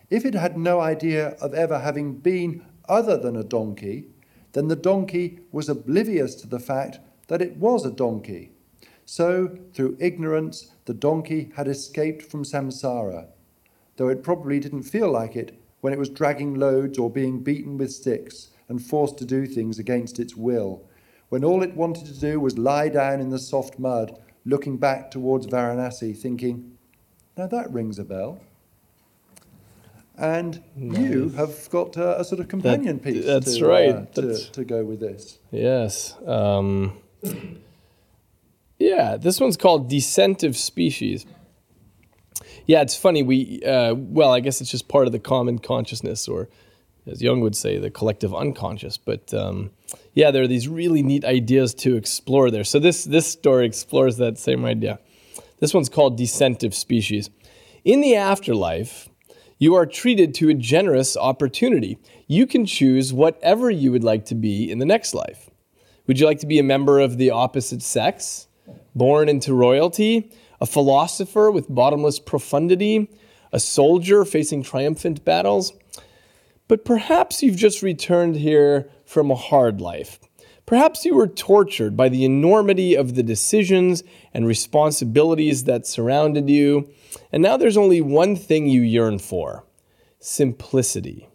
If 0.10 0.26
it 0.26 0.34
had 0.34 0.58
no 0.58 0.82
idea 0.82 1.30
of 1.42 1.54
ever 1.54 1.80
having 1.80 2.16
been 2.16 2.66
other 2.90 3.16
than 3.16 3.38
a 3.38 3.44
donkey, 3.46 4.08
then 4.52 4.68
the 4.68 4.76
donkey 4.76 5.40
was 5.54 5.70
oblivious 5.70 6.36
to 6.36 6.48
the 6.48 6.60
fact 6.60 7.00
that 7.30 7.42
it 7.42 7.56
was 7.58 7.86
a 7.86 7.92
donkey. 7.92 8.52
So, 9.06 9.58
through 9.74 9.98
ignorance, 10.00 10.72
the 10.86 10.94
donkey 10.94 11.52
had 11.56 11.68
escaped 11.68 12.24
from 12.24 12.44
samsara, 12.44 13.28
though 13.96 14.10
it 14.10 14.24
probably 14.24 14.60
didn't 14.60 14.84
feel 14.84 15.12
like 15.12 15.36
it 15.36 15.60
when 15.82 15.94
it 15.94 16.00
was 16.00 16.10
dragging 16.10 16.56
loads 16.56 17.00
or 17.00 17.10
being 17.10 17.42
beaten 17.42 17.78
with 17.78 17.92
sticks 17.92 18.50
and 18.68 18.84
forced 18.84 19.18
to 19.18 19.26
do 19.26 19.46
things 19.46 19.80
against 19.80 20.20
its 20.20 20.36
will, 20.36 20.84
when 21.30 21.44
all 21.44 21.64
it 21.64 21.76
wanted 21.76 22.06
to 22.06 22.20
do 22.20 22.40
was 22.40 22.58
lie 22.58 22.90
down 22.90 23.22
in 23.22 23.30
the 23.30 23.40
soft 23.40 23.80
mud, 23.80 24.20
looking 24.46 24.78
back 24.78 25.10
towards 25.10 25.48
Varanasi, 25.48 26.18
thinking, 26.18 26.78
now 27.38 27.48
that 27.48 27.72
rings 27.72 27.98
a 28.00 28.04
bell. 28.04 28.42
And 30.18 30.62
nice. 30.76 31.00
you 31.00 31.30
have 31.30 31.70
got 31.70 31.96
a, 31.96 32.20
a, 32.20 32.26
sort 32.26 32.42
of 32.42 32.50
companion 32.50 32.98
that, 32.98 33.04
piece. 33.04 33.26
That's 33.26 33.58
to, 33.58 33.66
right. 33.66 33.90
Uh, 33.90 34.06
to, 34.16 34.22
that's, 34.22 34.50
to, 34.50 34.66
go 34.66 34.84
with 34.84 35.00
this. 35.00 35.40
Yes. 35.50 36.16
Um, 36.26 37.00
yeah, 38.78 39.18
this 39.18 39.40
one's 39.40 39.58
called 39.58 39.90
Descent 39.90 40.44
of 40.44 40.56
Species. 40.56 41.26
Yeah, 42.66 42.82
it's 42.82 42.96
funny. 42.96 43.24
We 43.24 43.64
uh, 43.64 43.96
well, 43.96 44.32
I 44.32 44.40
guess 44.40 44.62
it's 44.62 44.72
just 44.72 44.88
part 44.88 45.08
of 45.08 45.12
the 45.12 45.20
common 45.20 45.60
consciousness, 45.60 46.28
or 46.28 46.50
as 47.08 47.22
Jung 47.22 47.42
would 47.42 47.56
say, 47.56 47.78
the 47.78 47.90
collective 47.90 48.34
unconscious. 48.34 48.98
But 48.98 49.34
um, 49.34 49.72
yeah, 50.14 50.32
there 50.32 50.44
are 50.44 50.48
these 50.48 50.68
really 50.68 51.02
neat 51.02 51.26
ideas 51.26 51.74
to 51.76 51.96
explore 51.96 52.52
there. 52.52 52.64
So 52.64 52.80
this 52.80 53.04
this 53.04 53.28
story 53.28 53.66
explores 53.66 54.18
that 54.18 54.38
same 54.38 54.66
idea. 54.66 55.00
This 55.60 55.74
one's 55.74 55.90
called 55.90 56.18
Descent 56.18 56.64
of 56.64 56.74
Species. 56.74 57.30
In 57.84 58.02
the 58.02 58.16
afterlife, 58.16 59.10
you 59.58 59.76
are 59.76 59.86
treated 59.86 60.34
to 60.36 60.50
a 60.50 60.54
generous 60.54 61.18
opportunity. 61.18 61.98
You 62.28 62.48
can 62.48 62.66
choose 62.66 63.12
whatever 63.12 63.70
you 63.70 63.92
would 63.92 64.04
like 64.04 64.26
to 64.26 64.36
be 64.36 64.72
in 64.72 64.80
the 64.80 64.86
next 64.86 65.14
life. 65.14 65.49
Would 66.10 66.20
you 66.20 66.26
like 66.26 66.40
to 66.40 66.48
be 66.48 66.58
a 66.58 66.64
member 66.64 67.00
of 67.00 67.20
the 67.20 67.30
opposite 67.30 67.84
sex, 67.84 68.48
born 68.96 69.30
into 69.30 69.54
royalty, 69.54 70.32
a 70.60 70.66
philosopher 70.66 71.52
with 71.52 71.70
bottomless 71.70 72.18
profundity, 72.18 73.12
a 73.54 73.60
soldier 73.60 74.26
facing 74.26 74.64
triumphant 74.64 75.24
battles? 75.24 75.72
But 76.68 76.84
perhaps 76.84 77.44
you've 77.44 77.58
just 77.58 77.84
returned 77.84 78.38
here 78.38 78.90
from 79.06 79.30
a 79.30 79.36
hard 79.36 79.82
life. 79.82 80.20
Perhaps 80.66 81.06
you 81.06 81.14
were 81.14 81.28
tortured 81.28 81.96
by 81.96 82.10
the 82.10 82.26
enormity 82.26 82.96
of 82.96 83.14
the 83.14 83.22
decisions 83.22 84.02
and 84.34 84.48
responsibilities 84.48 85.66
that 85.66 85.86
surrounded 85.86 86.50
you, 86.50 86.90
and 87.32 87.44
now 87.44 87.56
there's 87.56 87.78
only 87.78 88.02
one 88.02 88.36
thing 88.36 88.66
you 88.66 88.82
yearn 88.82 89.20
for 89.20 89.64
simplicity. 90.18 91.30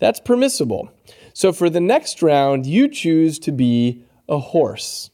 That's 0.00 0.20
permissible. 0.20 0.92
So 1.34 1.52
for 1.52 1.70
the 1.70 1.80
next 1.80 2.22
round, 2.22 2.66
you 2.66 2.88
choose 2.88 3.38
to 3.40 3.52
be 3.52 4.04
a 4.28 4.38
horse. 4.38 5.10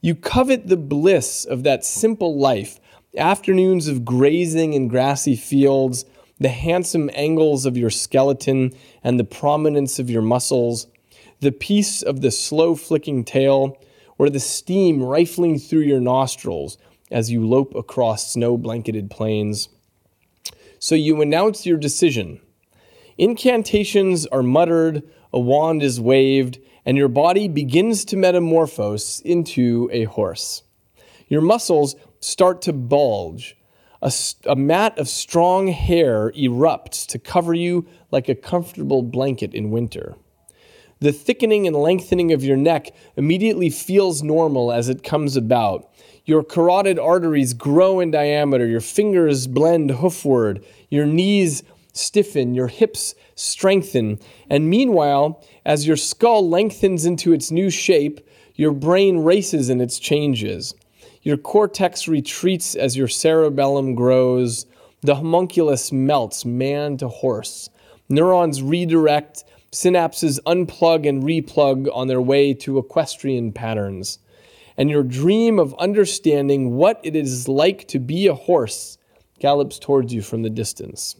You 0.00 0.14
covet 0.14 0.68
the 0.68 0.76
bliss 0.76 1.44
of 1.44 1.62
that 1.64 1.84
simple 1.84 2.38
life, 2.38 2.80
afternoons 3.16 3.88
of 3.88 4.04
grazing 4.04 4.72
in 4.72 4.88
grassy 4.88 5.36
fields, 5.36 6.04
the 6.38 6.48
handsome 6.48 7.10
angles 7.12 7.66
of 7.66 7.76
your 7.76 7.90
skeleton 7.90 8.72
and 9.04 9.20
the 9.20 9.24
prominence 9.24 9.98
of 9.98 10.08
your 10.08 10.22
muscles, 10.22 10.86
the 11.40 11.52
peace 11.52 12.02
of 12.02 12.22
the 12.22 12.30
slow 12.30 12.74
flicking 12.74 13.24
tail, 13.24 13.76
or 14.16 14.30
the 14.30 14.40
steam 14.40 15.02
rifling 15.02 15.58
through 15.58 15.80
your 15.80 16.00
nostrils 16.00 16.78
as 17.10 17.30
you 17.30 17.46
lope 17.46 17.74
across 17.74 18.32
snow 18.32 18.56
blanketed 18.56 19.10
plains. 19.10 19.68
So 20.78 20.94
you 20.94 21.20
announce 21.20 21.66
your 21.66 21.78
decision. 21.78 22.40
Incantations 23.18 24.26
are 24.26 24.42
muttered, 24.42 25.02
a 25.32 25.40
wand 25.40 25.82
is 25.82 26.00
waved, 26.00 26.58
and 26.84 26.96
your 26.96 27.08
body 27.08 27.48
begins 27.48 28.04
to 28.06 28.16
metamorphose 28.16 29.20
into 29.24 29.88
a 29.92 30.04
horse. 30.04 30.62
Your 31.28 31.40
muscles 31.40 31.94
start 32.20 32.62
to 32.62 32.72
bulge 32.72 33.56
a, 34.02 34.12
a 34.46 34.56
mat 34.56 34.98
of 34.98 35.08
strong 35.08 35.68
hair 35.68 36.30
erupts 36.32 37.06
to 37.06 37.18
cover 37.18 37.54
you 37.54 37.86
like 38.10 38.28
a 38.28 38.34
comfortable 38.34 39.02
blanket 39.02 39.54
in 39.54 39.70
winter. 39.70 40.16
The 41.00 41.12
thickening 41.12 41.66
and 41.66 41.76
lengthening 41.76 42.32
of 42.32 42.44
your 42.44 42.56
neck 42.56 42.94
immediately 43.16 43.70
feels 43.70 44.22
normal 44.22 44.70
as 44.70 44.88
it 44.88 45.02
comes 45.02 45.36
about. 45.36 45.90
Your 46.26 46.42
carotid 46.42 46.98
arteries 46.98 47.54
grow 47.54 48.00
in 48.00 48.10
diameter, 48.10 48.66
your 48.66 48.80
fingers 48.80 49.46
blend 49.46 49.90
hoofward, 49.90 50.64
your 50.90 51.06
knees 51.06 51.62
stiffen, 51.92 52.54
your 52.54 52.68
hips 52.68 53.14
strengthen. 53.40 54.18
And 54.48 54.68
meanwhile, 54.68 55.44
as 55.64 55.86
your 55.86 55.96
skull 55.96 56.48
lengthens 56.48 57.04
into 57.04 57.32
its 57.32 57.50
new 57.50 57.70
shape, 57.70 58.20
your 58.54 58.72
brain 58.72 59.18
races 59.18 59.70
in 59.70 59.80
its 59.80 59.98
changes. 59.98 60.74
Your 61.22 61.36
cortex 61.36 62.08
retreats 62.08 62.74
as 62.74 62.96
your 62.96 63.08
cerebellum 63.08 63.94
grows. 63.94 64.66
The 65.02 65.16
homunculus 65.16 65.92
melts 65.92 66.44
man 66.44 66.96
to 66.98 67.08
horse. 67.08 67.70
Neurons 68.08 68.62
redirect, 68.62 69.44
synapses 69.72 70.40
unplug 70.46 71.08
and 71.08 71.22
replug 71.22 71.88
on 71.94 72.08
their 72.08 72.20
way 72.20 72.54
to 72.54 72.78
equestrian 72.78 73.52
patterns. 73.52 74.18
And 74.76 74.90
your 74.90 75.02
dream 75.02 75.58
of 75.58 75.74
understanding 75.78 76.72
what 76.72 77.00
it 77.02 77.14
is 77.14 77.48
like 77.48 77.86
to 77.88 77.98
be 77.98 78.26
a 78.26 78.34
horse 78.34 78.98
gallops 79.38 79.78
towards 79.78 80.12
you 80.12 80.22
from 80.22 80.42
the 80.42 80.50
distance. 80.50 81.16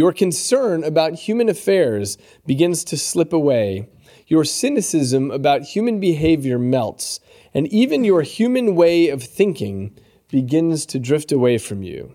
Your 0.00 0.14
concern 0.14 0.82
about 0.82 1.26
human 1.26 1.50
affairs 1.50 2.16
begins 2.46 2.84
to 2.84 2.96
slip 2.96 3.34
away. 3.34 3.90
Your 4.28 4.44
cynicism 4.44 5.30
about 5.30 5.60
human 5.60 6.00
behavior 6.00 6.58
melts, 6.58 7.20
and 7.52 7.68
even 7.68 8.02
your 8.02 8.22
human 8.22 8.74
way 8.74 9.10
of 9.10 9.22
thinking 9.22 9.94
begins 10.30 10.86
to 10.86 10.98
drift 10.98 11.32
away 11.32 11.58
from 11.58 11.82
you. 11.82 12.14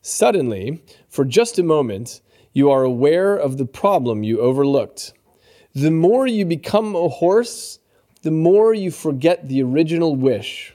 Suddenly, 0.00 0.82
for 1.10 1.26
just 1.26 1.58
a 1.58 1.62
moment, 1.62 2.22
you 2.54 2.70
are 2.70 2.84
aware 2.84 3.36
of 3.36 3.58
the 3.58 3.66
problem 3.66 4.22
you 4.22 4.40
overlooked. 4.40 5.12
The 5.74 5.90
more 5.90 6.26
you 6.26 6.46
become 6.46 6.96
a 6.96 7.10
horse, 7.10 7.80
the 8.22 8.30
more 8.30 8.72
you 8.72 8.90
forget 8.90 9.46
the 9.46 9.62
original 9.62 10.16
wish. 10.16 10.74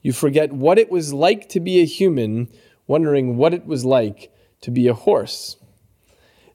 You 0.00 0.14
forget 0.14 0.50
what 0.50 0.78
it 0.78 0.90
was 0.90 1.12
like 1.12 1.50
to 1.50 1.60
be 1.60 1.82
a 1.82 1.84
human, 1.84 2.48
wondering 2.86 3.36
what 3.36 3.52
it 3.52 3.66
was 3.66 3.84
like 3.84 4.32
to 4.62 4.70
be 4.70 4.88
a 4.88 4.94
horse. 4.94 5.56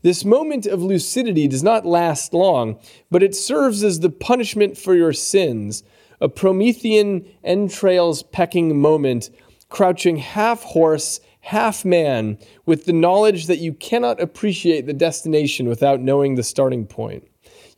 This 0.01 0.25
moment 0.25 0.65
of 0.65 0.81
lucidity 0.81 1.47
does 1.47 1.63
not 1.63 1.85
last 1.85 2.33
long, 2.33 2.79
but 3.11 3.23
it 3.23 3.35
serves 3.35 3.83
as 3.83 3.99
the 3.99 4.09
punishment 4.09 4.77
for 4.77 4.95
your 4.95 5.13
sins, 5.13 5.83
a 6.19 6.29
Promethean 6.29 7.25
entrails 7.43 8.23
pecking 8.23 8.79
moment, 8.79 9.29
crouching 9.69 10.17
half 10.17 10.63
horse, 10.63 11.19
half 11.41 11.85
man, 11.85 12.37
with 12.65 12.85
the 12.85 12.93
knowledge 12.93 13.47
that 13.47 13.59
you 13.59 13.73
cannot 13.73 14.21
appreciate 14.21 14.85
the 14.85 14.93
destination 14.93 15.67
without 15.67 16.01
knowing 16.01 16.35
the 16.35 16.43
starting 16.43 16.85
point. 16.85 17.27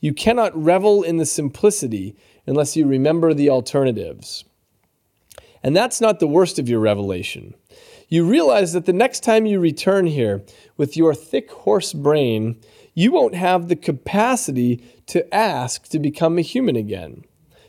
You 0.00 0.14
cannot 0.14 0.56
revel 0.56 1.02
in 1.02 1.18
the 1.18 1.26
simplicity 1.26 2.16
unless 2.46 2.76
you 2.76 2.86
remember 2.86 3.34
the 3.34 3.50
alternatives. 3.50 4.44
And 5.62 5.76
that's 5.76 6.00
not 6.00 6.20
the 6.20 6.26
worst 6.26 6.58
of 6.58 6.68
your 6.68 6.80
revelation. 6.80 7.54
You 8.10 8.24
realize 8.24 8.72
that 8.72 8.86
the 8.86 8.92
next 8.92 9.22
time 9.22 9.46
you 9.46 9.60
return 9.60 10.04
here 10.04 10.42
with 10.76 10.96
your 10.96 11.14
thick 11.14 11.48
horse 11.52 11.92
brain, 11.92 12.60
you 12.92 13.12
won't 13.12 13.36
have 13.36 13.68
the 13.68 13.76
capacity 13.76 14.82
to 15.06 15.32
ask 15.32 15.86
to 15.90 16.00
become 16.00 16.36
a 16.36 16.42
human 16.42 16.74
again. 16.74 17.24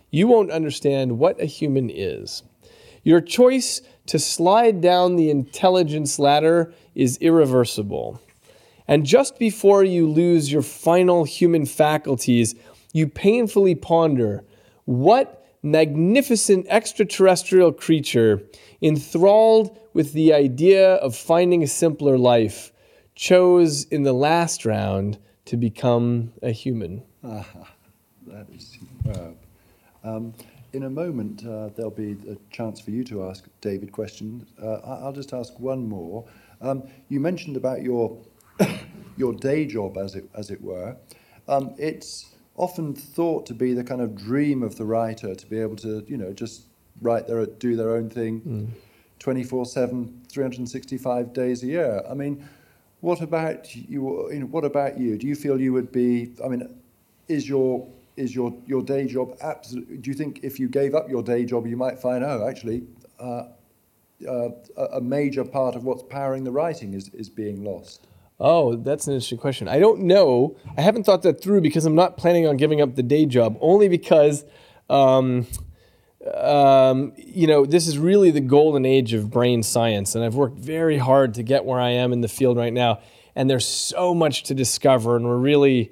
You 0.10 0.28
won't 0.28 0.50
understand 0.50 1.20
what 1.20 1.39
a 1.39 1.46
human 1.46 1.92
is. 1.92 2.42
Your 3.04 3.22
choice 3.22 3.82
to 4.08 4.18
slide 4.18 4.82
down 4.82 5.16
the 5.16 5.30
intelligence 5.30 6.18
ladder 6.18 6.74
is 6.96 7.18
irreversible. 7.18 8.20
And 8.88 9.06
just 9.06 9.38
before 9.38 9.84
you 9.84 10.10
lose 10.10 10.52
your 10.52 10.64
final 10.64 11.24
human 11.24 11.68
faculties, 11.68 12.56
you 12.94 13.08
painfully 13.08 13.76
ponder 13.76 14.44
what 14.86 15.46
magnificent 15.62 16.66
extraterrestrial 16.68 17.72
creature, 17.72 18.42
enthralled 18.82 19.78
with 19.94 20.14
the 20.14 20.34
idea 20.34 20.96
of 20.96 21.16
finding 21.16 21.64
a 21.64 21.68
simpler 21.68 22.18
life, 22.18 22.72
chose 23.16 23.86
in 23.86 24.04
the 24.04 24.14
last 24.14 24.66
round 24.66 25.18
to 25.46 25.58
become 25.58 26.34
a 26.42 26.52
human. 26.52 27.04
Ah, 27.24 27.46
that 28.28 28.48
is 28.56 28.80
superb. 28.80 29.38
Um, 30.04 30.34
in 30.74 30.84
a 30.84 30.89
moment, 30.89 31.46
uh, 31.46 31.70
there'll 31.76 31.92
be 31.92 32.18
a 32.30 32.38
chance 32.50 32.80
for 32.80 32.92
you 32.92 33.04
to 33.06 33.26
ask 33.26 33.46
David 33.60 33.92
questions. 33.92 34.46
Uh, 34.62 34.80
I'll 34.86 35.14
just 35.14 35.34
ask 35.34 35.60
one 35.60 35.88
more. 35.88 36.26
Um, 36.62 36.84
you 37.10 37.20
mentioned 37.20 37.58
about 37.58 37.82
your 37.82 38.18
your 39.18 39.34
day 39.34 39.66
job, 39.66 39.98
as 39.98 40.16
it 40.16 40.30
as 40.34 40.50
it 40.50 40.62
were. 40.62 40.96
Um, 41.48 41.76
it's 41.78 42.34
often 42.56 42.94
thought 42.94 43.46
to 43.48 43.54
be 43.54 43.74
the 43.74 43.84
kind 43.84 44.02
of 44.02 44.16
dream 44.16 44.64
of 44.64 44.78
the 44.78 44.86
writer 44.86 45.36
to 45.36 45.46
be 45.48 45.60
able 45.60 45.76
to, 45.78 46.06
you 46.08 46.18
know, 46.18 46.32
just 46.32 46.64
write 47.02 47.28
their 47.28 47.46
do 47.46 47.76
their 47.76 47.92
own 47.92 48.10
thing, 48.10 48.42
24/7, 49.22 50.28
365 50.30 51.34
days 51.34 51.63
a 51.63 51.67
year. 51.67 52.03
I 52.09 52.13
mean, 52.13 52.43
what 53.01 53.22
about 53.22 53.76
you? 53.76 54.30
you 54.32 54.39
know, 54.39 54.45
what 54.47 54.65
about 54.65 54.97
you? 54.99 55.17
Do 55.17 55.28
you 55.28 55.36
feel 55.36 55.61
you 55.61 55.74
would 55.74 55.91
be? 55.91 56.34
I 56.43 56.47
mean, 56.47 56.67
is 57.28 57.47
your 57.47 57.88
is 58.17 58.36
your, 58.36 58.53
your 58.65 58.82
day 58.82 59.07
job 59.07 59.36
absolutely, 59.41 59.97
do 59.97 60.09
you 60.09 60.15
think 60.15 60.41
if 60.43 60.59
you 60.59 60.67
gave 60.67 60.93
up 60.93 61.09
your 61.09 61.24
day 61.24 61.45
job, 61.45 61.65
you 61.67 61.78
might 61.78 61.99
find, 61.99 62.24
oh, 62.24 62.47
actually, 62.47 62.84
uh, 63.19 63.43
uh, 64.28 64.49
a 64.93 65.01
major 65.01 65.43
part 65.43 65.76
of 65.76 65.84
what's 65.84 66.03
powering 66.03 66.43
the 66.43 66.51
writing 66.51 66.93
is, 66.93 67.09
is 67.09 67.30
being 67.30 67.63
lost? 67.63 68.07
Oh, 68.39 68.76
that's 68.76 69.07
an 69.07 69.13
interesting 69.13 69.38
question. 69.38 69.67
I 69.67 69.80
don't 69.80 70.01
know. 70.01 70.57
I 70.78 70.82
haven't 70.82 71.03
thought 71.03 71.22
that 71.24 71.41
through 71.41 71.61
because 71.61 71.86
I'm 71.86 71.95
not 71.95 72.17
planning 72.17 72.47
on 72.47 72.57
giving 72.57 72.82
up 72.82 72.95
the 72.95 73.03
day 73.03 73.26
job, 73.26 73.57
only 73.61 73.88
because, 73.88 74.45
um, 74.89 75.47
um, 76.36 77.13
you 77.17 77.47
know, 77.47 77.65
this 77.65 77.88
is 77.88 77.97
really 77.97 78.32
the 78.32 78.41
golden 78.41 78.86
age 78.86 79.13
of 79.13 79.30
brain 79.30 79.63
science. 79.63 80.15
And 80.15 80.24
I've 80.24 80.36
worked 80.36 80.59
very 80.59 80.97
hard 80.97 81.34
to 81.36 81.43
get 81.43 81.65
where 81.65 81.80
I 81.80 81.89
am 81.89 82.13
in 82.13 82.22
the 82.22 82.28
field 82.28 82.57
right 82.57 82.74
now. 82.74 82.99
And 83.36 83.49
there's 83.49 83.67
so 83.67 84.13
much 84.13 84.43
to 84.43 84.53
discover, 84.53 85.15
and 85.15 85.26
we're 85.26 85.38
really 85.38 85.91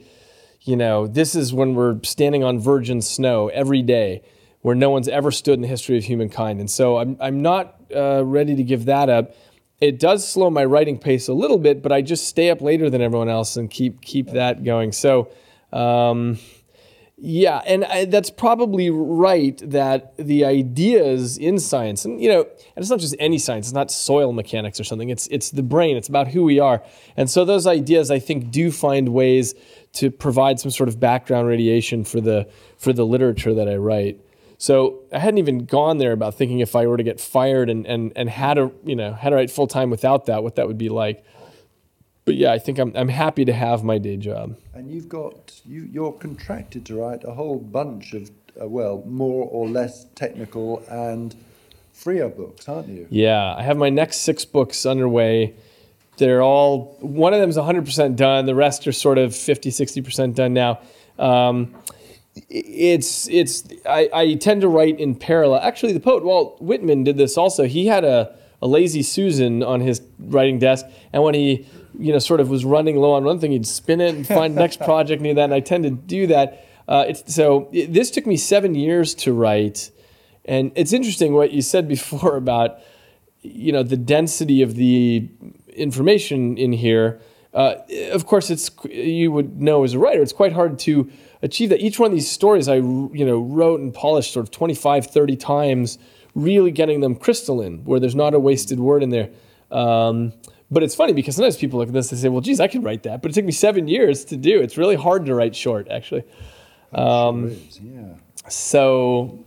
you 0.61 0.75
know, 0.75 1.07
this 1.07 1.35
is 1.35 1.53
when 1.53 1.73
we're 1.73 2.01
standing 2.03 2.43
on 2.43 2.59
virgin 2.59 3.01
snow 3.01 3.47
every 3.49 3.81
day 3.81 4.21
where 4.61 4.75
no 4.75 4.89
one's 4.89 5.07
ever 5.07 5.31
stood 5.31 5.53
in 5.53 5.61
the 5.61 5.67
history 5.67 5.97
of 5.97 6.03
humankind. 6.03 6.59
And 6.59 6.69
so 6.69 6.97
I'm, 6.97 7.17
I'm 7.19 7.41
not 7.41 7.81
uh, 7.95 8.23
ready 8.25 8.55
to 8.55 8.63
give 8.63 8.85
that 8.85 9.09
up. 9.09 9.33
It 9.79 9.99
does 9.99 10.27
slow 10.27 10.49
my 10.49 10.65
writing 10.65 10.99
pace 10.99 11.29
a 11.29 11.33
little 11.33 11.57
bit, 11.57 11.81
but 11.81 11.91
I 11.93 12.01
just 12.01 12.27
stay 12.27 12.49
up 12.49 12.61
later 12.61 12.89
than 12.89 13.01
everyone 13.01 13.29
else 13.29 13.55
and 13.55 13.71
keep 13.71 14.01
keep 14.01 14.31
that 14.31 14.65
going. 14.65 14.91
So, 14.91 15.31
um, 15.71 16.37
yeah, 17.21 17.61
and 17.65 17.83
I, 17.85 18.05
that's 18.05 18.29
probably 18.29 18.89
right 18.89 19.57
that 19.69 20.15
the 20.17 20.45
ideas 20.45 21.37
in 21.37 21.59
science, 21.59 22.05
and 22.05 22.21
you 22.21 22.29
know, 22.29 22.41
and 22.41 22.77
it's 22.77 22.89
not 22.89 22.99
just 22.99 23.15
any 23.19 23.37
science, 23.37 23.67
it's 23.67 23.73
not 23.73 23.91
soil 23.91 24.31
mechanics 24.31 24.79
or 24.79 24.85
something. 24.85 25.09
It's 25.09 25.27
it's 25.27 25.51
the 25.51 25.63
brain. 25.63 25.97
It's 25.97 26.07
about 26.07 26.29
who 26.29 26.43
we 26.43 26.59
are, 26.59 26.81
and 27.17 27.29
so 27.29 27.43
those 27.43 27.67
ideas, 27.67 28.09
I 28.09 28.19
think, 28.19 28.51
do 28.51 28.71
find 28.71 29.09
ways 29.09 29.53
to 29.93 30.11
provide 30.11 30.59
some 30.59 30.71
sort 30.71 30.87
of 30.87 30.99
background 30.99 31.47
radiation 31.47 32.05
for 32.05 32.21
the 32.21 32.47
for 32.77 32.93
the 32.93 33.05
literature 33.05 33.53
that 33.53 33.67
I 33.67 33.75
write. 33.75 34.21
So 34.57 35.01
I 35.11 35.19
hadn't 35.19 35.39
even 35.39 35.65
gone 35.65 35.97
there 35.97 36.11
about 36.11 36.35
thinking 36.35 36.59
if 36.59 36.75
I 36.75 36.85
were 36.87 36.97
to 36.97 37.03
get 37.03 37.19
fired 37.19 37.69
and 37.69 37.85
and 37.85 38.13
and 38.15 38.29
had 38.29 38.53
to 38.53 38.71
you 38.85 38.95
know 38.95 39.13
had 39.13 39.31
to 39.31 39.35
write 39.35 39.51
full 39.51 39.67
time 39.67 39.89
without 39.89 40.25
that, 40.27 40.41
what 40.41 40.55
that 40.55 40.67
would 40.67 40.77
be 40.77 40.89
like. 40.89 41.23
But 42.29 42.35
yeah, 42.35 42.51
I 42.51 42.59
think 42.59 42.77
I'm 42.77 42.95
I'm 42.95 43.07
happy 43.07 43.43
to 43.43 43.53
have 43.53 43.83
my 43.83 43.97
day 43.97 44.15
job. 44.15 44.55
And 44.75 44.91
you've 44.91 45.09
got 45.09 45.61
you 45.65 45.89
you're 45.91 46.13
contracted 46.13 46.85
to 46.85 47.01
write 47.01 47.23
a 47.23 47.31
whole 47.31 47.57
bunch 47.57 48.13
of 48.13 48.29
uh, 48.61 48.67
well 48.67 49.03
more 49.07 49.47
or 49.49 49.67
less 49.67 50.05
technical 50.13 50.83
and 50.87 51.35
freer 51.91 52.29
books, 52.29 52.69
aren't 52.69 52.87
you? 52.87 53.07
Yeah, 53.09 53.55
I 53.57 53.63
have 53.63 53.77
my 53.77 53.89
next 53.89 54.17
six 54.17 54.45
books 54.45 54.85
underway 54.85 55.55
they're 56.17 56.43
all, 56.43 56.97
one 56.99 57.33
of 57.33 57.39
them 57.39 57.49
is 57.49 57.57
100% 57.57 58.15
done. 58.15 58.45
The 58.45 58.53
rest 58.53 58.85
are 58.87 58.91
sort 58.91 59.17
of 59.17 59.35
50, 59.35 59.71
60% 59.71 60.35
done 60.35 60.53
now. 60.53 60.81
Um, 61.17 61.73
it's, 62.49 63.27
it's, 63.29 63.67
I, 63.87 64.09
I 64.13 64.33
tend 64.35 64.61
to 64.61 64.67
write 64.67 64.99
in 64.99 65.15
parallel. 65.15 65.61
Actually, 65.61 65.93
the 65.93 65.99
poet 65.99 66.23
Walt 66.23 66.61
Whitman 66.61 67.05
did 67.05 67.17
this 67.17 67.37
also. 67.37 67.63
He 67.63 67.87
had 67.87 68.03
a, 68.03 68.37
a 68.61 68.67
lazy 68.67 69.01
Susan 69.01 69.63
on 69.63 69.79
his 69.79 70.01
writing 70.19 70.59
desk, 70.59 70.85
and 71.13 71.23
when 71.23 71.33
he, 71.33 71.65
you 71.97 72.11
know, 72.13 72.19
sort 72.19 72.39
of 72.39 72.49
was 72.49 72.65
running 72.65 72.97
low 72.97 73.13
on 73.13 73.23
one 73.23 73.39
thing, 73.39 73.51
you'd 73.51 73.67
spin 73.67 74.01
it 74.01 74.15
and 74.15 74.27
find 74.27 74.55
the 74.55 74.61
next 74.61 74.79
project 74.81 75.21
near 75.21 75.33
that. 75.33 75.45
And 75.45 75.53
I 75.53 75.59
tend 75.59 75.83
to 75.83 75.89
do 75.89 76.27
that. 76.27 76.65
Uh, 76.87 77.05
it's, 77.07 77.33
so 77.33 77.69
it, 77.71 77.93
this 77.93 78.11
took 78.11 78.25
me 78.25 78.37
seven 78.37 78.75
years 78.75 79.13
to 79.15 79.33
write, 79.33 79.91
and 80.45 80.71
it's 80.75 80.93
interesting 80.93 81.33
what 81.33 81.51
you 81.51 81.61
said 81.61 81.87
before 81.87 82.35
about, 82.37 82.79
you 83.41 83.71
know, 83.71 83.83
the 83.83 83.97
density 83.97 84.61
of 84.61 84.75
the 84.75 85.29
information 85.73 86.57
in 86.57 86.73
here. 86.73 87.21
Uh, 87.53 87.75
of 88.11 88.25
course, 88.25 88.49
it's 88.49 88.69
you 88.89 89.31
would 89.31 89.59
know 89.59 89.83
as 89.83 89.93
a 89.93 89.99
writer, 89.99 90.21
it's 90.21 90.33
quite 90.33 90.53
hard 90.53 90.77
to 90.79 91.09
achieve 91.41 91.69
that. 91.69 91.79
Each 91.79 91.99
one 91.99 92.07
of 92.11 92.13
these 92.13 92.29
stories 92.29 92.67
I 92.67 92.75
you 92.75 93.25
know 93.25 93.39
wrote 93.39 93.79
and 93.79 93.93
polished 93.93 94.33
sort 94.33 94.45
of 94.45 94.51
25, 94.51 95.07
30 95.07 95.35
times, 95.35 95.97
really 96.35 96.71
getting 96.71 97.01
them 97.01 97.15
crystalline, 97.15 97.83
where 97.85 97.99
there's 97.99 98.15
not 98.15 98.33
a 98.33 98.39
wasted 98.39 98.79
word 98.79 99.01
in 99.01 99.09
there. 99.09 99.29
Um, 99.71 100.33
but 100.71 100.83
it's 100.83 100.95
funny 100.95 101.13
because 101.13 101.35
sometimes 101.35 101.57
people 101.57 101.79
look 101.79 101.89
at 101.89 101.93
this 101.93 102.11
and 102.11 102.19
say, 102.19 102.29
"Well, 102.29 102.41
geez, 102.41 102.59
I 102.59 102.67
could 102.67 102.83
write 102.83 103.03
that," 103.03 103.21
but 103.21 103.31
it 103.31 103.33
took 103.35 103.45
me 103.45 103.51
seven 103.51 103.87
years 103.87 104.25
to 104.25 104.37
do. 104.37 104.61
It's 104.61 104.77
really 104.77 104.95
hard 104.95 105.25
to 105.27 105.35
write 105.35 105.55
short, 105.55 105.87
actually. 105.89 106.23
Um, 106.93 107.49
sure 107.49 107.57
is, 107.67 107.79
yeah. 107.79 108.13
So, 108.49 109.45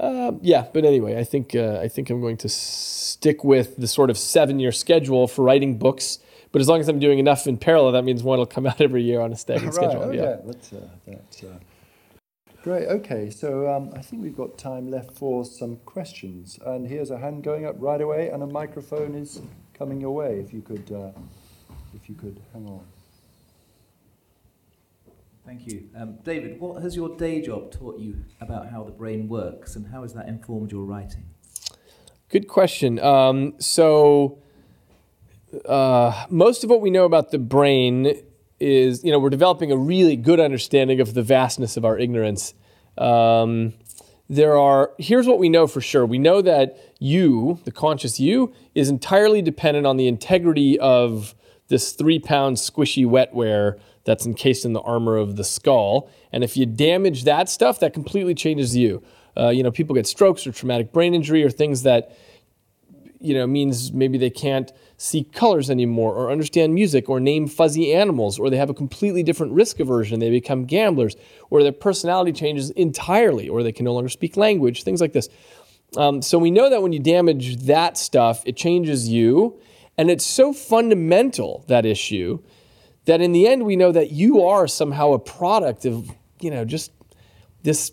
uh, 0.00 0.32
yeah. 0.42 0.66
But 0.72 0.84
anyway, 0.84 1.18
I 1.18 1.24
think 1.24 1.54
uh, 1.54 1.80
I 1.82 1.88
think 1.88 2.10
I'm 2.10 2.20
going 2.20 2.36
to 2.38 2.48
stick 2.48 3.44
with 3.44 3.76
the 3.76 3.86
sort 3.86 4.10
of 4.10 4.18
seven-year 4.18 4.72
schedule 4.72 5.26
for 5.28 5.42
writing 5.44 5.78
books 5.78 6.18
But 6.52 6.60
as 6.62 6.68
long 6.68 6.80
as 6.80 6.88
I'm 6.88 6.98
doing 6.98 7.18
enough 7.18 7.46
in 7.46 7.58
parallel, 7.58 7.92
that 7.92 8.04
means 8.04 8.22
one 8.22 8.38
will 8.38 8.46
come 8.46 8.66
out 8.70 8.80
every 8.80 9.02
year 9.02 9.20
on 9.20 9.32
a 9.32 9.36
staggered 9.36 9.64
right, 9.74 9.74
schedule. 9.74 10.02
okay. 10.04 10.16
Yeah. 10.16 10.36
That's, 10.44 10.72
uh, 10.72 10.88
that's 11.06 11.44
uh, 11.44 11.58
great. 12.62 12.88
Okay, 12.88 13.30
so 13.30 13.70
um, 13.70 13.92
I 13.94 14.00
think 14.02 14.22
we've 14.22 14.36
got 14.36 14.56
time 14.58 14.90
left 14.90 15.12
for 15.12 15.44
some 15.44 15.76
questions. 15.84 16.58
And 16.64 16.86
here's 16.88 17.10
a 17.10 17.18
hand 17.18 17.44
going 17.44 17.66
up 17.66 17.76
right 17.78 18.00
away, 18.00 18.30
and 18.30 18.42
a 18.42 18.46
microphone 18.46 19.14
is 19.14 19.42
coming 19.76 20.00
your 20.00 20.14
way. 20.14 20.38
If 20.38 20.52
you 20.52 20.62
could, 20.62 20.90
uh, 20.90 21.10
if 21.94 22.08
you 22.08 22.14
could 22.14 22.40
hang 22.52 22.66
on. 22.66 22.80
Thank 25.44 25.66
you. 25.68 25.88
Um, 25.96 26.16
David, 26.24 26.58
what 26.58 26.82
has 26.82 26.96
your 26.96 27.16
day 27.16 27.40
job 27.40 27.70
taught 27.70 27.98
you 27.98 28.16
about 28.40 28.68
how 28.68 28.82
the 28.82 28.90
brain 28.90 29.28
works 29.28 29.76
and 29.76 29.86
how 29.86 30.02
has 30.02 30.12
that 30.14 30.26
informed 30.26 30.72
your 30.72 30.84
writing? 30.84 31.24
Good 32.30 32.48
question. 32.48 32.98
Um, 32.98 33.54
so, 33.60 34.38
uh, 35.64 36.26
most 36.28 36.64
of 36.64 36.70
what 36.70 36.80
we 36.80 36.90
know 36.90 37.04
about 37.04 37.30
the 37.30 37.38
brain 37.38 38.20
is, 38.58 39.04
you 39.04 39.12
know, 39.12 39.20
we're 39.20 39.30
developing 39.30 39.70
a 39.70 39.76
really 39.76 40.16
good 40.16 40.40
understanding 40.40 41.00
of 41.00 41.14
the 41.14 41.22
vastness 41.22 41.76
of 41.76 41.84
our 41.84 41.96
ignorance. 41.96 42.54
Um, 42.98 43.74
there 44.28 44.58
are, 44.58 44.92
here's 44.98 45.28
what 45.28 45.38
we 45.38 45.48
know 45.48 45.68
for 45.68 45.80
sure. 45.80 46.04
We 46.04 46.18
know 46.18 46.42
that 46.42 46.76
you, 46.98 47.60
the 47.64 47.72
conscious 47.72 48.18
you, 48.18 48.52
is 48.74 48.88
entirely 48.88 49.42
dependent 49.42 49.86
on 49.86 49.96
the 49.96 50.08
integrity 50.08 50.78
of 50.78 51.34
this 51.68 51.92
three 51.92 52.18
pound 52.18 52.56
squishy 52.56 53.06
wetware 53.06 53.78
that's 54.04 54.24
encased 54.24 54.64
in 54.64 54.72
the 54.72 54.80
armor 54.82 55.16
of 55.16 55.36
the 55.36 55.44
skull. 55.44 56.08
And 56.32 56.44
if 56.44 56.56
you 56.56 56.64
damage 56.64 57.24
that 57.24 57.48
stuff, 57.48 57.80
that 57.80 57.92
completely 57.92 58.34
changes 58.34 58.76
you. 58.76 59.02
Uh, 59.36 59.48
you 59.48 59.62
know, 59.62 59.70
people 59.70 59.94
get 59.94 60.06
strokes 60.06 60.46
or 60.46 60.52
traumatic 60.52 60.92
brain 60.92 61.12
injury 61.12 61.42
or 61.42 61.50
things 61.50 61.82
that, 61.82 62.16
you 63.20 63.34
know, 63.34 63.46
means 63.46 63.92
maybe 63.92 64.16
they 64.16 64.30
can't 64.30 64.72
see 64.96 65.24
colors 65.24 65.68
anymore 65.68 66.14
or 66.14 66.30
understand 66.30 66.74
music 66.74 67.08
or 67.08 67.20
name 67.20 67.46
fuzzy 67.46 67.92
animals 67.92 68.38
or 68.38 68.48
they 68.48 68.56
have 68.56 68.70
a 68.70 68.74
completely 68.74 69.22
different 69.22 69.52
risk 69.52 69.78
aversion. 69.80 70.20
They 70.20 70.30
become 70.30 70.64
gamblers 70.64 71.16
or 71.50 71.62
their 71.62 71.72
personality 71.72 72.32
changes 72.32 72.70
entirely 72.70 73.48
or 73.48 73.62
they 73.62 73.72
can 73.72 73.84
no 73.84 73.92
longer 73.92 74.08
speak 74.08 74.36
language, 74.36 74.84
things 74.84 75.00
like 75.00 75.12
this. 75.12 75.28
Um, 75.96 76.22
so 76.22 76.38
we 76.38 76.50
know 76.50 76.68
that 76.70 76.82
when 76.82 76.92
you 76.92 76.98
damage 76.98 77.56
that 77.64 77.96
stuff, 77.96 78.42
it 78.46 78.56
changes 78.56 79.08
you. 79.08 79.60
And 79.98 80.10
it's 80.10 80.26
so 80.26 80.52
fundamental, 80.52 81.64
that 81.68 81.86
issue, 81.86 82.40
that 83.06 83.20
in 83.20 83.32
the 83.32 83.46
end 83.46 83.64
we 83.64 83.76
know 83.76 83.92
that 83.92 84.10
you 84.10 84.42
are 84.42 84.66
somehow 84.66 85.12
a 85.12 85.18
product 85.18 85.86
of, 85.86 86.10
you 86.40 86.50
know, 86.50 86.64
just 86.64 86.92
this 87.62 87.92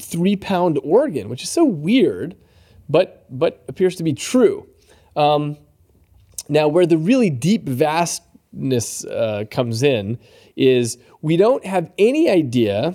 three 0.00 0.36
pound 0.36 0.78
organ, 0.82 1.28
which 1.28 1.42
is 1.42 1.48
so 1.48 1.64
weird, 1.64 2.36
but, 2.88 3.26
but 3.30 3.64
appears 3.68 3.96
to 3.96 4.02
be 4.02 4.12
true. 4.12 4.68
Um, 5.14 5.56
now, 6.48 6.68
where 6.68 6.86
the 6.86 6.98
really 6.98 7.30
deep 7.30 7.64
vastness 7.64 9.04
uh, 9.04 9.44
comes 9.50 9.82
in 9.82 10.18
is 10.56 10.98
we 11.22 11.36
don't 11.36 11.64
have 11.64 11.90
any 11.98 12.28
idea 12.30 12.94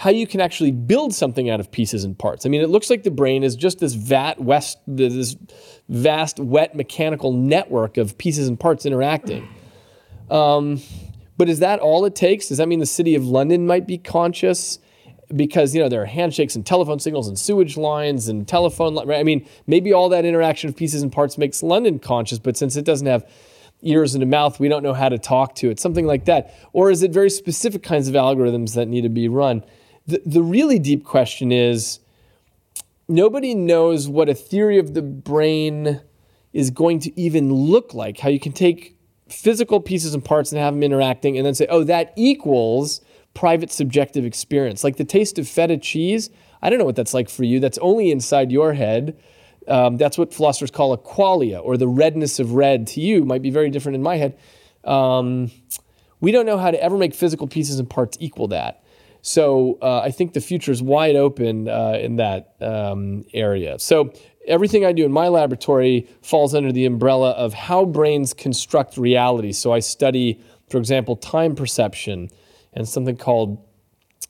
how 0.00 0.08
you 0.08 0.26
can 0.26 0.40
actually 0.40 0.70
build 0.70 1.12
something 1.12 1.50
out 1.50 1.60
of 1.60 1.70
pieces 1.70 2.04
and 2.04 2.18
parts. 2.18 2.46
I 2.46 2.48
mean, 2.48 2.62
it 2.62 2.70
looks 2.70 2.88
like 2.88 3.02
the 3.02 3.10
brain 3.10 3.42
is 3.42 3.54
just 3.54 3.80
this 3.80 3.92
vat 3.92 4.40
west, 4.40 4.78
this 4.86 5.36
vast, 5.90 6.40
wet 6.40 6.74
mechanical 6.74 7.34
network 7.34 7.98
of 7.98 8.16
pieces 8.16 8.48
and 8.48 8.58
parts 8.58 8.86
interacting. 8.86 9.46
Um, 10.30 10.80
but 11.36 11.50
is 11.50 11.58
that 11.58 11.80
all 11.80 12.06
it 12.06 12.14
takes? 12.14 12.48
Does 12.48 12.56
that 12.56 12.66
mean 12.66 12.78
the 12.78 12.86
city 12.86 13.14
of 13.14 13.26
London 13.26 13.66
might 13.66 13.86
be 13.86 13.98
conscious? 13.98 14.78
Because 15.36 15.74
you 15.74 15.82
know 15.82 15.90
there 15.90 16.00
are 16.00 16.06
handshakes 16.06 16.56
and 16.56 16.64
telephone 16.64 16.98
signals 16.98 17.28
and 17.28 17.38
sewage 17.38 17.76
lines 17.76 18.26
and 18.26 18.48
telephone. 18.48 18.94
Li-? 18.94 19.14
I 19.14 19.22
mean, 19.22 19.46
maybe 19.66 19.92
all 19.92 20.08
that 20.08 20.24
interaction 20.24 20.70
of 20.70 20.76
pieces 20.76 21.02
and 21.02 21.12
parts 21.12 21.36
makes 21.36 21.62
London 21.62 21.98
conscious, 21.98 22.38
but 22.38 22.56
since 22.56 22.74
it 22.74 22.86
doesn't 22.86 23.06
have 23.06 23.30
ears 23.82 24.14
and 24.14 24.22
a 24.22 24.26
mouth, 24.26 24.58
we 24.58 24.68
don't 24.70 24.82
know 24.82 24.94
how 24.94 25.10
to 25.10 25.18
talk 25.18 25.56
to 25.56 25.68
it. 25.68 25.78
Something 25.78 26.06
like 26.06 26.24
that, 26.24 26.54
or 26.72 26.90
is 26.90 27.02
it 27.02 27.12
very 27.12 27.28
specific 27.28 27.82
kinds 27.82 28.08
of 28.08 28.14
algorithms 28.14 28.74
that 28.76 28.88
need 28.88 29.02
to 29.02 29.10
be 29.10 29.28
run? 29.28 29.62
The 30.10 30.22
the 30.26 30.42
really 30.42 30.78
deep 30.80 31.04
question 31.04 31.52
is 31.52 32.00
nobody 33.08 33.54
knows 33.54 34.08
what 34.08 34.28
a 34.28 34.34
theory 34.34 34.78
of 34.78 34.94
the 34.94 35.02
brain 35.02 36.00
is 36.52 36.70
going 36.70 36.98
to 37.00 37.20
even 37.20 37.52
look 37.52 37.94
like. 37.94 38.18
How 38.18 38.28
you 38.28 38.40
can 38.40 38.52
take 38.52 38.96
physical 39.28 39.80
pieces 39.80 40.12
and 40.14 40.24
parts 40.24 40.50
and 40.50 40.60
have 40.60 40.74
them 40.74 40.82
interacting 40.82 41.36
and 41.36 41.46
then 41.46 41.54
say, 41.54 41.66
oh, 41.70 41.84
that 41.84 42.12
equals 42.16 43.00
private 43.34 43.70
subjective 43.70 44.24
experience. 44.24 44.82
Like 44.82 44.96
the 44.96 45.04
taste 45.04 45.38
of 45.38 45.48
feta 45.48 45.76
cheese, 45.76 46.30
I 46.60 46.70
don't 46.70 46.80
know 46.80 46.84
what 46.84 46.96
that's 46.96 47.14
like 47.14 47.30
for 47.30 47.44
you. 47.44 47.60
That's 47.60 47.78
only 47.78 48.10
inside 48.10 48.50
your 48.50 48.72
head. 48.72 49.16
Um, 49.68 49.96
that's 49.96 50.18
what 50.18 50.34
philosophers 50.34 50.72
call 50.72 50.92
a 50.92 50.98
qualia, 50.98 51.60
or 51.62 51.76
the 51.76 51.86
redness 51.86 52.40
of 52.40 52.54
red 52.54 52.88
to 52.88 53.00
you 53.00 53.24
might 53.24 53.42
be 53.42 53.50
very 53.50 53.70
different 53.70 53.94
in 53.94 54.02
my 54.02 54.16
head. 54.16 54.36
Um, 54.82 55.52
we 56.20 56.32
don't 56.32 56.46
know 56.46 56.58
how 56.58 56.72
to 56.72 56.82
ever 56.82 56.98
make 56.98 57.14
physical 57.14 57.46
pieces 57.46 57.78
and 57.78 57.88
parts 57.88 58.16
equal 58.20 58.48
that. 58.48 58.79
So 59.22 59.78
uh, 59.82 60.00
I 60.00 60.10
think 60.10 60.32
the 60.32 60.40
future 60.40 60.72
is 60.72 60.82
wide 60.82 61.16
open 61.16 61.68
uh, 61.68 61.98
in 62.00 62.16
that 62.16 62.54
um, 62.60 63.24
area. 63.32 63.78
So 63.78 64.12
everything 64.46 64.84
I 64.84 64.92
do 64.92 65.04
in 65.04 65.12
my 65.12 65.28
laboratory 65.28 66.08
falls 66.22 66.54
under 66.54 66.72
the 66.72 66.86
umbrella 66.86 67.30
of 67.32 67.54
how 67.54 67.84
brains 67.84 68.32
construct 68.34 68.96
reality. 68.96 69.52
So 69.52 69.72
I 69.72 69.80
study, 69.80 70.40
for 70.68 70.78
example, 70.78 71.16
time 71.16 71.54
perception 71.54 72.30
and 72.72 72.88
something 72.88 73.16
called 73.16 73.64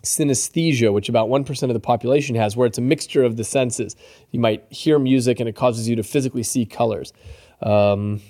synesthesia, 0.03 0.93
which 0.93 1.09
about 1.09 1.29
1% 1.29 1.63
of 1.63 1.75
the 1.75 1.81
population 1.81 2.35
has, 2.35 2.57
where 2.57 2.67
it's 2.67 2.79
a 2.79 2.83
mixture 2.83 3.23
of 3.23 3.37
the 3.37 3.45
senses. 3.45 3.97
You 4.31 4.41
might 4.41 4.65
hear 4.71 4.99
music 4.99 5.41
and 5.41 5.49
it 5.49 5.55
causes 5.55 5.89
you 5.89 5.97
to 5.97 6.03
physically 6.03 6.43
see 6.43 6.65
colors. 6.65 7.13
Um, 7.63 8.23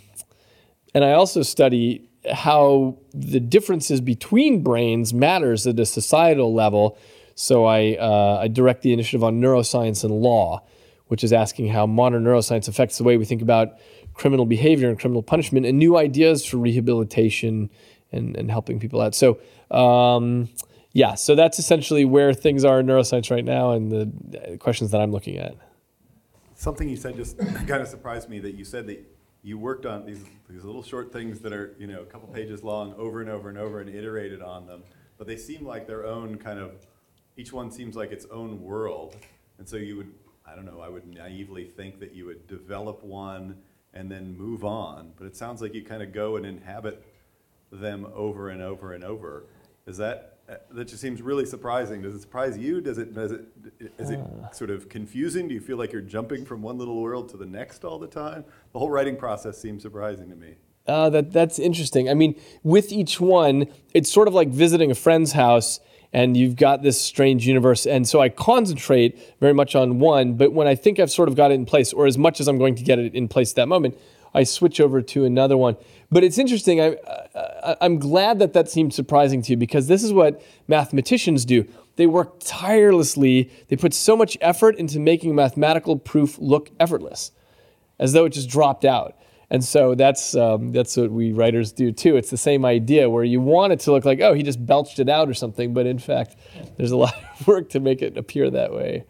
and 0.95 1.05
I 1.05 1.13
also 1.13 1.43
study 1.43 2.10
how 2.33 2.99
the 3.15 3.41
differences 3.41 4.01
between 4.01 4.63
brains 4.63 5.15
matters 5.15 5.67
at 5.67 5.79
a 5.79 5.87
societal 5.87 6.55
level. 6.55 6.99
So 7.35 7.65
I, 7.65 7.97
uh, 7.97 8.41
I 8.43 8.49
direct 8.49 8.83
the 8.83 8.93
initiative 8.93 9.25
on 9.25 9.41
neuroscience 9.41 10.05
and 10.05 10.13
law, 10.13 10.63
which 11.07 11.25
is 11.25 11.33
asking 11.33 11.69
how 11.69 11.87
modern 11.87 12.25
neuroscience 12.25 12.69
affects 12.69 12.99
the 12.99 13.05
way 13.05 13.17
we 13.17 13.25
think 13.25 13.43
about 13.43 13.79
criminal 14.15 14.45
behavior 14.45 14.89
and 14.89 14.99
criminal 14.99 15.23
punishment 15.23 15.65
and 15.65 15.79
new 15.79 15.97
ideas 15.97 16.45
for 16.45 16.59
rehabilitation 16.59 17.71
and, 18.13 18.37
and 18.37 18.51
helping 18.51 18.79
people 18.79 19.01
out. 19.01 19.15
So 19.15 19.41
um, 19.71 20.49
yeah, 20.93 21.15
so 21.15 21.35
that's 21.35 21.59
essentially 21.59 22.05
where 22.05 22.35
things 22.35 22.65
are 22.65 22.81
in 22.81 22.87
neuroscience 22.87 23.31
right 23.31 23.45
now 23.45 23.73
and 23.73 23.91
the 23.91 24.59
questions 24.59 24.91
that 24.91 25.01
I'm 25.01 25.13
looking 25.13 25.39
at. 25.39 25.55
Something 26.55 26.89
you 26.89 26.97
said 26.97 27.17
just 27.17 27.39
kind 27.39 27.81
of 27.81 27.89
surprised 27.89 28.29
me 28.29 28.41
that 28.41 28.55
you 28.55 28.65
said 28.65 28.87
that 28.89 29.07
you 29.43 29.59
worked 29.59 29.87
on 29.87 30.05
these, 30.05 30.23
these 30.49 30.65
little 30.65 30.83
short 30.83 31.13
things 31.13 31.41
that 31.41 31.53
are, 31.53 31.75
you 31.79 31.87
know, 31.87 32.03
a 32.03 32.07
couple 32.07 32.29
pages 32.29 32.63
long 32.63 32.95
over 32.95 33.21
and 33.21 33.31
over 33.31 33.49
and 33.49 33.59
over 33.59 33.81
and 33.81 33.89
iterated 33.89 34.43
on 34.43 34.67
them, 34.67 34.83
but 35.17 35.27
they 35.27 35.37
seem 35.37 35.65
like 35.65 35.87
their 35.87 36.05
own 36.05 36.37
kind 36.37 36.59
of, 36.59 36.87
each 37.37 37.53
one 37.53 37.71
seems 37.71 37.97
like 37.97 38.13
its 38.13 38.27
own 38.31 38.63
world. 38.63 39.17
And 39.59 39.69
so 39.69 39.77
you 39.77 39.97
would, 39.97 40.13
I 40.47 40.55
don't 40.55 40.67
know, 40.67 40.81
I 40.81 40.89
would 40.89 41.07
naively 41.07 41.65
think 41.65 42.01
that 42.01 42.13
you 42.13 42.27
would 42.27 42.47
develop 42.47 43.03
one 43.03 43.57
and 43.95 44.11
then 44.11 44.37
move 44.37 44.65
on, 44.65 45.13
but 45.17 45.27
it 45.27 45.37
sounds 45.37 45.63
like 45.63 45.75
you 45.75 45.83
kind 45.83 46.03
of 46.03 46.13
go 46.13 46.37
and 46.37 46.47
inhabit 46.47 47.03
them 47.73 48.07
over 48.15 48.51
and 48.51 48.63
over 48.63 48.93
and 48.93 49.05
over. 49.05 49.47
Is 49.87 49.97
that 49.97 50.30
that 50.71 50.89
just 50.89 51.01
seems 51.01 51.23
really 51.23 51.47
surprising? 51.47 52.03
Does 52.03 52.15
it 52.15 52.21
surprise 52.21 52.59
you? 52.59 52.81
Does 52.81 52.99
it 52.99 53.15
does 53.15 53.33
it 53.33 53.45
is 53.99 54.11
it 54.11 54.21
sort 54.53 54.71
of 54.71 54.89
confusing? 54.89 55.49
Do 55.49 55.55
you 55.55 55.61
feel 55.61 55.77
like 55.77 55.93
you're 55.93 56.03
jumping 56.03 56.45
from 56.45 56.63
one 56.63 56.79
little 56.79 57.01
world 57.01 57.29
to 57.31 57.37
the 57.37 57.47
next 57.47 57.85
all 57.85 57.99
the 57.99 58.07
time? 58.07 58.45
The 58.73 58.79
whole 58.79 58.91
writing 58.91 59.17
process 59.17 59.59
seems 59.59 59.83
surprising 59.83 60.29
to 60.31 60.37
me. 60.37 60.55
Uh, 60.87 61.11
that 61.11 61.33
that's 61.33 61.59
interesting. 61.59 62.09
I 62.09 62.15
mean, 62.15 62.41
with 62.63 62.91
each 62.91 63.21
one, 63.21 63.67
it's 63.95 64.11
sort 64.11 64.29
of 64.29 64.35
like 64.35 64.49
visiting 64.49 64.91
a 64.91 64.95
friend's 64.95 65.33
house 65.33 65.81
and 66.13 66.37
you've 66.37 66.57
got 66.57 66.83
this 66.83 67.01
strange 67.01 67.47
universe. 67.47 67.87
And 67.87 68.09
so 68.09 68.21
I 68.21 68.29
concentrate 68.29 69.37
very 69.41 69.55
much 69.55 69.75
on 69.75 70.01
one, 70.01 70.35
but 70.35 70.53
when 70.53 70.67
I 70.67 70.75
think 70.75 70.99
I've 70.99 71.11
sort 71.11 71.29
of 71.29 71.37
got 71.37 71.53
it 71.53 71.55
in 71.55 71.67
place, 71.67 71.93
or 71.93 72.07
as 72.07 72.19
much 72.19 72.41
as 72.41 72.49
I'm 72.49 72.59
going 72.59 72.75
to 72.75 72.83
get 72.83 72.99
it 72.99 73.15
in 73.15 73.29
place 73.29 73.53
at 73.53 73.57
that 73.57 73.69
moment, 73.69 73.97
I 74.35 74.45
switch 74.45 74.81
over 74.81 75.03
to 75.03 75.25
another 75.25 75.57
one. 75.57 75.77
But 76.11 76.25
it's 76.25 76.39
interesting. 76.39 76.81
I, 76.81 76.97
I, 77.35 77.77
I'm 77.81 77.99
glad 77.99 78.39
that 78.39 78.53
that 78.53 78.69
seemed 78.69 78.95
surprising 78.95 79.43
to 79.43 79.53
you 79.53 79.57
because 79.57 79.87
this 79.87 80.03
is 80.03 80.13
what 80.13 80.43
mathematicians 80.69 81.45
do. 81.45 81.67
They 81.97 82.07
work 82.07 82.37
tirelessly, 82.41 83.51
they 83.69 83.77
put 83.77 83.93
so 83.93 84.17
much 84.17 84.39
effort 84.41 84.77
into 84.77 84.99
making 84.99 85.35
mathematical 85.35 85.99
proof 85.99 86.39
look 86.39 86.71
effortless, 86.81 87.33
as 87.99 88.13
though 88.13 88.25
it 88.25 88.31
just 88.31 88.49
dropped 88.49 88.85
out. 88.85 89.17
And 89.51 89.65
so 89.65 89.97
that's 89.97 90.37
um, 90.37 90.71
that's 90.71 90.97
what 90.97 91.11
we 91.11 91.33
writers 91.33 91.73
do 91.73 91.91
too. 91.91 92.17
It's 92.17 92.31
the 92.31 92.37
same 92.37 92.65
idea 92.65 93.11
where 93.11 93.25
you 93.25 93.41
want 93.41 93.73
it 93.73 93.81
to 93.81 93.93
look 93.93 94.05
like, 94.05 94.21
oh, 94.21 94.33
he 94.33 94.45
just 94.45 94.65
belched 94.65 95.01
it 95.01 95.09
out 95.09 95.29
or 95.29 95.35
something, 95.35 95.75
but 95.75 95.87
in 95.87 95.99
fact, 95.99 96.37
there's 96.77 96.93
a 96.93 96.97
lot 96.97 97.15
of 97.15 97.47
work 97.47 97.69
to 97.71 97.81
make 97.81 98.01
it 98.01 98.17
appear 98.17 98.49
that 98.49 98.73
way. 98.73 99.05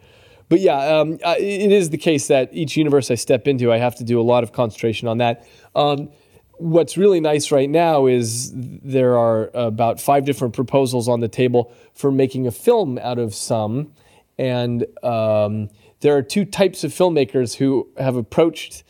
But 0.51 0.59
yeah, 0.59 0.97
um, 0.97 1.17
uh, 1.23 1.35
it 1.39 1.71
is 1.71 1.91
the 1.91 1.97
case 1.97 2.27
that 2.27 2.49
each 2.51 2.75
universe 2.75 3.09
I 3.09 3.15
step 3.15 3.47
into, 3.47 3.71
I 3.71 3.77
have 3.77 3.95
to 3.95 4.03
do 4.03 4.19
a 4.19 4.21
lot 4.21 4.43
of 4.43 4.51
concentration 4.51 5.07
on 5.07 5.19
that. 5.19 5.47
Um, 5.75 6.09
what's 6.57 6.97
really 6.97 7.21
nice 7.21 7.53
right 7.53 7.69
now 7.69 8.07
is 8.07 8.51
there 8.53 9.17
are 9.17 9.49
about 9.53 10.01
five 10.01 10.25
different 10.25 10.53
proposals 10.53 11.07
on 11.07 11.21
the 11.21 11.29
table 11.29 11.73
for 11.93 12.11
making 12.11 12.47
a 12.47 12.51
film 12.51 12.97
out 12.97 13.17
of 13.17 13.33
Sum, 13.33 13.93
and 14.37 14.85
um, 15.03 15.69
there 16.01 16.17
are 16.17 16.21
two 16.21 16.43
types 16.43 16.83
of 16.83 16.91
filmmakers 16.91 17.55
who 17.55 17.87
have 17.97 18.17
approached 18.17 18.83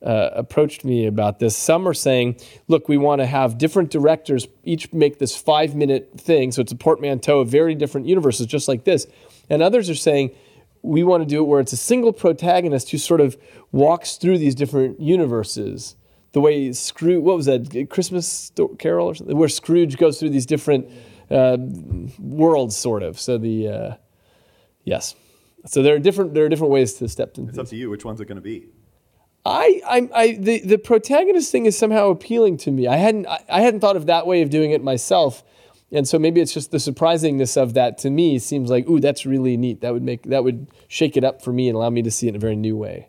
uh, 0.00 0.30
approached 0.34 0.84
me 0.84 1.04
about 1.04 1.40
this. 1.40 1.56
Some 1.56 1.88
are 1.88 1.94
saying, 1.94 2.36
look, 2.68 2.88
we 2.88 2.96
want 2.96 3.20
to 3.20 3.26
have 3.26 3.58
different 3.58 3.90
directors 3.90 4.46
each 4.62 4.92
make 4.92 5.18
this 5.18 5.36
five 5.36 5.74
minute 5.74 6.12
thing. 6.16 6.52
So 6.52 6.62
it's 6.62 6.70
a 6.70 6.76
portmanteau 6.76 7.40
of 7.40 7.48
very 7.48 7.74
different 7.74 8.06
universes, 8.06 8.46
just 8.46 8.68
like 8.68 8.84
this. 8.84 9.08
And 9.50 9.60
others 9.60 9.90
are 9.90 9.96
saying, 9.96 10.30
we 10.82 11.02
want 11.02 11.22
to 11.22 11.28
do 11.28 11.40
it 11.40 11.46
where 11.46 11.60
it's 11.60 11.72
a 11.72 11.76
single 11.76 12.12
protagonist 12.12 12.90
who 12.90 12.98
sort 12.98 13.20
of 13.20 13.36
walks 13.72 14.16
through 14.16 14.38
these 14.38 14.54
different 14.54 15.00
universes. 15.00 15.96
The 16.32 16.40
way 16.40 16.72
Scrooge, 16.72 17.22
what 17.22 17.36
was 17.36 17.46
that, 17.46 17.88
Christmas 17.90 18.52
Carol 18.78 19.08
or 19.08 19.14
something, 19.14 19.36
where 19.36 19.48
Scrooge 19.48 19.96
goes 19.96 20.18
through 20.18 20.30
these 20.30 20.46
different 20.46 20.90
uh, 21.30 21.56
worlds, 22.18 22.76
sort 22.76 23.02
of. 23.02 23.18
So 23.18 23.38
the, 23.38 23.68
uh, 23.68 23.94
yes. 24.84 25.14
So 25.66 25.82
there 25.82 25.94
are 25.94 25.98
different 25.98 26.34
there 26.34 26.44
are 26.44 26.48
different 26.48 26.72
ways 26.72 26.94
to 26.94 27.08
step 27.08 27.36
into. 27.36 27.50
It's 27.50 27.58
up 27.58 27.66
to 27.68 27.76
you. 27.76 27.90
Which 27.90 28.04
one's 28.04 28.20
it 28.20 28.26
going 28.26 28.36
to 28.36 28.42
be? 28.42 28.68
I, 29.44 29.80
I, 29.86 30.08
I, 30.14 30.32
the, 30.34 30.60
the 30.60 30.78
protagonist 30.78 31.50
thing 31.50 31.64
is 31.64 31.76
somehow 31.76 32.10
appealing 32.10 32.58
to 32.58 32.70
me. 32.70 32.86
I 32.86 32.96
hadn't, 32.96 33.26
I, 33.26 33.42
I 33.48 33.60
hadn't 33.62 33.80
thought 33.80 33.96
of 33.96 34.06
that 34.06 34.26
way 34.26 34.42
of 34.42 34.50
doing 34.50 34.72
it 34.72 34.82
myself, 34.82 35.42
and 35.90 36.06
so 36.06 36.18
maybe 36.18 36.40
it's 36.40 36.52
just 36.52 36.70
the 36.70 36.78
surprisingness 36.78 37.56
of 37.56 37.74
that 37.74 37.98
to 37.98 38.10
me 38.10 38.38
seems 38.38 38.70
like, 38.70 38.88
ooh, 38.88 39.00
that's 39.00 39.24
really 39.24 39.56
neat. 39.56 39.80
That 39.80 39.92
would 39.92 40.02
make, 40.02 40.24
that 40.24 40.44
would 40.44 40.68
shake 40.86 41.16
it 41.16 41.24
up 41.24 41.42
for 41.42 41.52
me 41.52 41.68
and 41.68 41.76
allow 41.76 41.90
me 41.90 42.02
to 42.02 42.10
see 42.10 42.26
it 42.26 42.30
in 42.30 42.36
a 42.36 42.38
very 42.38 42.56
new 42.56 42.76
way. 42.76 43.08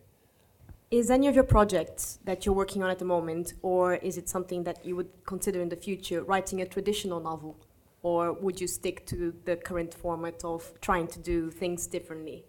Is 0.92 1.12
any 1.12 1.28
of 1.28 1.36
your 1.36 1.44
projects 1.44 2.20
that 2.26 2.46
you're 2.46 2.56
working 2.56 2.82
on 2.82 2.90
at 2.90 2.98
the 2.98 3.06
moment, 3.06 3.54
or 3.62 3.96
is 3.96 4.18
it 4.18 4.28
something 4.28 4.64
that 4.64 4.84
you 4.84 4.96
would 4.96 5.10
consider 5.26 5.62
in 5.62 5.70
the 5.70 5.76
future, 5.76 6.24
writing 6.24 6.62
a 6.62 6.66
traditional 6.66 7.20
novel, 7.20 7.58
or 8.02 8.34
would 8.34 8.60
you 8.60 8.68
stick 8.68 9.06
to 9.08 9.36
the 9.46 9.56
current 9.56 9.94
format 9.94 10.44
of 10.44 10.72
trying 10.82 11.08
to 11.08 11.20
do 11.20 11.52
things 11.52 11.86
differently? 11.86 12.46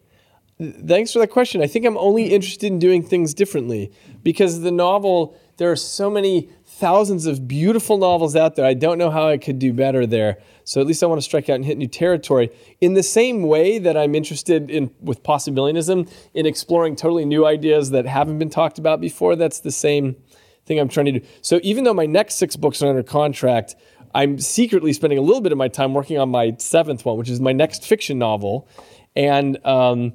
Thanks 0.87 1.13
for 1.13 1.19
that 1.21 1.31
question. 1.31 1.63
I 1.63 1.67
think 1.67 1.87
I'm 1.87 1.97
only 1.97 2.35
interested 2.35 2.67
in 2.67 2.79
doing 2.79 3.03
things 3.03 3.33
differently 3.33 3.93
because 4.23 4.61
the 4.61 4.71
novel, 4.71 5.35
there 5.57 5.71
are 5.71 5.77
so 5.77 6.11
many 6.11 6.51
thousands 6.81 7.27
of 7.27 7.47
beautiful 7.47 7.99
novels 7.99 8.35
out 8.35 8.57
there. 8.57 8.65
I 8.65 8.73
don't 8.73 8.97
know 8.97 9.11
how 9.11 9.29
I 9.29 9.37
could 9.37 9.59
do 9.59 9.73
better 9.73 10.07
there. 10.07 10.39
So 10.65 10.81
at 10.81 10.87
least 10.87 11.03
I 11.03 11.07
want 11.07 11.21
to 11.21 11.23
strike 11.23 11.51
out 11.51 11.57
and 11.57 11.65
hit 11.65 11.77
new 11.77 11.87
territory. 11.87 12.51
In 12.81 12.95
the 12.95 13.03
same 13.03 13.43
way 13.43 13.79
that 13.79 13.99
I'm 13.99 14.15
interested 14.15 14.71
in 14.71 14.91
with 15.01 15.23
possibilianism 15.23 16.11
in 16.33 16.47
exploring 16.47 16.97
totally 16.97 17.27
new 17.27 17.45
ideas 17.47 17.91
that 17.91 18.07
haven't 18.07 18.39
been 18.39 18.49
talked 18.49 18.79
about 18.79 18.99
before, 18.99 19.37
that's 19.37 19.61
the 19.61 19.71
same 19.71 20.17
thing 20.65 20.81
I'm 20.81 20.89
trying 20.89 21.07
to 21.07 21.21
do. 21.21 21.27
So 21.43 21.61
even 21.63 21.85
though 21.85 21.95
my 21.95 22.07
next 22.07 22.37
six 22.37 22.57
books 22.57 22.83
are 22.83 22.89
under 22.89 23.03
contract, 23.03 23.77
I'm 24.15 24.39
secretly 24.39 24.95
spending 24.95 25.19
a 25.19 25.23
little 25.23 25.43
bit 25.43 25.53
of 25.53 25.59
my 25.59 25.69
time 25.69 25.93
working 25.93 26.19
on 26.19 26.31
my 26.31 26.57
seventh 26.59 27.05
one, 27.05 27.19
which 27.19 27.29
is 27.29 27.41
my 27.41 27.53
next 27.53 27.85
fiction 27.85 28.19
novel. 28.19 28.67
And 29.15 29.65
um, 29.67 30.15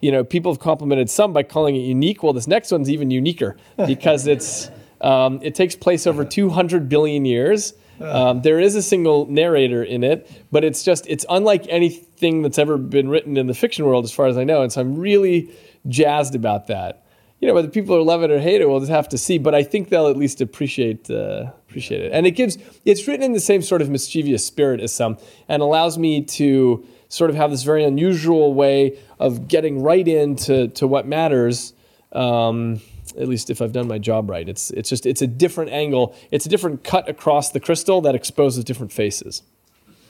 you 0.00 0.12
know, 0.12 0.22
people 0.22 0.52
have 0.52 0.60
complimented 0.60 1.08
Sum 1.08 1.32
by 1.32 1.42
calling 1.42 1.76
it 1.76 1.80
unique. 1.80 2.22
Well, 2.22 2.34
this 2.34 2.46
next 2.46 2.70
one's 2.70 2.90
even 2.90 3.10
uniquer 3.10 3.56
because 3.86 4.26
it's 4.26 4.70
um, 5.04 5.38
it 5.42 5.54
takes 5.54 5.76
place 5.76 6.06
over 6.06 6.24
200 6.24 6.88
billion 6.88 7.24
years. 7.24 7.74
Um, 8.00 8.42
there 8.42 8.58
is 8.58 8.74
a 8.74 8.82
single 8.82 9.26
narrator 9.26 9.82
in 9.82 10.02
it, 10.02 10.28
but 10.50 10.64
it's 10.64 10.82
just 10.82 11.06
it's 11.06 11.24
unlike 11.28 11.64
anything 11.68 12.42
that's 12.42 12.58
ever 12.58 12.76
been 12.76 13.08
written 13.08 13.36
in 13.36 13.46
the 13.46 13.54
fiction 13.54 13.84
world, 13.84 14.04
as 14.04 14.10
far 14.10 14.26
as 14.26 14.36
I 14.36 14.42
know. 14.42 14.62
And 14.62 14.72
so 14.72 14.80
I'm 14.80 14.96
really 14.96 15.54
jazzed 15.86 16.34
about 16.34 16.66
that. 16.66 17.06
You 17.40 17.46
know, 17.46 17.54
whether 17.54 17.68
people 17.68 17.94
are 17.94 18.02
love 18.02 18.24
it 18.24 18.32
or 18.32 18.40
hate 18.40 18.60
it, 18.60 18.68
we'll 18.68 18.80
just 18.80 18.90
have 18.90 19.08
to 19.10 19.18
see. 19.18 19.38
But 19.38 19.54
I 19.54 19.62
think 19.62 19.90
they'll 19.90 20.08
at 20.08 20.16
least 20.16 20.40
appreciate 20.40 21.08
uh, 21.08 21.52
appreciate 21.68 22.00
it. 22.00 22.12
And 22.12 22.26
it 22.26 22.32
gives 22.32 22.58
it's 22.84 23.06
written 23.06 23.22
in 23.22 23.32
the 23.32 23.40
same 23.40 23.62
sort 23.62 23.80
of 23.80 23.88
mischievous 23.90 24.44
spirit 24.44 24.80
as 24.80 24.92
Sum, 24.92 25.16
and 25.46 25.62
allows 25.62 25.96
me 25.96 26.22
to 26.22 26.84
sort 27.08 27.30
of 27.30 27.36
have 27.36 27.52
this 27.52 27.62
very 27.62 27.84
unusual 27.84 28.54
way 28.54 28.98
of 29.20 29.46
getting 29.46 29.80
right 29.80 30.08
into 30.08 30.66
to 30.68 30.88
what 30.88 31.06
matters. 31.06 31.74
Um, 32.10 32.80
at 33.18 33.28
least 33.28 33.50
if 33.50 33.62
I've 33.62 33.72
done 33.72 33.88
my 33.88 33.98
job 33.98 34.30
right, 34.30 34.48
it's 34.48 34.70
it's 34.70 34.88
just 34.88 35.06
it's 35.06 35.22
a 35.22 35.26
different 35.26 35.70
angle. 35.70 36.14
It's 36.30 36.46
a 36.46 36.48
different 36.48 36.84
cut 36.84 37.08
across 37.08 37.50
the 37.50 37.60
crystal 37.60 38.00
that 38.02 38.14
exposes 38.14 38.64
different 38.64 38.92
faces. 38.92 39.42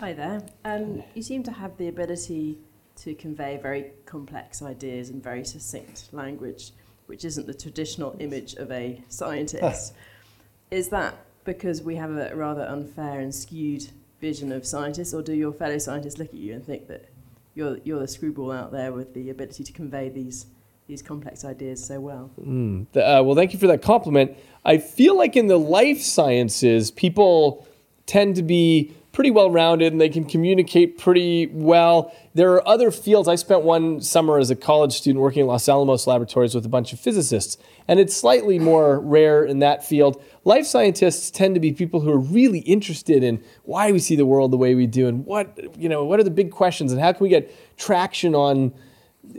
Hi 0.00 0.12
there. 0.12 0.42
Um, 0.64 1.02
you 1.14 1.22
seem 1.22 1.42
to 1.44 1.52
have 1.52 1.76
the 1.76 1.88
ability 1.88 2.58
to 2.96 3.14
convey 3.14 3.58
very 3.60 3.92
complex 4.06 4.62
ideas 4.62 5.10
in 5.10 5.20
very 5.20 5.44
succinct 5.44 6.08
language, 6.12 6.72
which 7.06 7.24
isn't 7.24 7.46
the 7.46 7.54
traditional 7.54 8.16
image 8.20 8.54
of 8.54 8.70
a 8.70 9.02
scientist. 9.08 9.94
Is 10.70 10.88
that 10.88 11.14
because 11.44 11.82
we 11.82 11.96
have 11.96 12.10
a 12.10 12.34
rather 12.34 12.62
unfair 12.62 13.20
and 13.20 13.34
skewed 13.34 13.88
vision 14.20 14.52
of 14.52 14.66
scientists, 14.66 15.12
or 15.12 15.22
do 15.22 15.34
your 15.34 15.52
fellow 15.52 15.78
scientists 15.78 16.18
look 16.18 16.28
at 16.28 16.34
you 16.34 16.54
and 16.54 16.64
think 16.64 16.88
that 16.88 17.10
you're, 17.54 17.78
you're 17.84 18.00
the 18.00 18.08
screwball 18.08 18.50
out 18.50 18.72
there 18.72 18.92
with 18.92 19.14
the 19.14 19.30
ability 19.30 19.62
to 19.64 19.72
convey 19.72 20.08
these, 20.08 20.46
these 20.86 21.02
complex 21.02 21.44
ideas 21.44 21.84
so 21.84 22.00
well? 22.00 22.30
Mm. 22.40 22.86
Uh, 22.88 23.22
well, 23.24 23.34
thank 23.34 23.52
you 23.52 23.58
for 23.58 23.66
that 23.68 23.82
compliment. 23.82 24.36
I 24.64 24.78
feel 24.78 25.16
like 25.16 25.36
in 25.36 25.46
the 25.46 25.58
life 25.58 26.00
sciences, 26.00 26.90
people 26.90 27.66
tend 28.06 28.36
to 28.36 28.42
be 28.42 28.94
pretty 29.12 29.30
well 29.30 29.48
rounded 29.48 29.92
and 29.92 30.00
they 30.00 30.08
can 30.08 30.24
communicate 30.24 30.98
pretty 30.98 31.46
well. 31.46 32.12
There 32.34 32.52
are 32.54 32.68
other 32.68 32.90
fields. 32.90 33.28
I 33.28 33.36
spent 33.36 33.62
one 33.62 34.00
summer 34.00 34.38
as 34.38 34.50
a 34.50 34.56
college 34.56 34.92
student 34.92 35.22
working 35.22 35.42
at 35.42 35.46
Los 35.46 35.68
Alamos 35.68 36.06
Laboratories 36.06 36.54
with 36.54 36.66
a 36.66 36.68
bunch 36.68 36.92
of 36.92 36.98
physicists, 36.98 37.56
and 37.86 38.00
it's 38.00 38.14
slightly 38.14 38.58
more 38.58 38.98
rare 38.98 39.44
in 39.44 39.60
that 39.60 39.84
field. 39.84 40.20
Life 40.44 40.66
scientists 40.66 41.30
tend 41.30 41.54
to 41.54 41.60
be 41.60 41.72
people 41.72 42.00
who 42.00 42.10
are 42.10 42.18
really 42.18 42.58
interested 42.60 43.22
in 43.22 43.42
why 43.62 43.92
we 43.92 44.00
see 44.00 44.16
the 44.16 44.26
world 44.26 44.50
the 44.50 44.56
way 44.56 44.74
we 44.74 44.88
do 44.88 45.06
and 45.06 45.24
what, 45.24 45.58
you 45.78 45.88
know, 45.88 46.04
what 46.04 46.18
are 46.18 46.24
the 46.24 46.30
big 46.30 46.50
questions 46.50 46.92
and 46.92 47.00
how 47.00 47.12
can 47.12 47.22
we 47.22 47.28
get 47.28 47.54
traction 47.78 48.34
on 48.34 48.74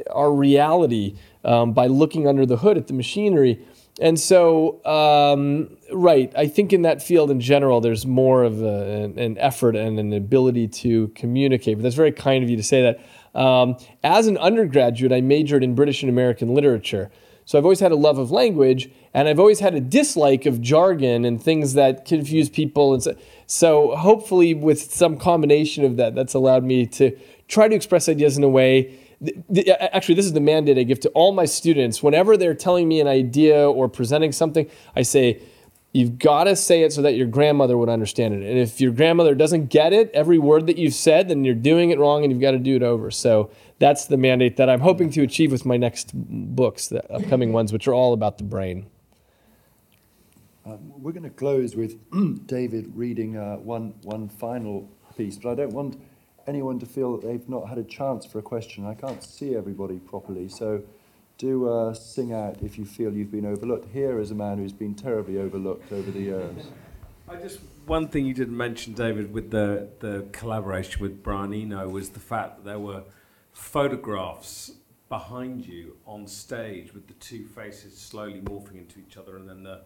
our 0.10 0.32
reality 0.32 1.16
um, 1.46 1.72
by 1.72 1.88
looking 1.88 2.28
under 2.28 2.46
the 2.46 2.58
hood 2.58 2.78
at 2.78 2.88
the 2.88 2.94
machinery. 2.94 3.66
And 4.02 4.20
so, 4.20 4.84
um, 4.86 5.78
right, 5.94 6.34
I 6.36 6.48
think 6.48 6.74
in 6.74 6.82
that 6.82 7.02
field 7.02 7.32
in 7.32 7.40
general, 7.40 7.80
there's 7.80 8.06
more 8.06 8.44
of 8.44 8.62
a, 8.62 9.04
an, 9.04 9.18
an, 9.18 9.38
effort 9.38 9.78
and 9.78 9.98
an 9.98 10.12
ability 10.12 10.68
to 10.68 11.08
communicate. 11.10 11.78
But 11.78 11.84
that's 11.84 11.96
very 11.96 12.12
kind 12.12 12.44
of 12.44 12.50
you 12.50 12.58
to 12.58 12.64
say 12.64 12.82
that. 12.82 13.40
Um, 13.40 13.78
as 14.04 14.28
an 14.28 14.38
undergraduate, 14.38 15.14
I 15.14 15.22
majored 15.22 15.64
in 15.64 15.76
British 15.76 16.04
and 16.04 16.10
American 16.10 16.54
literature. 16.54 17.10
So 17.46 17.58
I've 17.58 17.64
always 17.64 17.80
had 17.80 17.92
a 17.92 17.96
love 17.96 18.18
of 18.18 18.32
language, 18.32 18.90
and 19.14 19.28
I've 19.28 19.40
always 19.40 19.60
had 19.60 19.76
a 19.76 19.80
dislike 19.80 20.46
of 20.46 20.62
jargon 20.62 21.24
and 21.24 21.42
things 21.42 21.74
that 21.76 22.04
confuse 22.06 22.50
people. 22.50 22.94
And 22.94 23.04
so, 23.04 23.16
so 23.46 23.96
hopefully, 23.96 24.54
with 24.56 24.92
some 24.92 25.18
combination 25.18 25.86
of 25.86 25.96
that, 25.98 26.16
that's 26.16 26.34
allowed 26.34 26.64
me 26.64 26.88
to 26.88 27.16
try 27.48 27.68
to 27.68 27.76
express 27.76 28.10
ideas 28.10 28.38
in 28.38 28.44
a 28.44 28.50
way 28.50 28.98
actually, 29.94 30.16
this 30.16 30.26
is 30.26 30.34
the 30.34 30.40
mandate 30.40 30.78
I 30.78 30.84
give 30.84 31.00
to 31.02 31.10
all 31.10 31.32
my 31.32 31.46
students. 31.46 32.02
Whenever 32.02 32.38
they're 32.38 32.54
telling 32.54 32.88
me 32.88 33.00
an 33.00 33.08
idea 33.08 33.70
or 33.70 33.88
presenting 33.90 34.32
something, 34.32 34.70
I 34.96 35.02
say, 35.02 35.42
You've 35.96 36.20
got 36.20 36.44
to 36.44 36.58
say 36.58 36.84
it 36.84 36.92
so 36.92 37.02
that 37.04 37.16
your 37.16 37.26
grandmother 37.26 37.78
would 37.78 37.88
understand 37.88 38.34
it. 38.34 38.46
And 38.46 38.60
if 38.60 38.82
your 38.82 38.92
grandmother 38.92 39.34
doesn't 39.34 39.68
get 39.68 39.94
it, 39.94 40.12
every 40.14 40.38
word 40.38 40.68
that 40.68 40.78
you've 40.78 40.94
said, 40.94 41.30
then 41.30 41.46
you're 41.46 41.56
doing 41.56 41.92
it 41.92 41.98
wrong 41.98 42.26
and 42.26 42.34
you've 42.34 42.42
got 42.42 42.52
to 42.52 42.60
do 42.60 42.76
it 42.76 42.84
over. 42.84 43.10
So 43.12 43.50
that's 43.80 44.04
the 44.04 44.18
mandate 44.18 44.58
that 44.58 44.70
I'm 44.70 44.82
hoping 44.82 45.10
to 45.12 45.22
achieve 45.22 45.54
with 45.54 45.66
my 45.66 45.78
next 45.78 46.12
books, 46.14 46.90
the 46.90 47.10
upcoming 47.10 47.54
ones, 47.54 47.72
which 47.72 47.88
are 47.88 47.94
all 47.94 48.12
about 48.12 48.38
the 48.38 48.44
brain. 48.44 48.88
Um, 50.66 51.02
we're 51.02 51.14
going 51.14 51.24
to 51.24 51.30
close 51.30 51.78
with 51.78 51.98
David 52.46 52.92
reading 52.94 53.38
uh, 53.38 53.56
one, 53.56 53.94
one 54.02 54.28
final 54.28 54.90
piece, 55.16 55.38
but 55.38 55.52
I 55.52 55.56
don't 55.56 55.72
want 55.72 55.98
anyone 56.48 56.80
to 56.80 56.86
feel 56.86 57.18
that 57.18 57.28
they've 57.28 57.48
not 57.50 57.68
had 57.70 57.78
a 57.78 57.84
chance 57.84 58.26
for 58.26 58.40
a 58.40 58.42
question. 58.42 58.86
I 58.86 58.94
can't 58.94 59.24
see 59.24 59.56
everybody 59.56 60.00
properly, 60.00 60.50
so 60.50 60.84
do 61.38 61.68
uh, 61.68 61.94
sing 61.94 62.34
out 62.34 62.62
if 62.62 62.78
you 62.78 62.86
feel 62.86 63.14
you've 63.14 63.32
been 63.32 63.46
overlooked. 63.46 63.92
Here 63.94 64.20
is 64.20 64.32
a 64.32 64.36
man 64.36 64.58
who's 64.58 64.74
been 64.74 64.96
terribly 64.96 65.38
overlooked 65.38 65.92
over 65.92 66.12
the 66.12 66.22
years. 66.22 66.66
I 67.28 67.36
just 67.38 67.60
one 67.88 68.08
thing 68.08 68.26
you 68.26 68.34
didn't 68.34 68.56
mention, 68.56 68.94
David, 68.94 69.34
with 69.34 69.50
the 69.52 69.90
the 70.00 70.28
collaboration 70.32 71.02
with 71.02 71.24
Brian 71.24 71.54
Eno 71.54 71.90
was 71.90 72.10
the 72.10 72.20
fact 72.20 72.58
that 72.58 72.66
there 72.66 72.80
were 72.80 73.04
photographs 73.52 74.72
behind 75.10 75.66
you 75.66 75.98
on 76.06 76.28
stage 76.28 76.94
with 76.94 77.08
the 77.08 77.14
two 77.16 77.46
faces 77.46 77.98
slowly 77.98 78.42
morphing 78.42 78.78
into 78.78 79.00
each 79.00 79.18
other, 79.18 79.38
and 79.38 79.50
then 79.50 79.64
the 79.64 79.82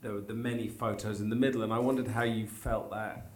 there 0.00 0.12
were 0.12 0.20
the 0.22 0.34
many 0.34 0.68
photos 0.68 1.20
in 1.20 1.28
the 1.28 1.36
middle. 1.36 1.62
And 1.62 1.72
I 1.72 1.78
wondered 1.78 2.08
how 2.08 2.24
you 2.24 2.46
felt 2.46 2.90
that 2.90 3.29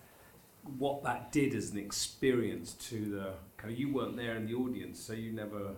what 0.79 1.03
that 1.05 1.33
did 1.33 1.55
as 1.55 1.71
an 1.71 1.79
experience 1.79 2.73
to 2.75 3.05
the 3.05 3.31
kind 3.57 3.73
of 3.73 3.79
you 3.79 3.93
weren't 3.93 4.17
there 4.17 4.37
in 4.37 4.47
the 4.47 4.55
audience, 4.55 5.01
so 5.01 5.12
you 5.12 5.33
never. 5.33 5.73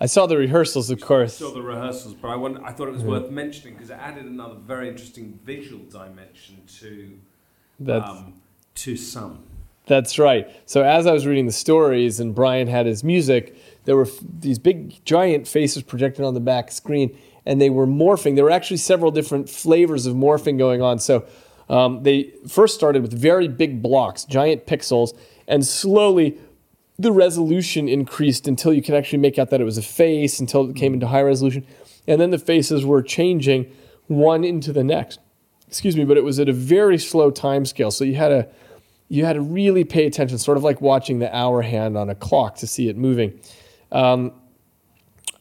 I 0.00 0.06
saw 0.06 0.26
the 0.26 0.36
rehearsals, 0.36 0.90
of 0.90 1.00
course. 1.00 1.36
Saw 1.36 1.52
the 1.52 1.62
rehearsals, 1.62 2.14
but 2.14 2.28
I 2.28 2.36
want, 2.36 2.62
I 2.64 2.72
thought 2.72 2.88
it 2.88 2.92
was 2.92 3.02
yeah. 3.02 3.08
worth 3.08 3.30
mentioning 3.30 3.74
because 3.74 3.90
it 3.90 3.98
added 4.00 4.26
another 4.26 4.54
very 4.54 4.88
interesting 4.88 5.38
visual 5.44 5.84
dimension 5.84 6.62
to 6.80 7.92
um, 7.92 8.34
to 8.74 8.96
Sum. 8.96 9.44
That's 9.86 10.18
right. 10.18 10.48
So 10.66 10.82
as 10.82 11.06
I 11.06 11.12
was 11.12 11.26
reading 11.26 11.46
the 11.46 11.52
stories 11.52 12.20
and 12.20 12.34
Brian 12.34 12.68
had 12.68 12.86
his 12.86 13.02
music, 13.02 13.56
there 13.84 13.96
were 13.96 14.06
f- 14.06 14.18
these 14.40 14.58
big 14.58 15.02
giant 15.04 15.48
faces 15.48 15.82
projected 15.82 16.24
on 16.24 16.34
the 16.34 16.40
back 16.40 16.70
screen, 16.70 17.16
and 17.46 17.60
they 17.60 17.70
were 17.70 17.86
morphing. 17.86 18.34
There 18.34 18.44
were 18.44 18.50
actually 18.50 18.76
several 18.76 19.10
different 19.10 19.48
flavors 19.48 20.04
of 20.06 20.14
morphing 20.14 20.58
going 20.58 20.82
on. 20.82 20.98
So 20.98 21.24
um, 21.68 22.02
they 22.02 22.32
first 22.48 22.74
started 22.74 23.02
with 23.02 23.12
very 23.12 23.48
big 23.48 23.82
blocks, 23.82 24.24
giant 24.24 24.66
pixels, 24.66 25.16
and 25.46 25.66
slowly 25.66 26.38
the 26.98 27.12
resolution 27.12 27.88
increased 27.88 28.48
until 28.48 28.72
you 28.72 28.82
could 28.82 28.94
actually 28.94 29.18
make 29.18 29.38
out 29.38 29.50
that 29.50 29.60
it 29.60 29.64
was 29.64 29.78
a 29.78 29.82
face, 29.82 30.40
until 30.40 30.68
it 30.68 30.74
came 30.76 30.94
into 30.94 31.06
high 31.06 31.22
resolution. 31.22 31.64
And 32.06 32.20
then 32.20 32.30
the 32.30 32.38
faces 32.38 32.84
were 32.84 33.02
changing 33.02 33.70
one 34.06 34.42
into 34.44 34.72
the 34.72 34.82
next. 34.82 35.20
Excuse 35.68 35.96
me, 35.96 36.04
but 36.04 36.16
it 36.16 36.24
was 36.24 36.40
at 36.40 36.48
a 36.48 36.52
very 36.52 36.98
slow 36.98 37.30
time 37.30 37.66
scale. 37.66 37.90
So 37.90 38.04
you 38.04 38.16
had 38.16 38.28
to 38.28 38.48
you 39.10 39.24
had 39.24 39.34
to 39.34 39.40
really 39.40 39.84
pay 39.84 40.04
attention, 40.06 40.36
sort 40.38 40.58
of 40.58 40.64
like 40.64 40.80
watching 40.80 41.18
the 41.18 41.34
hour 41.34 41.62
hand 41.62 41.96
on 41.96 42.10
a 42.10 42.14
clock 42.14 42.56
to 42.56 42.66
see 42.66 42.88
it 42.88 42.96
moving. 42.96 43.40
Um, 43.90 44.32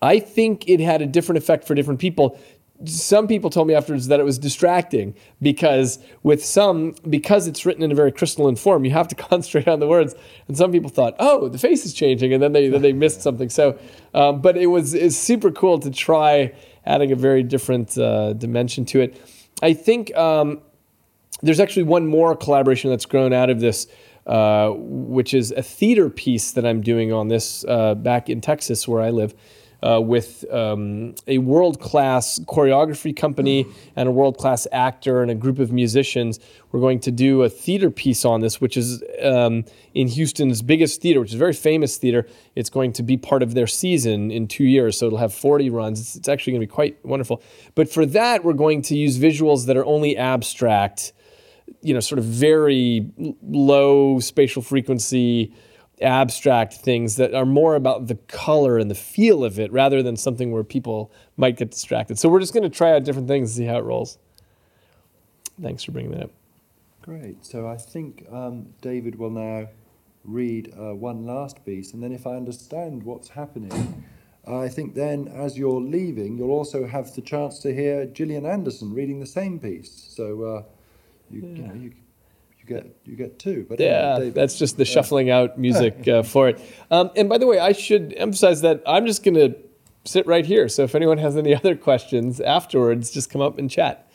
I 0.01 0.19
think 0.19 0.69
it 0.69 0.79
had 0.79 1.01
a 1.01 1.05
different 1.05 1.37
effect 1.37 1.65
for 1.65 1.75
different 1.75 1.99
people. 1.99 2.39
Some 2.85 3.27
people 3.27 3.49
told 3.49 3.67
me 3.67 3.73
afterwards 3.73 4.07
that 4.07 4.19
it 4.19 4.23
was 4.23 4.37
distracting 4.37 5.15
because 5.41 5.99
with 6.23 6.45
Sum, 6.45 6.93
because 7.09 7.47
it's 7.47 7.65
written 7.65 7.81
in 7.81 7.91
a 7.91 7.95
very 7.95 8.11
crystalline 8.11 8.55
form, 8.55 8.85
you 8.85 8.91
have 8.91 9.07
to 9.07 9.15
concentrate 9.29 9.67
on 9.67 9.79
the 9.79 9.87
words. 9.87 10.15
And 10.47 10.57
some 10.57 10.71
people 10.71 10.89
thought, 10.89 11.15
oh, 11.19 11.49
the 11.49 11.57
face 11.57 11.85
is 11.85 11.93
changing, 11.93 12.33
and 12.33 12.41
then 12.41 12.53
they 12.53 12.69
then 12.69 12.81
they 12.81 12.93
missed 13.05 13.21
something. 13.21 13.49
So, 13.49 13.79
um, 14.13 14.41
but 14.41 14.57
it 14.57 14.67
was 14.67 14.93
it's 14.93 15.17
super 15.17 15.51
cool 15.51 15.79
to 15.79 15.91
try 15.91 16.53
adding 16.85 17.11
a 17.11 17.15
very 17.15 17.43
different 17.43 17.97
uh, 17.97 18.33
dimension 18.33 18.85
to 18.85 19.01
it. 19.01 19.21
I 19.61 19.73
think 19.73 20.15
um, 20.15 20.61
there's 21.41 21.59
actually 21.59 21.83
one 21.83 22.07
more 22.07 22.35
collaboration 22.35 22.89
that's 22.89 23.05
grown 23.05 23.33
out 23.33 23.49
of 23.49 23.59
this. 23.59 23.87
Uh, 24.27 24.73
which 24.75 25.33
is 25.33 25.53
a 25.53 25.63
theater 25.63 26.09
piece 26.09 26.51
that 26.51 26.65
I'm 26.65 26.81
doing 26.81 27.13
on 27.13 27.29
this 27.29 27.63
uh, 27.63 27.95
back 27.95 28.29
in 28.29 28.41
Texas, 28.41 28.85
where 28.85 29.01
I 29.01 29.09
live 29.09 29.33
uh, 29.83 30.01
with 30.01 30.43
um, 30.51 31.13
a 31.27 31.37
world 31.37 31.79
class 31.79 32.39
choreography 32.47 33.15
company 33.15 33.65
and 33.95 34.09
a 34.09 34.11
world 34.11 34.37
class 34.37 34.65
actor 34.71 35.21
and 35.21 35.29
a 35.29 35.35
group 35.35 35.59
of 35.59 35.71
musicians. 35.71 36.39
We're 36.71 36.79
going 36.79 36.99
to 37.01 37.11
do 37.11 37.43
a 37.43 37.49
theater 37.49 37.91
piece 37.91 38.25
on 38.25 38.41
this, 38.41 38.59
which 38.59 38.75
is 38.75 39.03
um, 39.21 39.65
in 39.93 40.07
Houston's 40.07 40.61
biggest 40.61 41.01
theater, 41.01 41.19
which 41.19 41.29
is 41.29 41.35
a 41.35 41.39
very 41.39 41.53
famous 41.53 41.97
theater. 41.97 42.27
It's 42.55 42.69
going 42.69 42.93
to 42.93 43.03
be 43.03 43.17
part 43.17 43.43
of 43.43 43.53
their 43.53 43.67
season 43.67 44.31
in 44.31 44.47
two 44.47 44.65
years, 44.65 44.97
so 44.97 45.07
it'll 45.07 45.19
have 45.19 45.33
40 45.33 45.69
runs. 45.69 45.99
It's, 45.99 46.15
it's 46.15 46.27
actually 46.27 46.53
going 46.53 46.61
to 46.61 46.67
be 46.67 46.73
quite 46.73 47.05
wonderful. 47.05 47.41
But 47.75 47.89
for 47.89 48.05
that, 48.07 48.43
we're 48.43 48.53
going 48.53 48.81
to 48.83 48.97
use 48.97 49.17
visuals 49.17 49.67
that 49.67 49.77
are 49.77 49.85
only 49.85 50.17
abstract, 50.17 51.13
you 51.81 51.93
know, 51.93 51.99
sort 51.99 52.19
of 52.19 52.25
very 52.25 53.11
low 53.43 54.19
spatial 54.19 54.61
frequency 54.61 55.53
abstract 56.01 56.73
things 56.73 57.15
that 57.15 57.33
are 57.33 57.45
more 57.45 57.75
about 57.75 58.07
the 58.07 58.15
color 58.15 58.77
and 58.77 58.89
the 58.89 58.95
feel 58.95 59.43
of 59.43 59.59
it 59.59 59.71
rather 59.71 60.03
than 60.03 60.15
something 60.15 60.51
where 60.51 60.63
people 60.63 61.11
might 61.37 61.57
get 61.57 61.71
distracted. 61.71 62.19
So 62.19 62.29
we're 62.29 62.39
just 62.39 62.53
going 62.53 62.63
to 62.63 62.69
try 62.69 62.91
out 62.93 63.03
different 63.03 63.27
things 63.27 63.51
and 63.51 63.65
see 63.65 63.65
how 63.65 63.77
it 63.77 63.83
rolls. 63.83 64.17
Thanks 65.61 65.83
for 65.83 65.91
bringing 65.91 66.11
that 66.11 66.25
up. 66.25 66.31
Great. 67.01 67.45
So 67.45 67.67
I 67.67 67.77
think 67.77 68.25
um, 68.31 68.73
David 68.81 69.17
will 69.17 69.31
now 69.31 69.69
read 70.23 70.73
uh, 70.77 70.93
one 70.93 71.25
last 71.25 71.65
piece, 71.65 71.93
and 71.93 72.03
then 72.03 72.11
if 72.11 72.27
I 72.27 72.35
understand 72.35 73.01
what's 73.03 73.29
happening, 73.29 74.03
I 74.45 74.67
think 74.67 74.93
then 74.93 75.27
as 75.29 75.57
you're 75.57 75.81
leaving, 75.81 76.37
you'll 76.37 76.51
also 76.51 76.85
have 76.85 77.13
the 77.15 77.21
chance 77.21 77.59
to 77.59 77.73
hear 77.73 78.05
Gillian 78.05 78.45
Anderson 78.45 78.93
reading 78.93 79.19
the 79.19 79.25
same 79.25 79.59
piece. 79.59 80.07
So 80.09 80.43
uh, 80.43 80.63
you, 81.31 81.41
yeah. 81.41 81.47
you 81.47 81.67
know 81.67 81.73
you 81.73 81.93
get 82.67 82.95
you 83.05 83.15
get 83.15 83.39
two. 83.39 83.65
But 83.67 83.79
yeah, 83.79 84.15
anyway, 84.15 84.29
that's 84.31 84.57
just 84.57 84.77
the 84.77 84.85
shuffling 84.85 85.29
out 85.29 85.57
music 85.57 86.07
uh, 86.07 86.23
for 86.23 86.49
it. 86.49 86.61
Um, 86.91 87.11
and 87.15 87.27
by 87.29 87.37
the 87.37 87.47
way, 87.47 87.59
I 87.59 87.71
should 87.71 88.13
emphasize 88.17 88.61
that 88.61 88.83
I'm 88.85 89.05
just 89.05 89.23
going 89.23 89.35
to 89.35 89.55
sit 90.05 90.27
right 90.27 90.45
here. 90.45 90.69
So 90.69 90.83
if 90.83 90.95
anyone 90.95 91.17
has 91.17 91.37
any 91.37 91.55
other 91.59 91.75
questions 91.75 92.39
afterwards, 92.39 93.11
just 93.11 93.29
come 93.29 93.41
up 93.41 93.57
and 93.57 93.69
chat. 93.69 94.09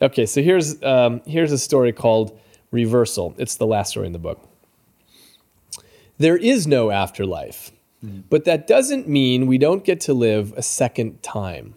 Okay, 0.00 0.26
so 0.26 0.42
here's 0.42 0.82
um, 0.82 1.20
here's 1.26 1.52
a 1.52 1.58
story 1.58 1.92
called 1.92 2.38
Reversal. 2.70 3.34
It's 3.38 3.56
the 3.56 3.66
last 3.66 3.90
story 3.90 4.06
in 4.06 4.12
the 4.12 4.18
book. 4.18 4.48
There 6.18 6.36
is 6.36 6.66
no 6.66 6.90
afterlife, 6.90 7.70
mm-hmm. 8.04 8.20
but 8.30 8.44
that 8.44 8.66
doesn't 8.66 9.08
mean 9.08 9.46
we 9.46 9.58
don't 9.58 9.84
get 9.84 10.00
to 10.02 10.14
live 10.14 10.52
a 10.56 10.62
second 10.62 11.22
time. 11.22 11.74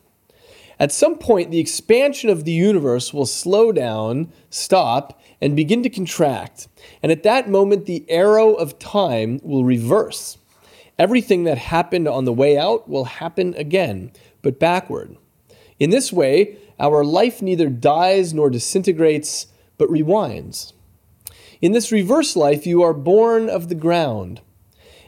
At 0.82 0.92
some 0.92 1.20
point, 1.20 1.52
the 1.52 1.60
expansion 1.60 2.32
of 2.32 2.44
the 2.44 2.52
universe 2.52 3.14
will 3.14 3.28
slow 3.28 3.72
down, 3.72 4.32
stop, 4.50 5.21
and 5.42 5.56
begin 5.56 5.84
to 5.84 5.90
contract. 5.90 6.68
And 7.02 7.12
at 7.12 7.24
that 7.24 7.50
moment, 7.50 7.86
the 7.86 8.06
arrow 8.10 8.54
of 8.54 8.80
time 8.80 9.40
will 9.44 9.66
reverse. 9.66 10.38
Everything 11.00 11.46
that 11.46 11.58
happened 11.58 12.08
on 12.08 12.26
the 12.26 12.34
way 12.34 12.58
out 12.58 12.88
will 12.88 13.06
happen 13.06 13.56
again, 13.56 14.12
but 14.42 14.60
backward. 14.60 15.18
In 15.80 15.90
this 15.90 16.14
way, 16.14 16.58
our 16.80 17.04
life 17.04 17.42
neither 17.42 17.70
dies 17.70 18.34
nor 18.34 18.50
disintegrates, 18.52 19.48
but 19.78 19.90
rewinds. 19.90 20.74
In 21.60 21.72
this 21.72 21.92
reverse 21.92 22.36
life, 22.36 22.68
you 22.68 22.84
are 22.84 22.94
born 22.94 23.50
of 23.50 23.68
the 23.68 23.76
ground. 23.76 24.42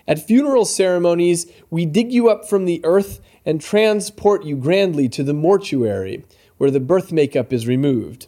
At 0.08 0.26
funeral 0.26 0.66
ceremonies, 0.66 1.46
we 1.70 1.86
dig 1.86 2.12
you 2.12 2.30
up 2.30 2.50
from 2.50 2.66
the 2.66 2.82
earth 2.84 3.22
and 3.46 3.62
transport 3.62 4.44
you 4.44 4.56
grandly 4.56 5.08
to 5.10 5.24
the 5.24 5.34
mortuary, 5.34 6.26
where 6.58 6.72
the 6.72 6.80
birth 6.80 7.12
makeup 7.12 7.54
is 7.54 7.68
removed. 7.68 8.28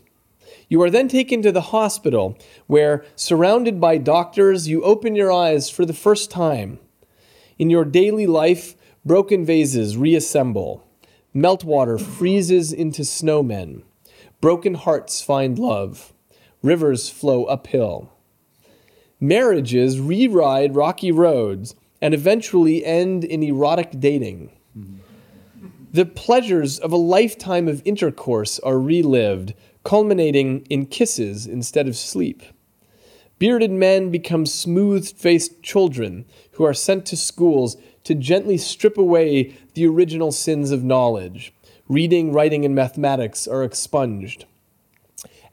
You 0.67 0.81
are 0.81 0.89
then 0.89 1.07
taken 1.07 1.41
to 1.43 1.51
the 1.51 1.61
hospital, 1.61 2.37
where, 2.67 3.05
surrounded 3.15 3.79
by 3.79 3.97
doctors, 3.97 4.67
you 4.67 4.83
open 4.83 5.15
your 5.15 5.31
eyes 5.31 5.69
for 5.69 5.85
the 5.85 5.93
first 5.93 6.31
time. 6.31 6.79
In 7.57 7.69
your 7.69 7.85
daily 7.85 8.25
life, 8.25 8.75
broken 9.05 9.45
vases 9.45 9.95
reassemble, 9.95 10.83
meltwater 11.35 12.01
freezes 12.01 12.73
into 12.73 13.03
snowmen, 13.03 13.83
broken 14.41 14.73
hearts 14.73 15.21
find 15.21 15.59
love, 15.59 16.13
rivers 16.61 17.09
flow 17.09 17.45
uphill. 17.45 18.11
Marriages 19.19 19.99
re-ride 19.99 20.75
rocky 20.75 21.11
roads 21.11 21.75
and 22.01 22.13
eventually 22.13 22.83
end 22.83 23.23
in 23.23 23.41
erotic 23.43 23.99
dating. 23.99 24.51
The 25.93 26.05
pleasures 26.05 26.77
of 26.77 26.91
a 26.91 26.97
lifetime 26.97 27.69
of 27.69 27.81
intercourse 27.85 28.59
are 28.59 28.77
relived, 28.77 29.53
culminating 29.85 30.65
in 30.69 30.85
kisses 30.85 31.47
instead 31.47 31.87
of 31.87 31.95
sleep. 31.95 32.43
Bearded 33.37 33.71
men 33.71 34.11
become 34.11 34.45
smooth 34.45 35.07
faced 35.15 35.61
children 35.61 36.25
who 36.53 36.65
are 36.65 36.73
sent 36.73 37.05
to 37.05 37.15
schools 37.15 37.77
to 38.03 38.15
gently 38.15 38.57
strip 38.57 38.97
away 38.97 39.55
the 39.73 39.85
original 39.85 40.31
sins 40.31 40.71
of 40.71 40.83
knowledge. 40.83 41.53
Reading, 41.87 42.33
writing, 42.33 42.65
and 42.65 42.73
mathematics 42.73 43.47
are 43.47 43.63
expunged. 43.63 44.45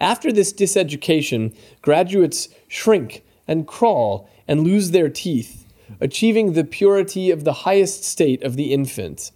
After 0.01 0.33
this 0.33 0.53
diseducation, 0.53 1.55
graduates 1.83 2.49
shrink 2.69 3.25
and 3.47 3.67
crawl 3.67 4.29
and 4.49 4.65
lose 4.65 4.93
their 4.93 5.09
teeth, 5.09 5.67
achieving 6.01 6.53
the 6.53 6.65
purity 6.65 7.31
of 7.31 7.45
the 7.45 7.53
highest 7.53 8.03
state 8.03 8.43
of 8.43 8.57
the 8.57 8.73
infant. 8.73 9.31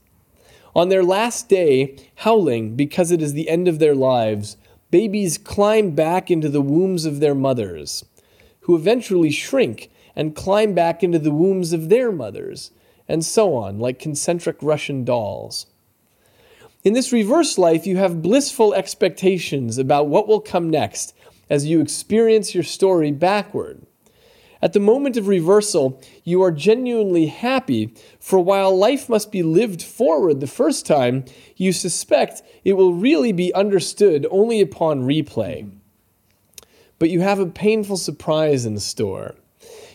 On 0.74 0.88
their 0.88 1.04
last 1.04 1.48
day, 1.48 1.96
howling 2.16 2.76
because 2.76 3.10
it 3.10 3.20
is 3.20 3.32
the 3.32 3.48
end 3.48 3.68
of 3.68 3.78
their 3.78 3.94
lives, 3.94 4.56
babies 4.90 5.38
climb 5.38 5.90
back 5.92 6.30
into 6.30 6.48
the 6.48 6.60
wombs 6.60 7.04
of 7.04 7.20
their 7.20 7.34
mothers, 7.34 8.04
who 8.60 8.76
eventually 8.76 9.30
shrink 9.30 9.90
and 10.14 10.34
climb 10.34 10.74
back 10.74 11.02
into 11.02 11.18
the 11.18 11.30
wombs 11.30 11.72
of 11.72 11.88
their 11.88 12.10
mothers, 12.10 12.70
and 13.08 13.24
so 13.24 13.54
on, 13.54 13.78
like 13.78 13.98
concentric 13.98 14.56
Russian 14.60 15.04
dolls. 15.04 15.66
In 16.82 16.92
this 16.92 17.12
reverse 17.12 17.58
life, 17.58 17.86
you 17.86 17.96
have 17.96 18.22
blissful 18.22 18.74
expectations 18.74 19.78
about 19.78 20.08
what 20.08 20.28
will 20.28 20.40
come 20.40 20.70
next 20.70 21.14
as 21.48 21.66
you 21.66 21.80
experience 21.80 22.54
your 22.54 22.64
story 22.64 23.10
backward. 23.12 23.85
At 24.66 24.72
the 24.72 24.80
moment 24.80 25.16
of 25.16 25.28
reversal, 25.28 26.02
you 26.24 26.42
are 26.42 26.50
genuinely 26.50 27.26
happy, 27.26 27.94
for 28.18 28.40
while 28.40 28.76
life 28.76 29.08
must 29.08 29.30
be 29.30 29.44
lived 29.44 29.80
forward 29.80 30.40
the 30.40 30.48
first 30.48 30.84
time, 30.84 31.24
you 31.54 31.72
suspect 31.72 32.42
it 32.64 32.72
will 32.72 32.92
really 32.92 33.30
be 33.30 33.54
understood 33.54 34.26
only 34.28 34.60
upon 34.60 35.06
replay. 35.06 35.70
But 36.98 37.10
you 37.10 37.20
have 37.20 37.38
a 37.38 37.46
painful 37.46 37.96
surprise 37.96 38.66
in 38.66 38.76
store. 38.80 39.36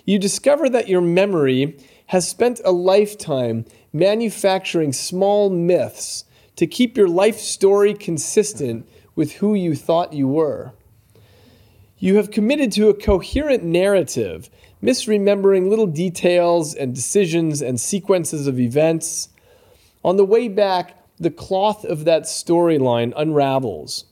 You 0.05 0.17
discover 0.17 0.69
that 0.69 0.87
your 0.87 1.01
memory 1.01 1.77
has 2.05 2.29
spent 2.29 2.61
a 2.63 2.71
lifetime 2.71 3.65
manufacturing 3.91 4.93
small 4.93 5.49
myths 5.49 6.23
to 6.55 6.65
keep 6.65 6.95
your 6.95 7.09
life 7.09 7.39
story 7.39 7.93
consistent 7.93 8.87
with 9.15 9.33
who 9.33 9.53
you 9.53 9.75
thought 9.75 10.13
you 10.13 10.29
were. 10.29 10.71
You 12.03 12.15
have 12.15 12.31
committed 12.31 12.71
to 12.71 12.89
a 12.89 12.95
coherent 12.95 13.63
narrative, 13.63 14.49
misremembering 14.81 15.69
little 15.69 15.85
details 15.85 16.73
and 16.73 16.95
decisions 16.95 17.61
and 17.61 17.79
sequences 17.79 18.47
of 18.47 18.59
events. 18.59 19.29
On 20.03 20.17
the 20.17 20.25
way 20.25 20.47
back, 20.47 20.97
the 21.19 21.29
cloth 21.29 21.85
of 21.85 22.05
that 22.05 22.23
storyline 22.23 23.13
unravels. 23.15 24.05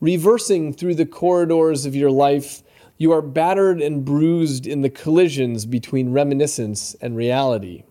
Reversing 0.00 0.72
through 0.72 0.94
the 0.94 1.04
corridors 1.04 1.84
of 1.84 1.94
your 1.94 2.10
life, 2.10 2.62
you 2.96 3.12
are 3.12 3.20
battered 3.20 3.82
and 3.82 4.06
bruised 4.06 4.66
in 4.66 4.80
the 4.80 4.88
collisions 4.88 5.66
between 5.66 6.12
reminiscence 6.12 6.94
and 6.94 7.14
reality. 7.14 7.84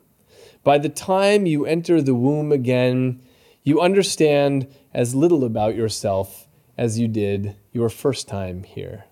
By 0.63 0.79
the 0.79 0.89
time 0.89 1.45
you 1.45 1.63
enter 1.63 2.01
the 2.01 2.15
womb 2.15 2.51
again, 2.51 3.21
you 3.61 3.81
understand 3.81 4.67
as 4.95 5.13
little 5.13 5.43
about 5.43 5.75
yourself 5.75 6.47
as 6.75 6.97
you 6.97 7.07
did 7.07 7.55
your 7.71 7.89
first 7.89 8.27
time 8.27 8.63
here 8.63 9.03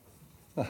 yeah. 0.57 0.67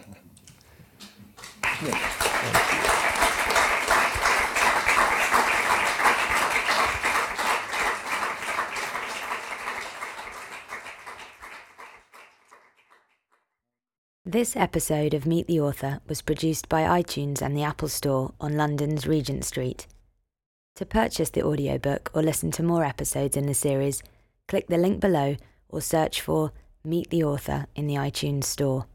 This 14.28 14.56
episode 14.56 15.14
of 15.14 15.28
Meet 15.28 15.48
the 15.48 15.60
Author 15.60 16.02
was 16.10 16.22
produced 16.24 16.68
by 16.68 16.82
iTunes 17.02 17.42
and 17.42 17.56
the 17.56 17.64
Apple 17.64 17.88
Store 17.88 18.34
on 18.42 18.58
London's 18.58 19.06
Regent 19.06 19.46
Street. 19.46 19.86
To 20.78 20.86
purchase 20.86 21.30
the 21.30 21.44
audiobook 21.44 22.10
or 22.14 22.24
listen 22.24 22.52
to 22.52 22.64
more 22.64 22.84
episodes 22.84 23.38
in 23.38 23.46
the 23.46 23.54
series, 23.54 24.02
click 24.48 24.68
the 24.68 24.80
link 24.80 25.00
below 25.00 25.38
or 25.70 25.80
search 25.80 26.22
for 26.22 26.52
Meet 26.84 27.12
the 27.12 27.24
Author 27.24 27.68
in 27.76 27.88
the 27.88 27.96
iTunes 27.96 28.46
Store. 28.46 28.88